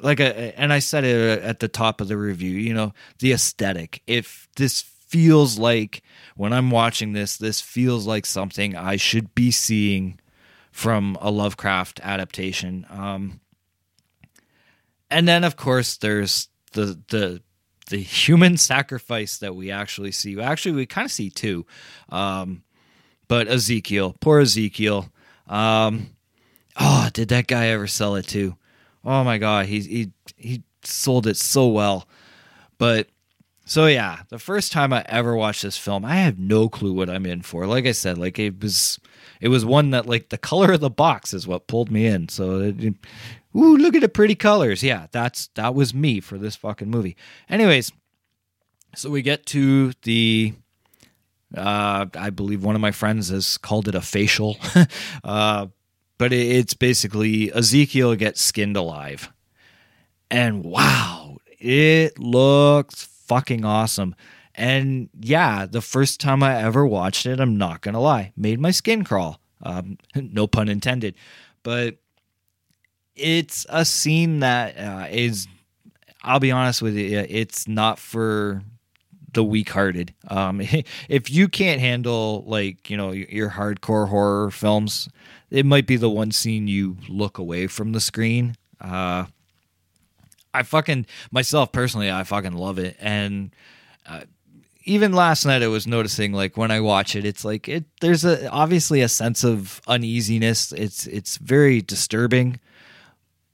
like 0.00 0.20
I, 0.20 0.24
and 0.56 0.72
I 0.72 0.80
said 0.80 1.04
it 1.04 1.42
at 1.42 1.60
the 1.60 1.68
top 1.68 2.00
of 2.00 2.08
the 2.08 2.16
review, 2.16 2.58
you 2.58 2.74
know, 2.74 2.92
the 3.20 3.32
aesthetic. 3.32 4.02
If 4.06 4.48
this 4.56 4.82
feels 5.12 5.58
like 5.58 6.02
when 6.36 6.54
I'm 6.54 6.70
watching 6.70 7.12
this, 7.12 7.36
this 7.36 7.60
feels 7.60 8.06
like 8.06 8.24
something 8.24 8.74
I 8.74 8.96
should 8.96 9.34
be 9.34 9.50
seeing 9.50 10.18
from 10.72 11.18
a 11.20 11.30
Lovecraft 11.30 12.00
adaptation. 12.02 12.86
Um, 12.88 13.40
and 15.10 15.28
then, 15.28 15.44
of 15.44 15.56
course, 15.56 15.98
there's 15.98 16.48
the 16.72 16.98
the 17.08 17.42
the 17.90 17.98
human 17.98 18.56
sacrifice 18.72 19.36
that 19.38 19.54
we 19.54 19.70
actually 19.70 20.12
see. 20.12 20.40
Actually, 20.40 20.72
we 20.72 20.86
kind 20.86 21.04
of 21.04 21.12
see 21.12 21.28
two. 21.28 21.66
Um, 22.08 22.62
but 23.28 23.48
Ezekiel, 23.48 24.16
poor 24.18 24.40
Ezekiel. 24.40 25.10
Um, 25.46 26.16
oh, 26.80 27.10
did 27.12 27.28
that 27.28 27.48
guy 27.48 27.66
ever 27.66 27.86
sell 27.86 28.16
it 28.16 28.26
too? 28.26 28.56
Oh 29.04 29.22
my 29.24 29.36
God, 29.36 29.66
he 29.66 29.80
he 29.80 30.12
he 30.36 30.62
sold 30.84 31.26
it 31.26 31.36
so 31.36 31.68
well. 31.68 32.08
But 32.78 33.08
so 33.64 33.86
yeah, 33.86 34.20
the 34.28 34.38
first 34.38 34.72
time 34.72 34.92
I 34.92 35.04
ever 35.08 35.36
watched 35.36 35.62
this 35.62 35.76
film, 35.76 36.04
I 36.04 36.16
have 36.16 36.38
no 36.38 36.68
clue 36.68 36.92
what 36.92 37.10
I'm 37.10 37.26
in 37.26 37.42
for. 37.42 37.66
Like 37.66 37.86
I 37.86 37.92
said, 37.92 38.18
like 38.18 38.38
it 38.38 38.60
was, 38.60 38.98
it 39.40 39.48
was 39.48 39.64
one 39.64 39.90
that 39.90 40.06
like 40.06 40.28
the 40.28 40.38
color 40.38 40.72
of 40.72 40.80
the 40.80 40.90
box 40.90 41.32
is 41.32 41.46
what 41.46 41.66
pulled 41.66 41.90
me 41.90 42.06
in. 42.06 42.28
So, 42.28 42.60
it, 42.60 42.94
ooh, 43.56 43.76
look 43.76 43.94
at 43.94 44.00
the 44.00 44.08
pretty 44.08 44.34
colors. 44.34 44.82
Yeah, 44.82 45.06
that's 45.12 45.48
that 45.54 45.74
was 45.74 45.94
me 45.94 46.20
for 46.20 46.38
this 46.38 46.56
fucking 46.56 46.90
movie. 46.90 47.16
Anyways, 47.48 47.92
so 48.94 49.10
we 49.10 49.22
get 49.22 49.46
to 49.46 49.92
the. 50.02 50.54
Uh, 51.54 52.06
I 52.14 52.30
believe 52.30 52.64
one 52.64 52.74
of 52.74 52.80
my 52.80 52.92
friends 52.92 53.28
has 53.28 53.58
called 53.58 53.86
it 53.86 53.94
a 53.94 54.00
facial, 54.00 54.56
uh, 55.24 55.66
but 56.16 56.32
it, 56.32 56.46
it's 56.46 56.72
basically 56.72 57.52
Ezekiel 57.52 58.14
gets 58.16 58.40
skinned 58.40 58.74
alive 58.74 59.30
and 60.32 60.64
wow, 60.64 61.36
it 61.60 62.18
looks 62.18 63.04
fucking 63.26 63.64
awesome. 63.64 64.14
And 64.54 65.08
yeah, 65.20 65.66
the 65.66 65.80
first 65.80 66.20
time 66.20 66.42
I 66.42 66.62
ever 66.62 66.86
watched 66.86 67.26
it, 67.26 67.40
I'm 67.40 67.56
not 67.56 67.80
gonna 67.80 68.00
lie, 68.00 68.32
made 68.36 68.60
my 68.60 68.70
skin 68.70 69.04
crawl. 69.04 69.40
Um, 69.62 69.98
no 70.14 70.46
pun 70.46 70.68
intended, 70.68 71.14
but 71.62 71.96
it's 73.14 73.66
a 73.68 73.84
scene 73.84 74.40
that 74.40 74.76
uh, 74.78 75.06
is. 75.10 75.46
I'll 76.24 76.40
be 76.40 76.52
honest 76.52 76.82
with 76.82 76.94
you, 76.94 77.26
it's 77.28 77.66
not 77.66 77.98
for 77.98 78.62
the 79.32 79.42
weak-hearted. 79.42 80.14
Um, 80.28 80.60
if 81.08 81.30
you 81.30 81.48
can't 81.48 81.80
handle 81.80 82.44
like 82.46 82.90
you 82.90 82.96
know 82.96 83.12
your 83.12 83.50
hardcore 83.50 84.08
horror 84.08 84.50
films, 84.50 85.08
it 85.50 85.66
might 85.66 85.86
be 85.86 85.96
the 85.96 86.10
one 86.10 86.30
scene 86.30 86.68
you 86.68 86.96
look 87.08 87.38
away 87.38 87.66
from 87.66 87.92
the 87.92 88.00
screen. 88.00 88.56
Uh, 88.80 89.26
I 90.54 90.62
fucking 90.62 91.06
myself 91.30 91.72
personally, 91.72 92.10
I 92.10 92.24
fucking 92.24 92.52
love 92.52 92.78
it, 92.78 92.96
and 93.00 93.54
uh, 94.06 94.22
even 94.84 95.12
last 95.12 95.44
night 95.44 95.62
I 95.62 95.68
was 95.68 95.86
noticing 95.86 96.32
like 96.32 96.56
when 96.56 96.70
I 96.70 96.80
watch 96.80 97.14
it, 97.16 97.24
it's 97.24 97.44
like 97.44 97.68
it. 97.68 97.84
There's 98.00 98.24
a 98.24 98.48
obviously 98.50 99.00
a 99.00 99.08
sense 99.08 99.44
of 99.44 99.80
uneasiness. 99.86 100.72
It's 100.72 101.06
it's 101.06 101.36
very 101.38 101.80
disturbing, 101.80 102.60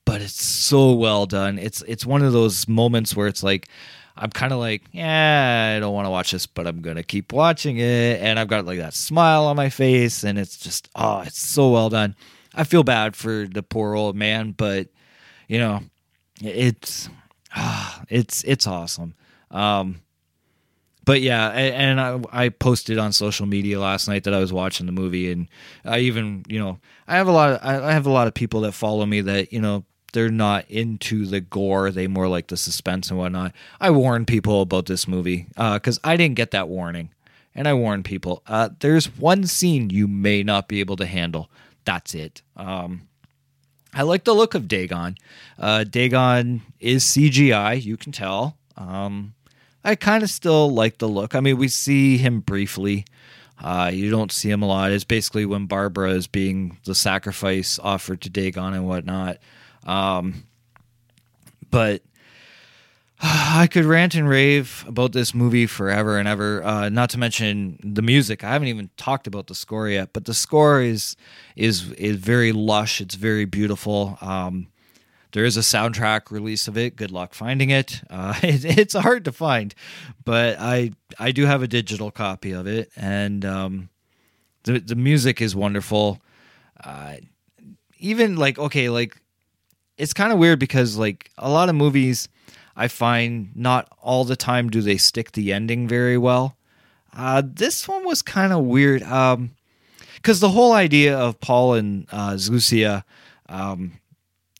but 0.04 0.20
it's 0.22 0.42
so 0.42 0.92
well 0.92 1.26
done. 1.26 1.58
It's 1.58 1.82
it's 1.82 2.06
one 2.06 2.22
of 2.22 2.32
those 2.32 2.66
moments 2.68 3.14
where 3.14 3.28
it's 3.28 3.42
like 3.42 3.68
I'm 4.16 4.30
kind 4.30 4.52
of 4.52 4.58
like, 4.58 4.82
yeah, 4.92 5.74
I 5.76 5.80
don't 5.80 5.94
want 5.94 6.06
to 6.06 6.10
watch 6.10 6.32
this, 6.32 6.46
but 6.46 6.66
I'm 6.66 6.80
gonna 6.80 7.02
keep 7.02 7.32
watching 7.32 7.78
it, 7.78 8.20
and 8.20 8.38
I've 8.38 8.48
got 8.48 8.64
like 8.64 8.78
that 8.78 8.94
smile 8.94 9.44
on 9.44 9.56
my 9.56 9.68
face, 9.68 10.24
and 10.24 10.38
it's 10.38 10.56
just 10.56 10.88
oh, 10.96 11.20
it's 11.20 11.38
so 11.38 11.70
well 11.70 11.90
done. 11.90 12.16
I 12.54 12.64
feel 12.64 12.82
bad 12.82 13.14
for 13.14 13.46
the 13.46 13.62
poor 13.62 13.94
old 13.94 14.16
man, 14.16 14.52
but 14.52 14.88
you 15.46 15.58
know, 15.58 15.82
it's 16.42 17.08
ah, 17.54 18.02
it's 18.08 18.44
it's 18.44 18.66
awesome. 18.66 19.14
Um, 19.50 20.00
but 21.04 21.22
yeah, 21.22 21.48
and 21.48 21.98
I, 21.98 22.20
I 22.30 22.48
posted 22.50 22.98
on 22.98 23.12
social 23.12 23.46
media 23.46 23.80
last 23.80 24.08
night 24.08 24.24
that 24.24 24.34
I 24.34 24.40
was 24.40 24.52
watching 24.52 24.84
the 24.84 24.92
movie, 24.92 25.32
and 25.32 25.48
I 25.84 26.00
even 26.00 26.44
you 26.48 26.58
know 26.58 26.80
I 27.06 27.16
have 27.16 27.28
a 27.28 27.32
lot 27.32 27.52
of 27.52 27.60
I 27.62 27.92
have 27.92 28.06
a 28.06 28.10
lot 28.10 28.26
of 28.26 28.34
people 28.34 28.60
that 28.62 28.72
follow 28.72 29.06
me 29.06 29.22
that 29.22 29.50
you 29.50 29.60
know 29.60 29.84
they're 30.12 30.28
not 30.30 30.70
into 30.70 31.24
the 31.24 31.40
gore; 31.40 31.90
they 31.90 32.08
more 32.08 32.28
like 32.28 32.48
the 32.48 32.58
suspense 32.58 33.08
and 33.08 33.18
whatnot. 33.18 33.54
I 33.80 33.90
warn 33.90 34.26
people 34.26 34.60
about 34.60 34.84
this 34.84 35.08
movie 35.08 35.46
because 35.56 35.98
I 36.04 36.18
didn't 36.18 36.36
get 36.36 36.50
that 36.50 36.68
warning, 36.68 37.10
and 37.54 37.66
I 37.66 37.72
warn 37.72 38.02
people. 38.02 38.42
Uh, 38.46 38.68
there's 38.80 39.06
one 39.16 39.46
scene 39.46 39.88
you 39.88 40.08
may 40.08 40.42
not 40.42 40.68
be 40.68 40.80
able 40.80 40.96
to 40.96 41.06
handle. 41.06 41.50
That's 41.86 42.14
it. 42.14 42.42
Um, 42.54 43.07
I 43.94 44.02
like 44.02 44.24
the 44.24 44.34
look 44.34 44.54
of 44.54 44.68
Dagon. 44.68 45.16
Uh, 45.58 45.84
Dagon 45.84 46.62
is 46.78 47.04
CGI, 47.04 47.82
you 47.82 47.96
can 47.96 48.12
tell. 48.12 48.56
Um, 48.76 49.34
I 49.84 49.94
kind 49.94 50.22
of 50.22 50.30
still 50.30 50.70
like 50.70 50.98
the 50.98 51.08
look. 51.08 51.34
I 51.34 51.40
mean, 51.40 51.56
we 51.56 51.68
see 51.68 52.18
him 52.18 52.40
briefly. 52.40 53.04
Uh, 53.60 53.90
you 53.92 54.10
don't 54.10 54.30
see 54.30 54.50
him 54.50 54.62
a 54.62 54.66
lot. 54.66 54.92
It's 54.92 55.04
basically 55.04 55.44
when 55.46 55.66
Barbara 55.66 56.12
is 56.12 56.26
being 56.26 56.78
the 56.84 56.94
sacrifice 56.94 57.78
offered 57.82 58.20
to 58.22 58.30
Dagon 58.30 58.74
and 58.74 58.86
whatnot. 58.86 59.38
Um, 59.84 60.44
but 61.70 62.02
I 63.22 63.66
could 63.70 63.84
rant 63.84 64.14
and 64.14 64.28
rave 64.28 64.84
about 64.86 65.12
this 65.12 65.34
movie 65.34 65.66
forever 65.66 66.18
and 66.18 66.28
ever. 66.28 66.62
Uh, 66.64 66.88
not 66.88 67.10
to 67.10 67.18
mention 67.18 67.78
the 67.82 68.02
music. 68.02 68.44
I 68.44 68.52
haven't 68.52 68.68
even 68.68 68.90
talked 68.96 69.26
about 69.26 69.48
the 69.48 69.54
score 69.54 69.88
yet, 69.88 70.12
but 70.12 70.24
the 70.24 70.34
score 70.34 70.80
is 70.80 71.16
is 71.56 71.90
is 71.92 72.16
very 72.16 72.52
lush. 72.52 73.00
It's 73.00 73.16
very 73.16 73.44
beautiful. 73.44 74.18
Um, 74.20 74.68
there 75.32 75.44
is 75.44 75.56
a 75.56 75.60
soundtrack 75.60 76.30
release 76.30 76.68
of 76.68 76.78
it. 76.78 76.96
Good 76.96 77.10
luck 77.10 77.34
finding 77.34 77.70
it. 77.70 78.02
Uh, 78.10 78.34
it. 78.42 78.64
It's 78.64 78.94
hard 78.94 79.24
to 79.24 79.32
find, 79.32 79.74
but 80.24 80.56
I 80.60 80.92
I 81.18 81.32
do 81.32 81.46
have 81.46 81.62
a 81.62 81.68
digital 81.68 82.10
copy 82.10 82.52
of 82.52 82.66
it, 82.66 82.90
and 82.96 83.44
um, 83.44 83.88
the 84.62 84.78
the 84.78 84.94
music 84.94 85.42
is 85.42 85.56
wonderful. 85.56 86.20
Uh, 86.82 87.16
even 87.98 88.36
like 88.36 88.58
okay, 88.58 88.88
like 88.88 89.20
it's 89.96 90.14
kind 90.14 90.32
of 90.32 90.38
weird 90.38 90.60
because 90.60 90.96
like 90.96 91.30
a 91.36 91.50
lot 91.50 91.68
of 91.68 91.74
movies 91.74 92.28
I 92.78 92.86
find 92.86 93.50
not 93.56 93.92
all 94.00 94.24
the 94.24 94.36
time 94.36 94.70
do 94.70 94.80
they 94.80 94.98
stick 94.98 95.32
the 95.32 95.52
ending 95.52 95.88
very 95.88 96.16
well. 96.16 96.56
Uh, 97.12 97.42
this 97.44 97.88
one 97.88 98.04
was 98.04 98.22
kind 98.22 98.52
of 98.52 98.64
weird 98.64 99.02
um, 99.02 99.50
because 100.14 100.38
the 100.38 100.50
whole 100.50 100.72
idea 100.72 101.18
of 101.18 101.40
Paul 101.40 101.74
and 101.74 102.06
uh, 102.12 102.38
um, 103.48 103.92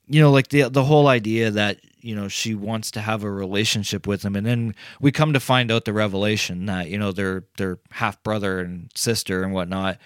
you 0.08 0.20
know, 0.20 0.32
like 0.32 0.48
the 0.48 0.68
the 0.68 0.82
whole 0.82 1.06
idea 1.06 1.52
that 1.52 1.78
you 2.00 2.16
know 2.16 2.26
she 2.26 2.56
wants 2.56 2.90
to 2.92 3.00
have 3.00 3.22
a 3.22 3.30
relationship 3.30 4.06
with 4.06 4.24
him, 4.24 4.34
and 4.34 4.44
then 4.44 4.74
we 5.00 5.12
come 5.12 5.32
to 5.32 5.40
find 5.40 5.70
out 5.70 5.84
the 5.84 5.92
revelation 5.92 6.66
that 6.66 6.88
you 6.88 6.98
know 6.98 7.12
they're 7.12 7.44
they're 7.56 7.78
half 7.92 8.20
brother 8.24 8.58
and 8.58 8.90
sister 8.96 9.44
and 9.44 9.52
whatnot, 9.52 9.98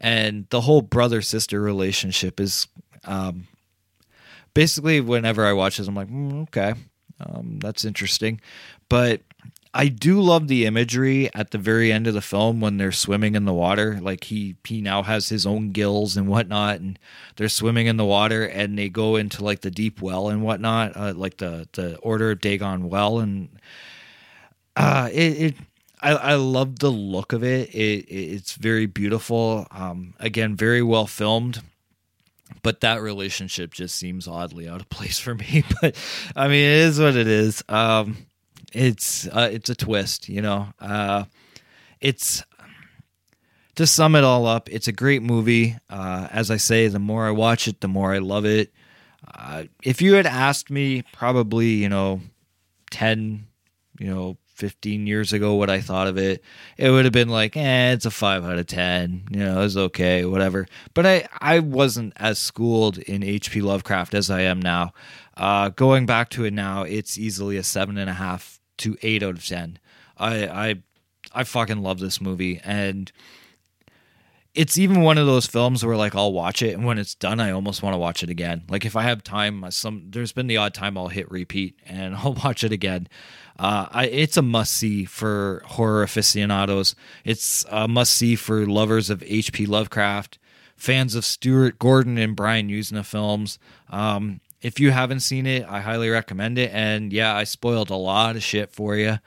and 0.00 0.46
the 0.50 0.62
whole 0.62 0.82
brother 0.82 1.22
sister 1.22 1.60
relationship 1.60 2.40
is 2.40 2.66
um, 3.04 3.46
basically 4.54 5.00
whenever 5.00 5.46
I 5.46 5.52
watch 5.52 5.76
this, 5.76 5.86
I'm 5.86 5.94
like, 5.94 6.08
mm, 6.08 6.42
okay, 6.48 6.74
um, 7.20 7.58
that's 7.60 7.84
interesting. 7.84 8.40
But 8.88 9.22
I 9.72 9.86
do 9.86 10.20
love 10.20 10.48
the 10.48 10.66
imagery 10.66 11.32
at 11.34 11.52
the 11.52 11.58
very 11.58 11.92
end 11.92 12.06
of 12.08 12.14
the 12.14 12.20
film 12.20 12.60
when 12.60 12.76
they're 12.76 12.90
swimming 12.90 13.36
in 13.36 13.44
the 13.44 13.54
water. 13.54 14.00
Like 14.00 14.24
he 14.24 14.56
he 14.64 14.80
now 14.80 15.02
has 15.04 15.28
his 15.28 15.46
own 15.46 15.70
gills 15.70 16.16
and 16.16 16.26
whatnot, 16.28 16.80
and 16.80 16.98
they're 17.36 17.48
swimming 17.48 17.86
in 17.86 17.96
the 17.96 18.04
water, 18.04 18.44
and 18.44 18.76
they 18.76 18.88
go 18.88 19.16
into 19.16 19.44
like 19.44 19.60
the 19.60 19.70
deep 19.70 20.02
well 20.02 20.28
and 20.28 20.42
whatnot, 20.42 20.96
uh, 20.96 21.14
like 21.14 21.36
the 21.36 21.68
the 21.72 21.96
Order 21.98 22.32
of 22.32 22.40
Dagon 22.40 22.88
well, 22.88 23.18
and 23.18 23.48
uh, 24.76 25.08
it. 25.12 25.42
it 25.42 25.54
I, 26.02 26.12
I 26.12 26.34
love 26.36 26.78
the 26.78 26.90
look 26.90 27.34
of 27.34 27.44
it. 27.44 27.68
it, 27.74 28.06
it 28.08 28.14
it's 28.14 28.54
very 28.54 28.86
beautiful. 28.86 29.66
Um, 29.70 30.14
again, 30.18 30.56
very 30.56 30.82
well 30.82 31.06
filmed 31.06 31.62
but 32.62 32.80
that 32.80 33.00
relationship 33.02 33.72
just 33.72 33.96
seems 33.96 34.28
oddly 34.28 34.68
out 34.68 34.80
of 34.80 34.88
place 34.88 35.18
for 35.18 35.34
me. 35.34 35.64
But 35.80 35.96
I 36.36 36.48
mean, 36.48 36.64
it 36.64 36.80
is 36.80 37.00
what 37.00 37.16
it 37.16 37.26
is. 37.26 37.62
Um, 37.68 38.16
it's 38.72 39.26
uh, 39.28 39.48
it's 39.52 39.70
a 39.70 39.74
twist, 39.74 40.28
you 40.28 40.42
know. 40.42 40.68
Uh, 40.80 41.24
it's 42.00 42.42
to 43.76 43.86
sum 43.86 44.14
it 44.14 44.24
all 44.24 44.46
up. 44.46 44.68
It's 44.70 44.88
a 44.88 44.92
great 44.92 45.22
movie. 45.22 45.76
Uh, 45.88 46.28
as 46.30 46.50
I 46.50 46.56
say, 46.56 46.88
the 46.88 46.98
more 46.98 47.26
I 47.26 47.30
watch 47.30 47.68
it, 47.68 47.80
the 47.80 47.88
more 47.88 48.14
I 48.14 48.18
love 48.18 48.44
it. 48.44 48.72
Uh, 49.34 49.64
if 49.82 50.02
you 50.02 50.14
had 50.14 50.26
asked 50.26 50.70
me, 50.70 51.02
probably 51.12 51.68
you 51.68 51.88
know, 51.88 52.20
ten, 52.90 53.46
you 53.98 54.12
know, 54.12 54.36
15 54.60 55.06
years 55.06 55.32
ago 55.32 55.54
what 55.54 55.70
I 55.70 55.80
thought 55.80 56.06
of 56.06 56.18
it, 56.18 56.44
it 56.76 56.90
would 56.90 57.06
have 57.06 57.12
been 57.12 57.30
like, 57.30 57.56
eh, 57.56 57.92
it's 57.92 58.04
a 58.04 58.10
five 58.10 58.44
out 58.44 58.58
of 58.58 58.66
10. 58.66 59.28
You 59.30 59.38
know, 59.38 59.62
it's 59.62 59.76
okay, 59.76 60.26
whatever. 60.26 60.66
But 60.92 61.06
I, 61.06 61.28
I 61.40 61.58
wasn't 61.60 62.12
as 62.16 62.38
schooled 62.38 62.98
in 62.98 63.22
H.P. 63.22 63.62
Lovecraft 63.62 64.14
as 64.14 64.30
I 64.30 64.42
am 64.42 64.60
now. 64.60 64.92
Uh, 65.36 65.70
going 65.70 66.04
back 66.04 66.28
to 66.30 66.44
it 66.44 66.52
now, 66.52 66.82
it's 66.82 67.18
easily 67.18 67.56
a 67.56 67.64
seven 67.64 67.96
and 67.96 68.10
a 68.10 68.14
half 68.14 68.60
to 68.78 68.98
eight 69.02 69.22
out 69.22 69.36
of 69.36 69.46
10. 69.46 69.78
I, 70.18 70.46
I, 70.46 70.82
I 71.32 71.44
fucking 71.44 71.82
love 71.82 71.98
this 71.98 72.20
movie. 72.20 72.60
And 72.62 73.10
it's 74.54 74.76
even 74.76 75.02
one 75.02 75.16
of 75.16 75.26
those 75.26 75.46
films 75.46 75.84
where 75.84 75.96
like 75.96 76.14
I'll 76.14 76.32
watch 76.32 76.60
it 76.62 76.74
and 76.74 76.84
when 76.84 76.98
it's 76.98 77.14
done 77.14 77.38
I 77.40 77.52
almost 77.52 77.82
want 77.82 77.94
to 77.94 77.98
watch 77.98 78.22
it 78.22 78.30
again. 78.30 78.64
Like 78.68 78.84
if 78.84 78.96
I 78.96 79.02
have 79.02 79.22
time, 79.22 79.64
some 79.70 80.06
there's 80.10 80.32
been 80.32 80.48
the 80.48 80.56
odd 80.56 80.74
time 80.74 80.98
I'll 80.98 81.08
hit 81.08 81.30
repeat 81.30 81.78
and 81.86 82.14
I'll 82.16 82.34
watch 82.34 82.64
it 82.64 82.72
again. 82.72 83.08
Uh, 83.60 83.86
I, 83.90 84.06
it's 84.06 84.38
a 84.38 84.42
must 84.42 84.72
see 84.72 85.04
for 85.04 85.62
horror 85.66 86.02
aficionados. 86.02 86.94
It's 87.26 87.66
a 87.70 87.86
must 87.86 88.14
see 88.14 88.34
for 88.34 88.64
lovers 88.64 89.10
of 89.10 89.22
H.P. 89.22 89.66
Lovecraft, 89.66 90.38
fans 90.78 91.14
of 91.14 91.26
Stuart 91.26 91.78
Gordon 91.78 92.16
and 92.16 92.34
Brian 92.34 92.70
Yuzna 92.70 93.04
films. 93.04 93.58
Um, 93.90 94.40
if 94.62 94.80
you 94.80 94.92
haven't 94.92 95.20
seen 95.20 95.46
it, 95.46 95.66
I 95.68 95.80
highly 95.80 96.08
recommend 96.08 96.56
it. 96.56 96.70
And 96.72 97.12
yeah, 97.12 97.36
I 97.36 97.44
spoiled 97.44 97.90
a 97.90 97.96
lot 97.96 98.34
of 98.34 98.42
shit 98.42 98.72
for 98.72 98.96
you. 98.96 99.18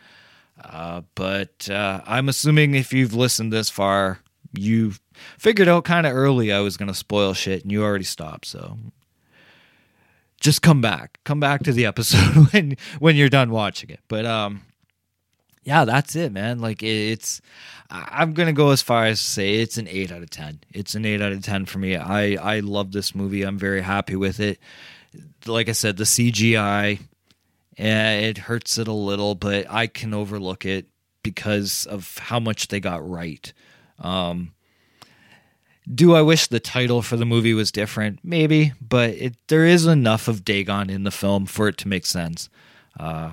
Uh, 0.63 1.01
but 1.13 1.69
uh, 1.69 2.01
I'm 2.07 2.27
assuming 2.27 2.73
if 2.73 2.91
you've 2.91 3.13
listened 3.13 3.53
this 3.53 3.69
far, 3.69 4.17
you 4.51 4.93
figured 5.37 5.67
out 5.67 5.85
kind 5.85 6.07
of 6.07 6.13
early 6.15 6.51
I 6.51 6.61
was 6.61 6.75
going 6.75 6.87
to 6.87 6.95
spoil 6.95 7.35
shit 7.35 7.61
and 7.61 7.71
you 7.71 7.83
already 7.83 8.03
stopped. 8.03 8.47
So 8.47 8.79
just 10.43 10.61
come 10.61 10.81
back. 10.81 11.19
Come 11.23 11.39
back 11.39 11.63
to 11.63 11.71
the 11.71 11.85
episode 11.85 12.47
when 12.51 12.77
when 12.99 13.15
you're 13.15 13.29
done 13.29 13.49
watching 13.49 13.89
it. 13.89 14.01
But 14.07 14.25
um 14.25 14.61
yeah, 15.63 15.85
that's 15.85 16.15
it, 16.17 16.33
man. 16.33 16.59
Like 16.59 16.83
it's, 16.83 17.41
I'm 17.89 18.33
gonna 18.33 18.53
go 18.53 18.71
as 18.71 18.81
far 18.81 19.05
as 19.05 19.19
to 19.19 19.25
say 19.25 19.55
it's 19.55 19.77
an 19.77 19.87
eight 19.87 20.11
out 20.11 20.21
of 20.21 20.29
ten. 20.29 20.59
It's 20.73 20.93
an 20.93 21.05
eight 21.05 21.21
out 21.21 21.31
of 21.31 21.41
ten 21.41 21.65
for 21.65 21.79
me. 21.79 21.95
I 21.95 22.33
I 22.33 22.59
love 22.59 22.91
this 22.91 23.15
movie. 23.15 23.43
I'm 23.43 23.57
very 23.57 23.81
happy 23.81 24.17
with 24.17 24.39
it. 24.41 24.59
Like 25.45 25.69
I 25.69 25.71
said, 25.71 25.95
the 25.95 26.03
CGI, 26.03 26.99
eh, 27.77 28.19
it 28.19 28.37
hurts 28.39 28.77
it 28.77 28.87
a 28.87 28.93
little, 28.93 29.35
but 29.35 29.69
I 29.69 29.87
can 29.87 30.13
overlook 30.13 30.65
it 30.65 30.87
because 31.21 31.85
of 31.85 32.17
how 32.17 32.39
much 32.39 32.67
they 32.67 32.81
got 32.81 33.07
right. 33.07 33.53
Um, 33.99 34.53
do 35.91 36.15
I 36.15 36.21
wish 36.21 36.47
the 36.47 36.59
title 36.59 37.01
for 37.01 37.17
the 37.17 37.25
movie 37.25 37.53
was 37.53 37.71
different? 37.71 38.19
Maybe, 38.23 38.73
but 38.81 39.11
it, 39.11 39.35
there 39.47 39.65
is 39.65 39.85
enough 39.85 40.27
of 40.27 40.45
Dagon 40.45 40.89
in 40.89 41.03
the 41.03 41.11
film 41.11 41.45
for 41.45 41.67
it 41.67 41.77
to 41.79 41.87
make 41.87 42.05
sense. 42.05 42.49
Uh, 42.99 43.31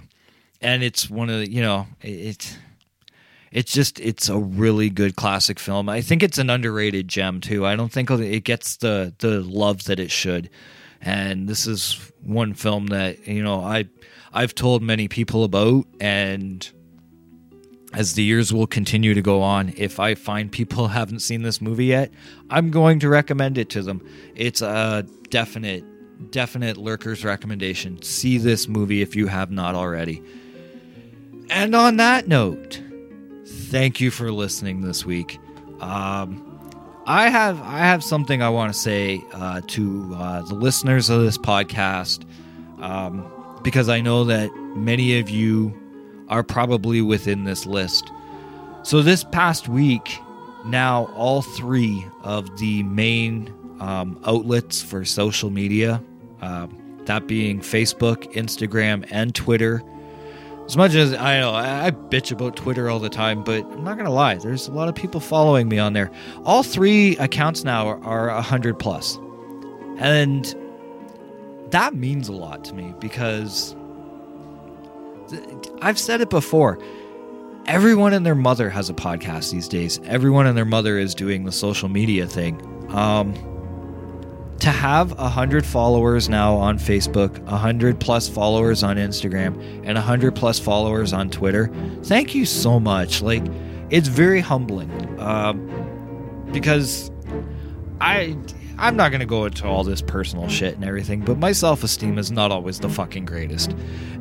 and 0.61 0.83
it's 0.83 1.09
one 1.09 1.31
of 1.31 1.41
the, 1.41 1.51
you 1.51 1.63
know, 1.63 1.87
it, 2.01 2.59
it's 3.53 3.73
just 3.73 3.99
it's 4.01 4.29
a 4.29 4.39
really 4.39 4.91
good 4.91 5.17
classic 5.17 5.59
film. 5.59 5.89
I 5.89 6.01
think 6.01 6.23
it's 6.23 6.39
an 6.39 6.51
underrated 6.51 7.09
gem 7.09 7.41
too. 7.41 7.67
I 7.67 7.77
don't 7.77 7.91
think 7.91 8.11
it 8.11 8.45
gets 8.45 8.77
the 8.77 9.15
the 9.19 9.41
love 9.41 9.85
that 9.85 9.99
it 9.99 10.11
should. 10.11 10.51
And 11.01 11.49
this 11.49 11.67
is 11.67 12.13
one 12.23 12.55
film 12.55 12.89
that 12.89 13.27
you 13.27 13.43
know 13.43 13.61
I 13.61 13.87
I've 14.33 14.55
told 14.55 14.83
many 14.83 15.09
people 15.09 15.45
about 15.45 15.87
and 16.01 16.69
as 17.93 18.15
the 18.15 18.23
years 18.23 18.53
will 18.53 18.67
continue 18.67 19.15
to 19.15 19.23
go 19.23 19.43
on, 19.43 19.73
if 19.77 19.99
I 19.99 20.15
find 20.15 20.51
people 20.51 20.89
haven't 20.99 21.21
seen 21.21 21.43
this 21.43 21.61
movie 21.61 21.87
yet, 21.87 22.13
I'm 22.49 22.71
going 22.71 23.01
to 23.01 23.09
recommend 23.09 23.59
it 23.59 23.69
to 23.71 23.83
them. 23.83 24.07
It's 24.35 24.63
a 24.63 25.07
definite, 25.29 25.85
definite 26.31 26.77
lurkers 26.77 27.25
recommendation. 27.25 28.01
See 28.03 28.39
this 28.39 28.69
movie 28.69 29.03
if 29.03 29.17
you 29.17 29.27
have 29.27 29.51
not 29.51 29.75
already. 29.75 30.23
And 31.49 31.75
on 31.75 31.97
that 31.97 32.29
note, 32.29 32.81
thank 33.47 34.01
you 34.01 34.11
for 34.11 34.31
listening 34.31 34.83
this 34.83 35.05
week. 35.05 35.39
Um, 35.81 36.47
I 37.07 37.29
have 37.29 37.61
I 37.63 37.79
have 37.79 38.05
something 38.05 38.41
I 38.43 38.51
want 38.51 38.73
to 38.73 38.79
say 38.79 39.25
uh, 39.33 39.63
to 39.69 40.15
uh, 40.15 40.43
the 40.43 40.55
listeners 40.55 41.11
of 41.11 41.23
this 41.23 41.37
podcast 41.37 42.25
um, 42.79 43.29
because 43.63 43.89
I 43.89 44.01
know 44.01 44.25
that 44.25 44.55
many 44.77 45.19
of 45.19 45.29
you 45.29 45.80
are 46.31 46.43
probably 46.43 47.03
within 47.03 47.45
this 47.45 47.67
list. 47.67 48.11
So, 48.83 49.03
this 49.03 49.25
past 49.25 49.69
week, 49.69 50.19
now 50.65 51.07
all 51.15 51.43
three 51.43 52.07
of 52.23 52.59
the 52.59 52.83
main 52.85 53.53
um, 53.81 54.19
outlets 54.25 54.81
for 54.81 55.05
social 55.05 55.51
media, 55.51 56.03
uh, 56.41 56.67
that 57.05 57.27
being 57.27 57.61
Facebook, 57.61 58.33
Instagram, 58.35 59.07
and 59.11 59.35
Twitter. 59.35 59.83
As 60.67 60.77
much 60.77 60.95
as 60.95 61.13
I 61.15 61.41
know, 61.41 61.53
I, 61.53 61.91
bitch 61.91 62.31
about 62.31 62.55
Twitter 62.55 62.89
all 62.89 63.01
the 63.01 63.09
time, 63.09 63.43
but 63.43 63.65
I'm 63.73 63.83
not 63.83 63.97
gonna 63.97 64.13
lie. 64.13 64.37
There's 64.37 64.69
a 64.69 64.73
lot 64.73 64.89
of 64.89 64.95
people 64.95 65.19
following 65.19 65.69
me 65.69 65.79
on 65.79 65.95
there. 65.95 66.11
All 66.45 66.63
three 66.63 67.17
accounts 67.17 67.65
now 67.65 67.89
are, 67.89 68.01
are 68.31 68.41
hundred 68.41 68.79
plus, 68.79 69.19
and 69.99 70.55
that 71.71 71.95
means 71.95 72.29
a 72.29 72.33
lot 72.33 72.65
to 72.65 72.75
me 72.75 72.95
because 73.01 73.75
I've 75.83 75.99
said 75.99 76.21
it 76.21 76.31
before. 76.31 76.79
Everyone 77.67 78.13
and 78.13 78.25
their 78.25 78.35
mother 78.35 78.71
has 78.71 78.91
a 78.91 78.95
podcast 78.95 79.53
these 79.53 79.69
days. 79.69 80.01
Everyone 80.05 80.47
and 80.47 80.57
their 80.57 80.65
mother 80.65 80.99
is 80.99 81.15
doing 81.15 81.45
the 81.45 81.53
social 81.53 81.89
media 81.89 82.27
thing. 82.27 82.61
Um, 82.91 83.35
to 84.61 84.71
have 84.71 85.19
a 85.19 85.29
hundred 85.29 85.65
followers 85.65 86.29
now 86.29 86.55
on 86.55 86.79
Facebook, 86.79 87.47
a 87.47 87.57
hundred 87.57 87.99
plus 87.99 88.29
followers 88.29 88.83
on 88.83 88.97
Instagram, 88.97 89.83
and 89.85 89.97
a 89.97 90.03
hundred 90.03 90.37
plus 90.37 90.59
followers 90.59 91.13
on 91.13 91.31
Twitter, 91.31 91.71
thank 92.03 92.35
you 92.35 92.45
so 92.45 92.79
much. 92.79 93.23
Like, 93.23 93.45
it's 93.89 94.09
very 94.09 94.41
humbling 94.41 94.91
um, 95.19 95.67
because 96.53 97.11
I 98.01 98.37
I'm 98.81 98.97
not 98.97 99.11
going 99.11 99.21
to 99.21 99.27
go 99.27 99.45
into 99.45 99.67
all 99.67 99.85
this 99.85 100.01
personal 100.01 100.49
shit 100.49 100.75
and 100.75 100.85
everything, 100.85 101.21
but 101.21 101.39
my 101.39 101.53
self 101.53 101.85
esteem 101.85 102.19
is 102.19 102.33
not 102.33 102.51
always 102.51 102.81
the 102.81 102.89
fucking 102.89 103.27
greatest. 103.27 103.73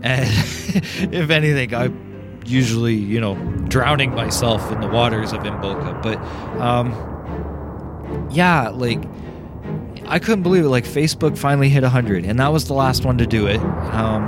And 0.04 0.26
if 1.14 1.30
anything, 1.30 1.74
I'm 1.74 2.42
usually, 2.46 2.96
you 2.96 3.22
know, 3.22 3.36
drowning 3.70 4.14
myself 4.14 4.70
in 4.72 4.82
the 4.82 4.88
waters 4.90 5.32
of 5.32 5.40
Imboca. 5.44 6.02
But, 6.04 6.18
um, 6.60 6.92
yeah, 8.32 8.68
like, 8.68 9.02
I 10.08 10.20
couldn't 10.20 10.44
believe 10.44 10.66
it. 10.66 10.70
Like, 10.70 10.86
Facebook 10.86 11.38
finally 11.38 11.70
hit 11.70 11.84
100, 11.84 12.26
and 12.26 12.38
that 12.40 12.52
was 12.52 12.68
the 12.68 12.74
last 12.74 13.06
one 13.06 13.18
to 13.20 13.26
do 13.26 13.48
it. 13.48 13.62
Um, 13.62 14.28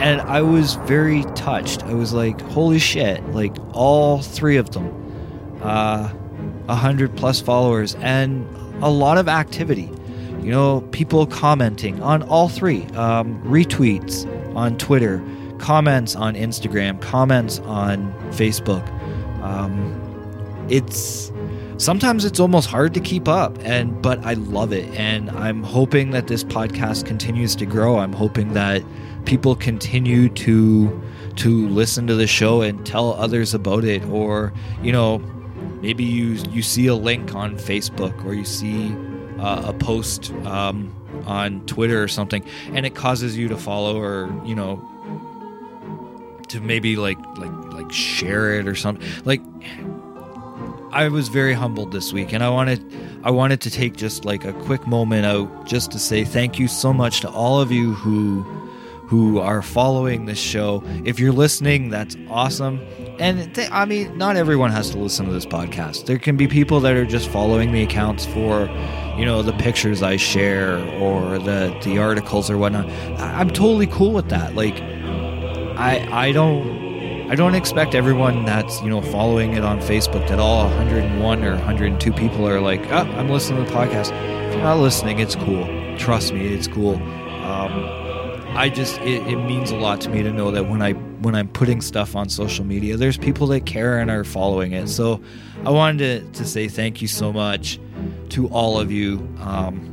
and 0.00 0.20
I 0.22 0.42
was 0.42 0.74
very 0.74 1.22
touched. 1.34 1.84
I 1.84 1.94
was 1.94 2.12
like, 2.12 2.40
holy 2.40 2.80
shit, 2.80 3.24
like, 3.28 3.54
all 3.72 4.22
three 4.22 4.56
of 4.56 4.70
them. 4.72 5.60
Uh, 5.62 6.08
100 6.66 7.16
plus 7.16 7.40
followers 7.40 7.94
and 8.00 8.44
a 8.82 8.90
lot 8.90 9.18
of 9.18 9.28
activity. 9.28 9.90
You 10.40 10.52
know, 10.52 10.80
people 10.92 11.26
commenting 11.26 12.00
on 12.02 12.22
all 12.24 12.48
three, 12.48 12.84
um, 12.94 13.42
retweets 13.42 14.26
on 14.54 14.78
Twitter, 14.78 15.22
comments 15.58 16.14
on 16.14 16.34
Instagram, 16.34 17.00
comments 17.00 17.58
on 17.60 18.12
Facebook. 18.30 18.86
Um, 19.42 20.02
it's 20.68 21.32
sometimes 21.78 22.24
it's 22.24 22.40
almost 22.40 22.68
hard 22.68 22.94
to 22.94 23.00
keep 23.00 23.28
up 23.28 23.56
and 23.60 24.00
but 24.00 24.24
I 24.24 24.32
love 24.34 24.72
it 24.72 24.88
and 24.98 25.30
I'm 25.30 25.62
hoping 25.62 26.10
that 26.12 26.26
this 26.26 26.42
podcast 26.42 27.06
continues 27.06 27.54
to 27.56 27.66
grow. 27.66 27.98
I'm 27.98 28.12
hoping 28.12 28.54
that 28.54 28.82
people 29.24 29.56
continue 29.56 30.28
to 30.30 31.02
to 31.36 31.68
listen 31.68 32.06
to 32.06 32.14
the 32.14 32.26
show 32.26 32.62
and 32.62 32.84
tell 32.86 33.12
others 33.14 33.52
about 33.52 33.84
it 33.84 34.04
or 34.06 34.52
you 34.82 34.92
know 34.92 35.20
maybe 35.80 36.04
you 36.04 36.32
you 36.50 36.62
see 36.62 36.86
a 36.86 36.94
link 36.94 37.34
on 37.34 37.56
Facebook 37.56 38.24
or 38.24 38.34
you 38.34 38.44
see 38.44 38.94
uh, 39.38 39.64
a 39.66 39.72
post 39.72 40.32
um, 40.44 40.94
on 41.26 41.64
Twitter 41.66 42.02
or 42.02 42.08
something, 42.08 42.44
and 42.72 42.86
it 42.86 42.94
causes 42.94 43.36
you 43.36 43.48
to 43.48 43.56
follow 43.56 44.00
or 44.00 44.32
you 44.44 44.54
know 44.54 44.82
to 46.48 46.60
maybe 46.60 46.96
like 46.96 47.18
like 47.36 47.52
like 47.72 47.92
share 47.92 48.58
it 48.58 48.66
or 48.66 48.74
something. 48.74 49.06
Like 49.24 49.42
I 50.92 51.08
was 51.08 51.28
very 51.28 51.52
humbled 51.52 51.92
this 51.92 52.12
week, 52.12 52.32
and 52.32 52.42
I 52.42 52.48
wanted 52.48 52.82
I 53.22 53.30
wanted 53.30 53.60
to 53.62 53.70
take 53.70 53.96
just 53.96 54.24
like 54.24 54.44
a 54.44 54.52
quick 54.52 54.86
moment 54.86 55.26
out 55.26 55.66
just 55.66 55.90
to 55.92 55.98
say 55.98 56.24
thank 56.24 56.58
you 56.58 56.68
so 56.68 56.92
much 56.92 57.20
to 57.20 57.30
all 57.30 57.60
of 57.60 57.70
you 57.70 57.92
who 57.94 58.44
who 59.06 59.38
are 59.38 59.62
following 59.62 60.26
this 60.26 60.38
show. 60.38 60.82
If 61.04 61.18
you're 61.20 61.32
listening, 61.32 61.90
that's 61.90 62.16
awesome. 62.28 62.80
And 63.18 63.54
th- 63.54 63.68
I 63.70 63.84
mean, 63.84 64.18
not 64.18 64.36
everyone 64.36 64.70
has 64.72 64.90
to 64.90 64.98
listen 64.98 65.26
to 65.26 65.32
this 65.32 65.46
podcast. 65.46 66.06
There 66.06 66.18
can 66.18 66.36
be 66.36 66.46
people 66.48 66.80
that 66.80 66.94
are 66.96 67.06
just 67.06 67.28
following 67.28 67.72
the 67.72 67.82
accounts 67.82 68.26
for, 68.26 68.68
you 69.16 69.24
know, 69.24 69.42
the 69.42 69.52
pictures 69.54 70.02
I 70.02 70.16
share 70.16 70.78
or 71.00 71.38
the 71.38 71.74
the 71.84 71.98
articles 71.98 72.50
or 72.50 72.58
whatnot. 72.58 72.86
I- 73.20 73.40
I'm 73.40 73.48
totally 73.50 73.86
cool 73.86 74.12
with 74.12 74.28
that. 74.30 74.54
Like, 74.54 74.80
I 75.78 76.06
I 76.10 76.32
don't. 76.32 76.84
I 77.28 77.34
don't 77.34 77.56
expect 77.56 77.96
everyone 77.96 78.44
that's 78.44 78.80
you 78.82 78.88
know 78.88 79.00
following 79.02 79.54
it 79.54 79.64
on 79.64 79.80
Facebook 79.80 80.28
that 80.28 80.38
all 80.38 80.68
101 80.68 81.42
or 81.44 81.54
102 81.56 82.12
people 82.12 82.46
are 82.46 82.60
like, 82.60 82.80
oh, 82.92 82.98
I'm 82.98 83.28
listening 83.28 83.64
to 83.64 83.70
the 83.70 83.76
podcast. 83.76 84.12
If 84.48 84.54
you're 84.54 84.62
not 84.62 84.78
listening, 84.78 85.18
it's 85.18 85.34
cool. 85.34 85.66
Trust 85.98 86.32
me, 86.32 86.46
it's 86.54 86.68
cool. 86.68 86.94
Um, 87.42 88.05
I 88.56 88.70
just 88.70 88.98
it, 89.00 89.26
it, 89.26 89.36
means 89.36 89.70
a 89.70 89.76
lot 89.76 90.00
to 90.02 90.08
me 90.08 90.22
to 90.22 90.32
know 90.32 90.50
that 90.50 90.64
when 90.64 90.80
I 90.80 90.92
when 90.92 91.34
I'm 91.34 91.48
putting 91.48 91.80
stuff 91.82 92.16
on 92.16 92.28
social 92.30 92.64
media, 92.64 92.96
there's 92.96 93.18
people 93.18 93.46
that 93.48 93.66
care 93.66 93.98
and 93.98 94.10
are 94.10 94.24
following 94.24 94.72
it. 94.72 94.88
So 94.88 95.20
I 95.64 95.70
wanted 95.70 96.32
to, 96.34 96.38
to 96.38 96.48
say 96.48 96.66
thank 96.66 97.02
you 97.02 97.08
so 97.08 97.32
much 97.32 97.78
to 98.30 98.48
all 98.48 98.80
of 98.80 98.90
you. 98.90 99.28
Um, 99.40 99.92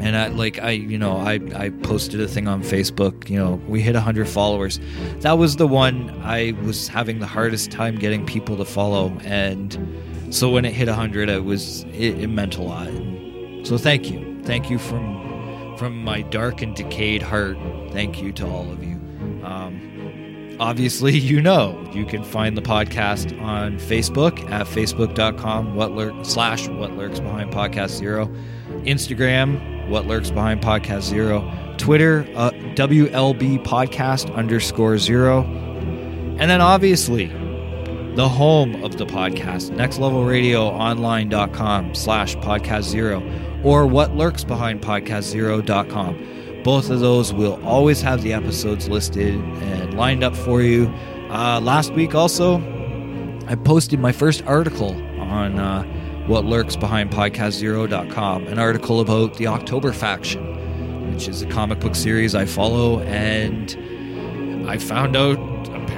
and 0.00 0.16
I 0.16 0.28
like 0.28 0.58
I 0.58 0.70
you 0.70 0.98
know 0.98 1.18
I 1.18 1.40
I 1.54 1.70
posted 1.82 2.20
a 2.20 2.26
thing 2.26 2.48
on 2.48 2.62
Facebook. 2.62 3.28
You 3.28 3.38
know 3.38 3.54
we 3.68 3.80
hit 3.80 3.94
hundred 3.94 4.28
followers. 4.28 4.80
That 5.20 5.38
was 5.38 5.56
the 5.56 5.68
one 5.68 6.10
I 6.22 6.52
was 6.64 6.88
having 6.88 7.20
the 7.20 7.26
hardest 7.26 7.70
time 7.70 7.96
getting 7.96 8.26
people 8.26 8.56
to 8.56 8.64
follow, 8.64 9.16
and 9.22 9.78
so 10.30 10.50
when 10.50 10.64
it 10.64 10.72
hit 10.72 10.88
hundred, 10.88 11.28
it 11.28 11.44
was 11.44 11.84
it, 11.92 12.18
it 12.18 12.28
meant 12.28 12.56
a 12.56 12.62
lot. 12.62 12.88
So 13.64 13.78
thank 13.78 14.10
you, 14.10 14.40
thank 14.42 14.70
you 14.70 14.78
from 14.78 15.29
from 15.80 16.04
my 16.04 16.20
dark 16.20 16.60
and 16.60 16.76
decayed 16.76 17.22
heart, 17.22 17.56
thank 17.90 18.20
you 18.20 18.30
to 18.32 18.46
all 18.46 18.70
of 18.70 18.84
you. 18.84 18.96
Um, 19.42 20.54
obviously, 20.60 21.16
you 21.16 21.40
know 21.40 21.82
you 21.94 22.04
can 22.04 22.22
find 22.22 22.54
the 22.54 22.60
podcast 22.60 23.40
on 23.40 23.78
Facebook 23.78 24.38
at 24.50 24.66
facebook.com 24.66 25.74
what 25.74 25.92
lurk, 25.92 26.12
slash 26.22 26.68
what 26.68 26.92
lurks 26.98 27.18
behind 27.18 27.50
podcast 27.50 27.92
zero, 27.92 28.26
Instagram 28.82 29.88
what 29.88 30.04
lurks 30.06 30.30
behind 30.30 30.60
podcast 30.60 31.00
zero, 31.00 31.40
Twitter 31.78 32.26
uh, 32.36 32.50
WLB 32.50 33.64
podcast 33.64 34.32
underscore 34.34 34.98
zero, 34.98 35.44
and 35.44 36.50
then 36.50 36.60
obviously 36.60 37.24
the 38.16 38.28
home 38.28 38.84
of 38.84 38.98
the 38.98 39.06
podcast, 39.06 39.70
nextlevelradioonline.com 39.70 41.94
slash 41.94 42.36
podcast 42.36 42.82
zero 42.82 43.22
or 43.62 43.86
what 43.86 44.16
lurks 44.16 44.44
behind 44.44 44.82
podcast0.com. 44.82 46.62
Both 46.64 46.90
of 46.90 47.00
those 47.00 47.32
will 47.32 47.62
always 47.64 48.02
have 48.02 48.22
the 48.22 48.32
episodes 48.32 48.88
listed 48.88 49.34
and 49.34 49.94
lined 49.94 50.22
up 50.22 50.36
for 50.36 50.62
you. 50.62 50.86
Uh, 51.30 51.60
last 51.60 51.92
week 51.92 52.14
also, 52.14 52.56
I 53.46 53.54
posted 53.54 54.00
my 54.00 54.12
first 54.12 54.42
article 54.44 54.92
on 55.20 55.58
uh, 55.58 55.82
what 56.26 56.44
lurks 56.44 56.76
behind 56.76 57.10
podcastzero.com, 57.10 58.46
an 58.46 58.58
article 58.58 59.00
about 59.00 59.34
the 59.34 59.46
October 59.46 59.92
Faction, 59.92 61.12
which 61.12 61.28
is 61.28 61.42
a 61.42 61.46
comic 61.46 61.80
book 61.80 61.94
series 61.94 62.34
I 62.34 62.44
follow, 62.44 63.00
and 63.00 64.68
I 64.68 64.78
found 64.78 65.16
out 65.16 65.38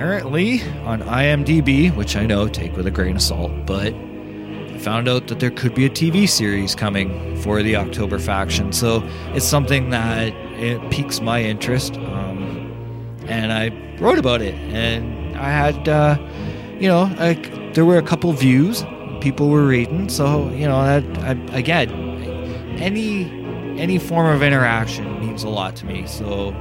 apparently 0.03 0.61
on 0.81 1.01
IMDb, 1.03 1.95
which 1.95 2.17
I 2.17 2.27
know 2.27 2.49
take 2.49 2.77
with 2.77 2.89
a 2.89 2.91
grain 2.91 3.15
of 3.15 3.23
salt, 3.23 3.53
but 3.67 3.95
I 3.95 4.79
found 4.79 5.09
out 5.09 5.29
that 5.29 5.39
there 5.39 5.53
could 5.53 5.77
be 5.77 5.87
a 5.87 5.91
TV 5.91 6.29
series 6.29 6.75
coming 6.75 7.37
for 7.37 7.63
the 7.63 7.77
October 7.77 8.19
Faction. 8.19 8.73
So 8.73 9.09
it's 9.29 9.47
something 9.47 9.91
that 9.91 10.33
it 10.59 10.91
piques 10.91 11.21
my 11.21 11.41
interest, 11.41 11.99
um, 11.99 13.17
and 13.29 13.53
I 13.53 13.69
wrote 14.01 14.19
about 14.19 14.43
it, 14.43 14.55
and 14.75 15.37
I 15.37 15.51
had, 15.51 15.89
uh, 15.89 16.19
you 16.81 16.89
know, 16.89 17.05
like 17.21 17.75
there 17.75 17.85
were 17.85 17.99
a 17.99 18.03
couple 18.03 18.33
views, 18.33 18.85
people 19.21 19.51
were 19.51 19.65
reading, 19.65 20.09
so 20.09 20.51
you 20.51 20.67
know, 20.67 20.83
that 20.83 21.05
I, 21.23 21.31
again, 21.57 21.93
any 22.81 23.31
any 23.79 23.99
form 24.01 24.27
of 24.27 24.43
interaction 24.43 25.21
means 25.21 25.45
a 25.45 25.49
lot 25.49 25.77
to 25.77 25.87
me. 25.87 26.09
So. 26.09 26.53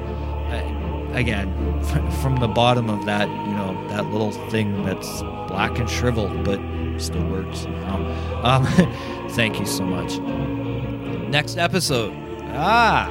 Again, 1.13 1.53
from 2.21 2.37
the 2.37 2.47
bottom 2.47 2.89
of 2.89 3.05
that, 3.05 3.27
you 3.27 3.53
know, 3.53 3.87
that 3.89 4.05
little 4.07 4.31
thing 4.49 4.83
that's 4.85 5.21
black 5.47 5.77
and 5.77 5.89
shriveled, 5.89 6.43
but 6.43 6.59
still 6.97 7.25
works. 7.27 7.65
Um, 8.43 8.65
thank 9.31 9.59
you 9.59 9.65
so 9.65 9.83
much. 9.83 10.19
Next 11.29 11.57
episode. 11.57 12.13
Ah, 12.53 13.07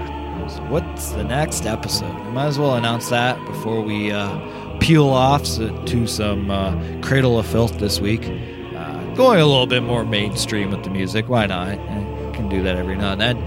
what's 0.68 1.10
the 1.12 1.24
next 1.24 1.66
episode? 1.66 2.14
I 2.14 2.30
might 2.30 2.46
as 2.46 2.58
well 2.58 2.74
announce 2.74 3.08
that 3.10 3.42
before 3.46 3.80
we 3.82 4.10
uh, 4.10 4.78
peel 4.80 5.08
off 5.08 5.44
to 5.44 6.06
some 6.06 6.50
uh, 6.50 6.74
Cradle 7.02 7.38
of 7.38 7.46
Filth 7.46 7.78
this 7.78 8.00
week. 8.00 8.24
Uh, 8.74 9.14
going 9.14 9.40
a 9.40 9.46
little 9.46 9.66
bit 9.66 9.82
more 9.82 10.04
mainstream 10.04 10.70
with 10.70 10.84
the 10.84 10.90
music. 10.90 11.28
Why 11.28 11.46
not? 11.46 11.68
I 11.68 12.30
can 12.34 12.48
do 12.48 12.62
that 12.62 12.76
every 12.76 12.96
now 12.96 13.12
and 13.12 13.20
then. 13.20 13.38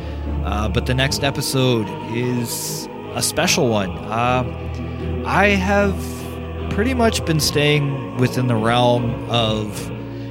Uh, 0.45 0.69
but 0.69 0.85
the 0.85 0.93
next 0.93 1.23
episode 1.23 1.87
is 2.15 2.87
a 3.15 3.21
special 3.21 3.69
one. 3.69 3.91
Uh, 3.91 5.23
I 5.25 5.49
have 5.49 5.95
pretty 6.71 6.93
much 6.93 7.23
been 7.25 7.39
staying 7.39 8.17
within 8.17 8.47
the 8.47 8.55
realm 8.55 9.29
of, 9.29 9.89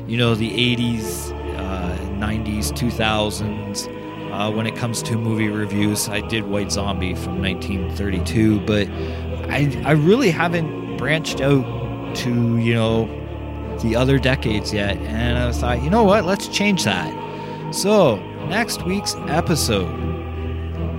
you 0.08 0.16
know, 0.16 0.34
the 0.34 0.50
80s, 0.50 1.30
uh, 1.58 1.96
90s, 2.18 2.72
2000s. 2.72 3.88
Uh, 4.32 4.50
when 4.50 4.66
it 4.66 4.74
comes 4.74 5.02
to 5.02 5.16
movie 5.16 5.48
reviews, 5.48 6.08
I 6.08 6.20
did 6.20 6.44
White 6.44 6.72
Zombie 6.72 7.14
from 7.14 7.40
1932, 7.40 8.60
but 8.60 8.88
I, 9.50 9.82
I 9.84 9.92
really 9.92 10.30
haven't 10.30 10.96
branched 10.96 11.40
out 11.40 12.16
to, 12.16 12.58
you 12.58 12.74
know, 12.74 13.06
the 13.82 13.94
other 13.96 14.18
decades 14.18 14.72
yet. 14.72 14.96
And 14.96 15.38
I 15.38 15.52
thought, 15.52 15.82
you 15.82 15.90
know 15.90 16.02
what, 16.02 16.24
let's 16.24 16.48
change 16.48 16.84
that. 16.84 17.12
So, 17.74 18.16
next 18.48 18.82
week's 18.84 19.14
episode 19.28 20.11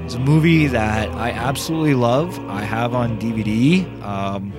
it's 0.03 0.15
a 0.15 0.19
movie 0.19 0.67
that 0.67 1.09
I 1.11 1.31
absolutely 1.31 1.93
love. 1.93 2.37
I 2.49 2.61
have 2.61 2.93
on 2.93 3.19
DVD. 3.19 3.85
Um, 4.03 4.51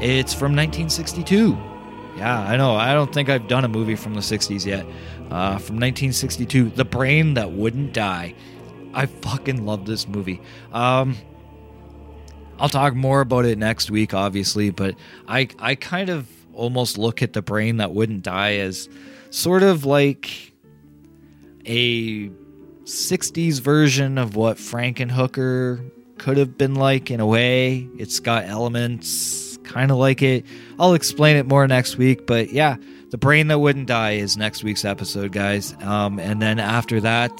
it's 0.00 0.32
from 0.32 0.56
1962. 0.56 1.56
Yeah, 2.16 2.40
I 2.40 2.56
know. 2.56 2.76
I 2.76 2.94
don't 2.94 3.12
think 3.12 3.28
I've 3.28 3.46
done 3.48 3.64
a 3.64 3.68
movie 3.68 3.96
from 3.96 4.14
the 4.14 4.20
60s 4.20 4.64
yet. 4.64 4.86
Uh, 5.30 5.58
from 5.58 5.76
1962, 5.76 6.70
The 6.70 6.84
Brain 6.84 7.34
That 7.34 7.52
Wouldn't 7.52 7.92
Die. 7.92 8.34
I 8.94 9.06
fucking 9.06 9.66
love 9.66 9.86
this 9.86 10.06
movie. 10.06 10.40
Um, 10.72 11.16
I'll 12.58 12.68
talk 12.68 12.94
more 12.94 13.20
about 13.20 13.44
it 13.44 13.58
next 13.58 13.90
week, 13.90 14.14
obviously, 14.14 14.70
but 14.70 14.94
I 15.26 15.48
I 15.58 15.74
kind 15.74 16.08
of 16.08 16.28
almost 16.52 16.96
look 16.98 17.22
at 17.22 17.32
The 17.32 17.42
Brain 17.42 17.78
That 17.78 17.92
Wouldn't 17.92 18.22
Die 18.22 18.54
as 18.56 18.88
sort 19.30 19.64
of 19.64 19.84
like 19.84 20.52
a 21.66 22.30
60s 22.84 23.60
version 23.60 24.18
of 24.18 24.36
what 24.36 24.56
Frankenhooker 24.56 25.90
could 26.18 26.36
have 26.36 26.56
been 26.56 26.74
like 26.74 27.10
in 27.10 27.20
a 27.20 27.26
way. 27.26 27.88
It's 27.98 28.20
got 28.20 28.44
elements 28.44 29.58
kind 29.64 29.90
of 29.90 29.96
like 29.96 30.22
it. 30.22 30.44
I'll 30.78 30.94
explain 30.94 31.36
it 31.36 31.46
more 31.46 31.66
next 31.66 31.96
week, 31.96 32.26
but 32.26 32.52
yeah, 32.52 32.76
The 33.10 33.18
Brain 33.18 33.48
That 33.48 33.58
Wouldn't 33.58 33.88
Die 33.88 34.12
is 34.12 34.36
next 34.36 34.62
week's 34.62 34.84
episode, 34.84 35.32
guys. 35.32 35.74
Um, 35.82 36.18
and 36.18 36.40
then 36.40 36.58
after 36.58 37.00
that 37.00 37.32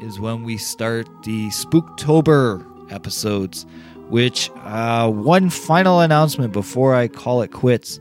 is 0.00 0.20
when 0.20 0.44
we 0.44 0.58
start 0.58 1.08
the 1.24 1.48
Spooktober 1.48 2.92
episodes, 2.92 3.66
which 4.08 4.50
uh, 4.56 5.10
one 5.10 5.50
final 5.50 6.00
announcement 6.00 6.52
before 6.52 6.94
I 6.94 7.08
call 7.08 7.42
it 7.42 7.48
quits. 7.48 7.98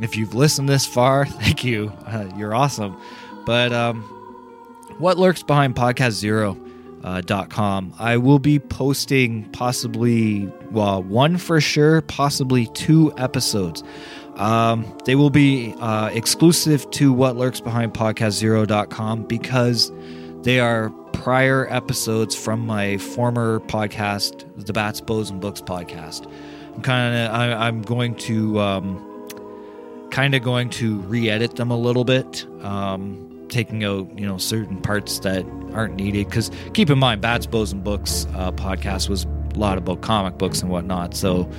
If 0.00 0.16
you've 0.16 0.34
listened 0.34 0.68
this 0.68 0.86
far, 0.86 1.26
thank 1.26 1.64
you. 1.64 1.92
Uh, 2.06 2.28
you're 2.36 2.54
awesome. 2.54 2.96
But 3.44 3.72
um, 3.72 4.09
what 5.00 5.16
lurks 5.16 5.42
behind 5.42 5.74
podcast 5.74 6.10
zero 6.10 6.56
uh, 7.02 7.22
i 7.98 8.16
will 8.18 8.38
be 8.38 8.58
posting 8.58 9.50
possibly 9.52 10.46
well 10.70 11.02
one 11.02 11.38
for 11.38 11.60
sure 11.60 12.02
possibly 12.02 12.66
two 12.68 13.12
episodes. 13.16 13.82
Um, 14.36 14.86
they 15.04 15.14
will 15.14 15.30
be 15.30 15.74
uh, 15.80 16.10
exclusive 16.12 16.90
to 16.92 17.12
what 17.12 17.36
lurks 17.36 17.60
behind 17.60 17.94
podcast 17.94 18.32
zero.com 18.32 19.24
because 19.24 19.92
they 20.42 20.60
are 20.60 20.90
prior 21.12 21.66
episodes 21.70 22.34
from 22.34 22.64
my 22.64 22.96
former 22.98 23.60
podcast 23.60 24.46
the 24.64 24.72
bats 24.72 25.00
bows 25.00 25.30
and 25.30 25.40
books 25.40 25.60
podcast. 25.60 26.30
I'm 26.74 26.82
kind 26.82 27.16
of 27.16 27.60
i'm 27.60 27.82
going 27.82 28.14
to 28.16 28.60
um, 28.60 30.08
kind 30.10 30.34
of 30.34 30.42
going 30.42 30.70
to 30.70 30.98
re-edit 31.00 31.56
them 31.56 31.70
a 31.70 31.76
little 31.78 32.04
bit. 32.04 32.46
Um, 32.62 33.29
taking 33.50 33.84
out 33.84 34.18
you 34.18 34.26
know 34.26 34.38
certain 34.38 34.80
parts 34.80 35.18
that 35.20 35.44
aren't 35.72 35.96
needed. 35.96 36.26
Because 36.28 36.50
keep 36.74 36.90
in 36.90 36.98
mind 36.98 37.20
bats 37.20 37.46
bows 37.46 37.72
and 37.72 37.84
books 37.84 38.26
uh, 38.34 38.52
podcast 38.52 39.08
was 39.08 39.24
a 39.24 39.58
lot 39.58 39.78
about 39.78 40.00
comic 40.00 40.38
books 40.38 40.62
and 40.62 40.70
whatnot. 40.70 41.14
So 41.14 41.50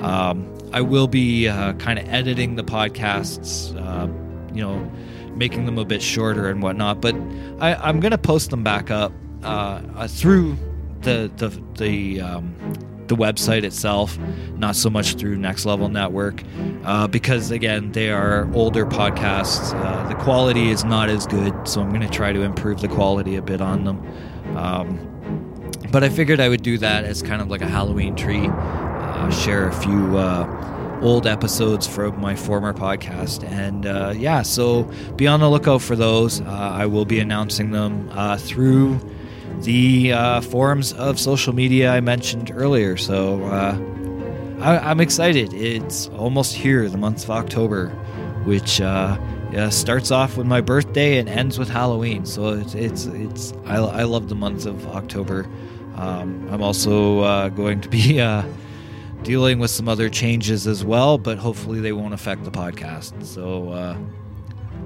um, 0.00 0.52
i 0.72 0.80
will 0.80 1.06
be 1.08 1.48
uh, 1.48 1.72
kind 1.74 1.98
of 1.98 2.06
editing 2.08 2.56
the 2.56 2.64
podcasts 2.64 3.74
uh, 3.80 4.08
you 4.54 4.60
know 4.60 4.90
making 5.36 5.66
them 5.66 5.78
a 5.78 5.84
bit 5.84 6.02
shorter 6.02 6.48
and 6.48 6.62
whatnot. 6.62 7.00
But 7.00 7.14
I, 7.60 7.88
am 7.88 8.00
gonna 8.00 8.18
post 8.18 8.50
them 8.50 8.62
back 8.62 8.90
up 8.90 9.12
uh, 9.42 9.80
uh, 9.94 10.08
through 10.08 10.56
the 11.02 11.30
the 11.36 11.48
the 11.74 12.20
um, 12.20 12.54
the 13.08 13.16
website 13.16 13.62
itself, 13.62 14.18
not 14.56 14.76
so 14.76 14.90
much 14.90 15.14
through 15.14 15.36
Next 15.36 15.66
Level 15.66 15.88
Network, 15.88 16.42
uh, 16.84 17.06
because 17.06 17.50
again, 17.50 17.92
they 17.92 18.10
are 18.10 18.48
older 18.54 18.86
podcasts. 18.86 19.74
Uh, 19.74 20.08
the 20.08 20.14
quality 20.16 20.70
is 20.70 20.84
not 20.84 21.08
as 21.08 21.26
good, 21.26 21.68
so 21.68 21.80
I'm 21.80 21.90
going 21.90 22.02
to 22.02 22.08
try 22.08 22.32
to 22.32 22.42
improve 22.42 22.80
the 22.80 22.88
quality 22.88 23.36
a 23.36 23.42
bit 23.42 23.60
on 23.60 23.84
them. 23.84 24.56
Um, 24.56 25.12
but 25.90 26.02
I 26.02 26.08
figured 26.08 26.40
I 26.40 26.48
would 26.48 26.62
do 26.62 26.78
that 26.78 27.04
as 27.04 27.22
kind 27.22 27.40
of 27.40 27.48
like 27.48 27.62
a 27.62 27.68
Halloween 27.68 28.16
treat, 28.16 28.50
uh, 28.50 29.30
share 29.30 29.68
a 29.68 29.72
few 29.72 30.18
uh, 30.18 30.98
old 31.02 31.26
episodes 31.26 31.86
from 31.86 32.20
my 32.20 32.34
former 32.34 32.72
podcast. 32.72 33.44
And 33.44 33.86
uh, 33.86 34.12
yeah, 34.16 34.42
so 34.42 34.84
be 35.16 35.26
on 35.26 35.40
the 35.40 35.48
lookout 35.48 35.82
for 35.82 35.96
those. 35.96 36.40
Uh, 36.40 36.44
I 36.46 36.86
will 36.86 37.04
be 37.04 37.20
announcing 37.20 37.70
them 37.70 38.10
through 38.38 39.00
the 39.62 40.12
uh, 40.12 40.40
forums 40.40 40.92
of 40.94 41.18
social 41.18 41.54
media 41.54 41.92
I 41.92 42.00
mentioned 42.00 42.52
earlier. 42.54 42.96
So 42.96 43.42
uh, 43.44 43.78
I, 44.60 44.90
am 44.90 45.00
excited. 45.00 45.52
It's 45.52 46.08
almost 46.08 46.54
here, 46.54 46.88
the 46.88 46.98
month 46.98 47.24
of 47.24 47.30
October, 47.30 47.88
which 48.44 48.80
uh, 48.80 49.18
yeah, 49.52 49.68
starts 49.68 50.10
off 50.10 50.36
with 50.36 50.46
my 50.46 50.60
birthday 50.60 51.18
and 51.18 51.28
ends 51.28 51.58
with 51.58 51.68
Halloween. 51.68 52.26
So 52.26 52.48
it's 52.48 52.74
it's, 52.74 53.06
it's 53.06 53.52
I, 53.64 53.76
I 53.76 54.02
love 54.04 54.28
the 54.28 54.34
month 54.34 54.66
of 54.66 54.86
October. 54.88 55.46
Um, 55.96 56.48
I'm 56.50 56.62
also 56.62 57.20
uh, 57.20 57.48
going 57.48 57.80
to 57.80 57.88
be 57.88 58.20
uh, 58.20 58.44
dealing 59.22 59.58
with 59.58 59.70
some 59.70 59.88
other 59.88 60.08
changes 60.08 60.66
as 60.66 60.84
well, 60.84 61.18
but 61.18 61.38
hopefully 61.38 61.80
they 61.80 61.92
won't 61.92 62.14
affect 62.14 62.44
the 62.44 62.50
podcast. 62.50 63.24
So 63.24 63.70
uh, 63.70 63.98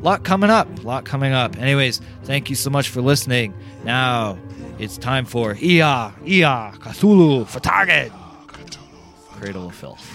lot 0.02 0.24
coming 0.24 0.50
up, 0.50 0.84
lot 0.84 1.04
coming 1.04 1.32
up. 1.32 1.56
Anyways, 1.58 2.00
thank 2.24 2.48
you 2.48 2.56
so 2.56 2.70
much 2.70 2.88
for 2.88 3.02
listening. 3.02 3.54
Now 3.84 4.38
it's 4.80 4.96
time 4.96 5.26
for 5.26 5.54
Ia, 5.60 6.14
Ia, 6.26 6.72
Cthulhu, 6.78 7.44
Fhtagn, 7.44 8.10
Cradle 9.32 9.68
of 9.68 9.74
Filth. 9.74 10.06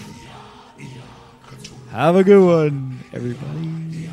Have 1.90 2.16
a 2.16 2.24
good 2.24 2.44
one, 2.44 2.98
everybody. 3.12 4.10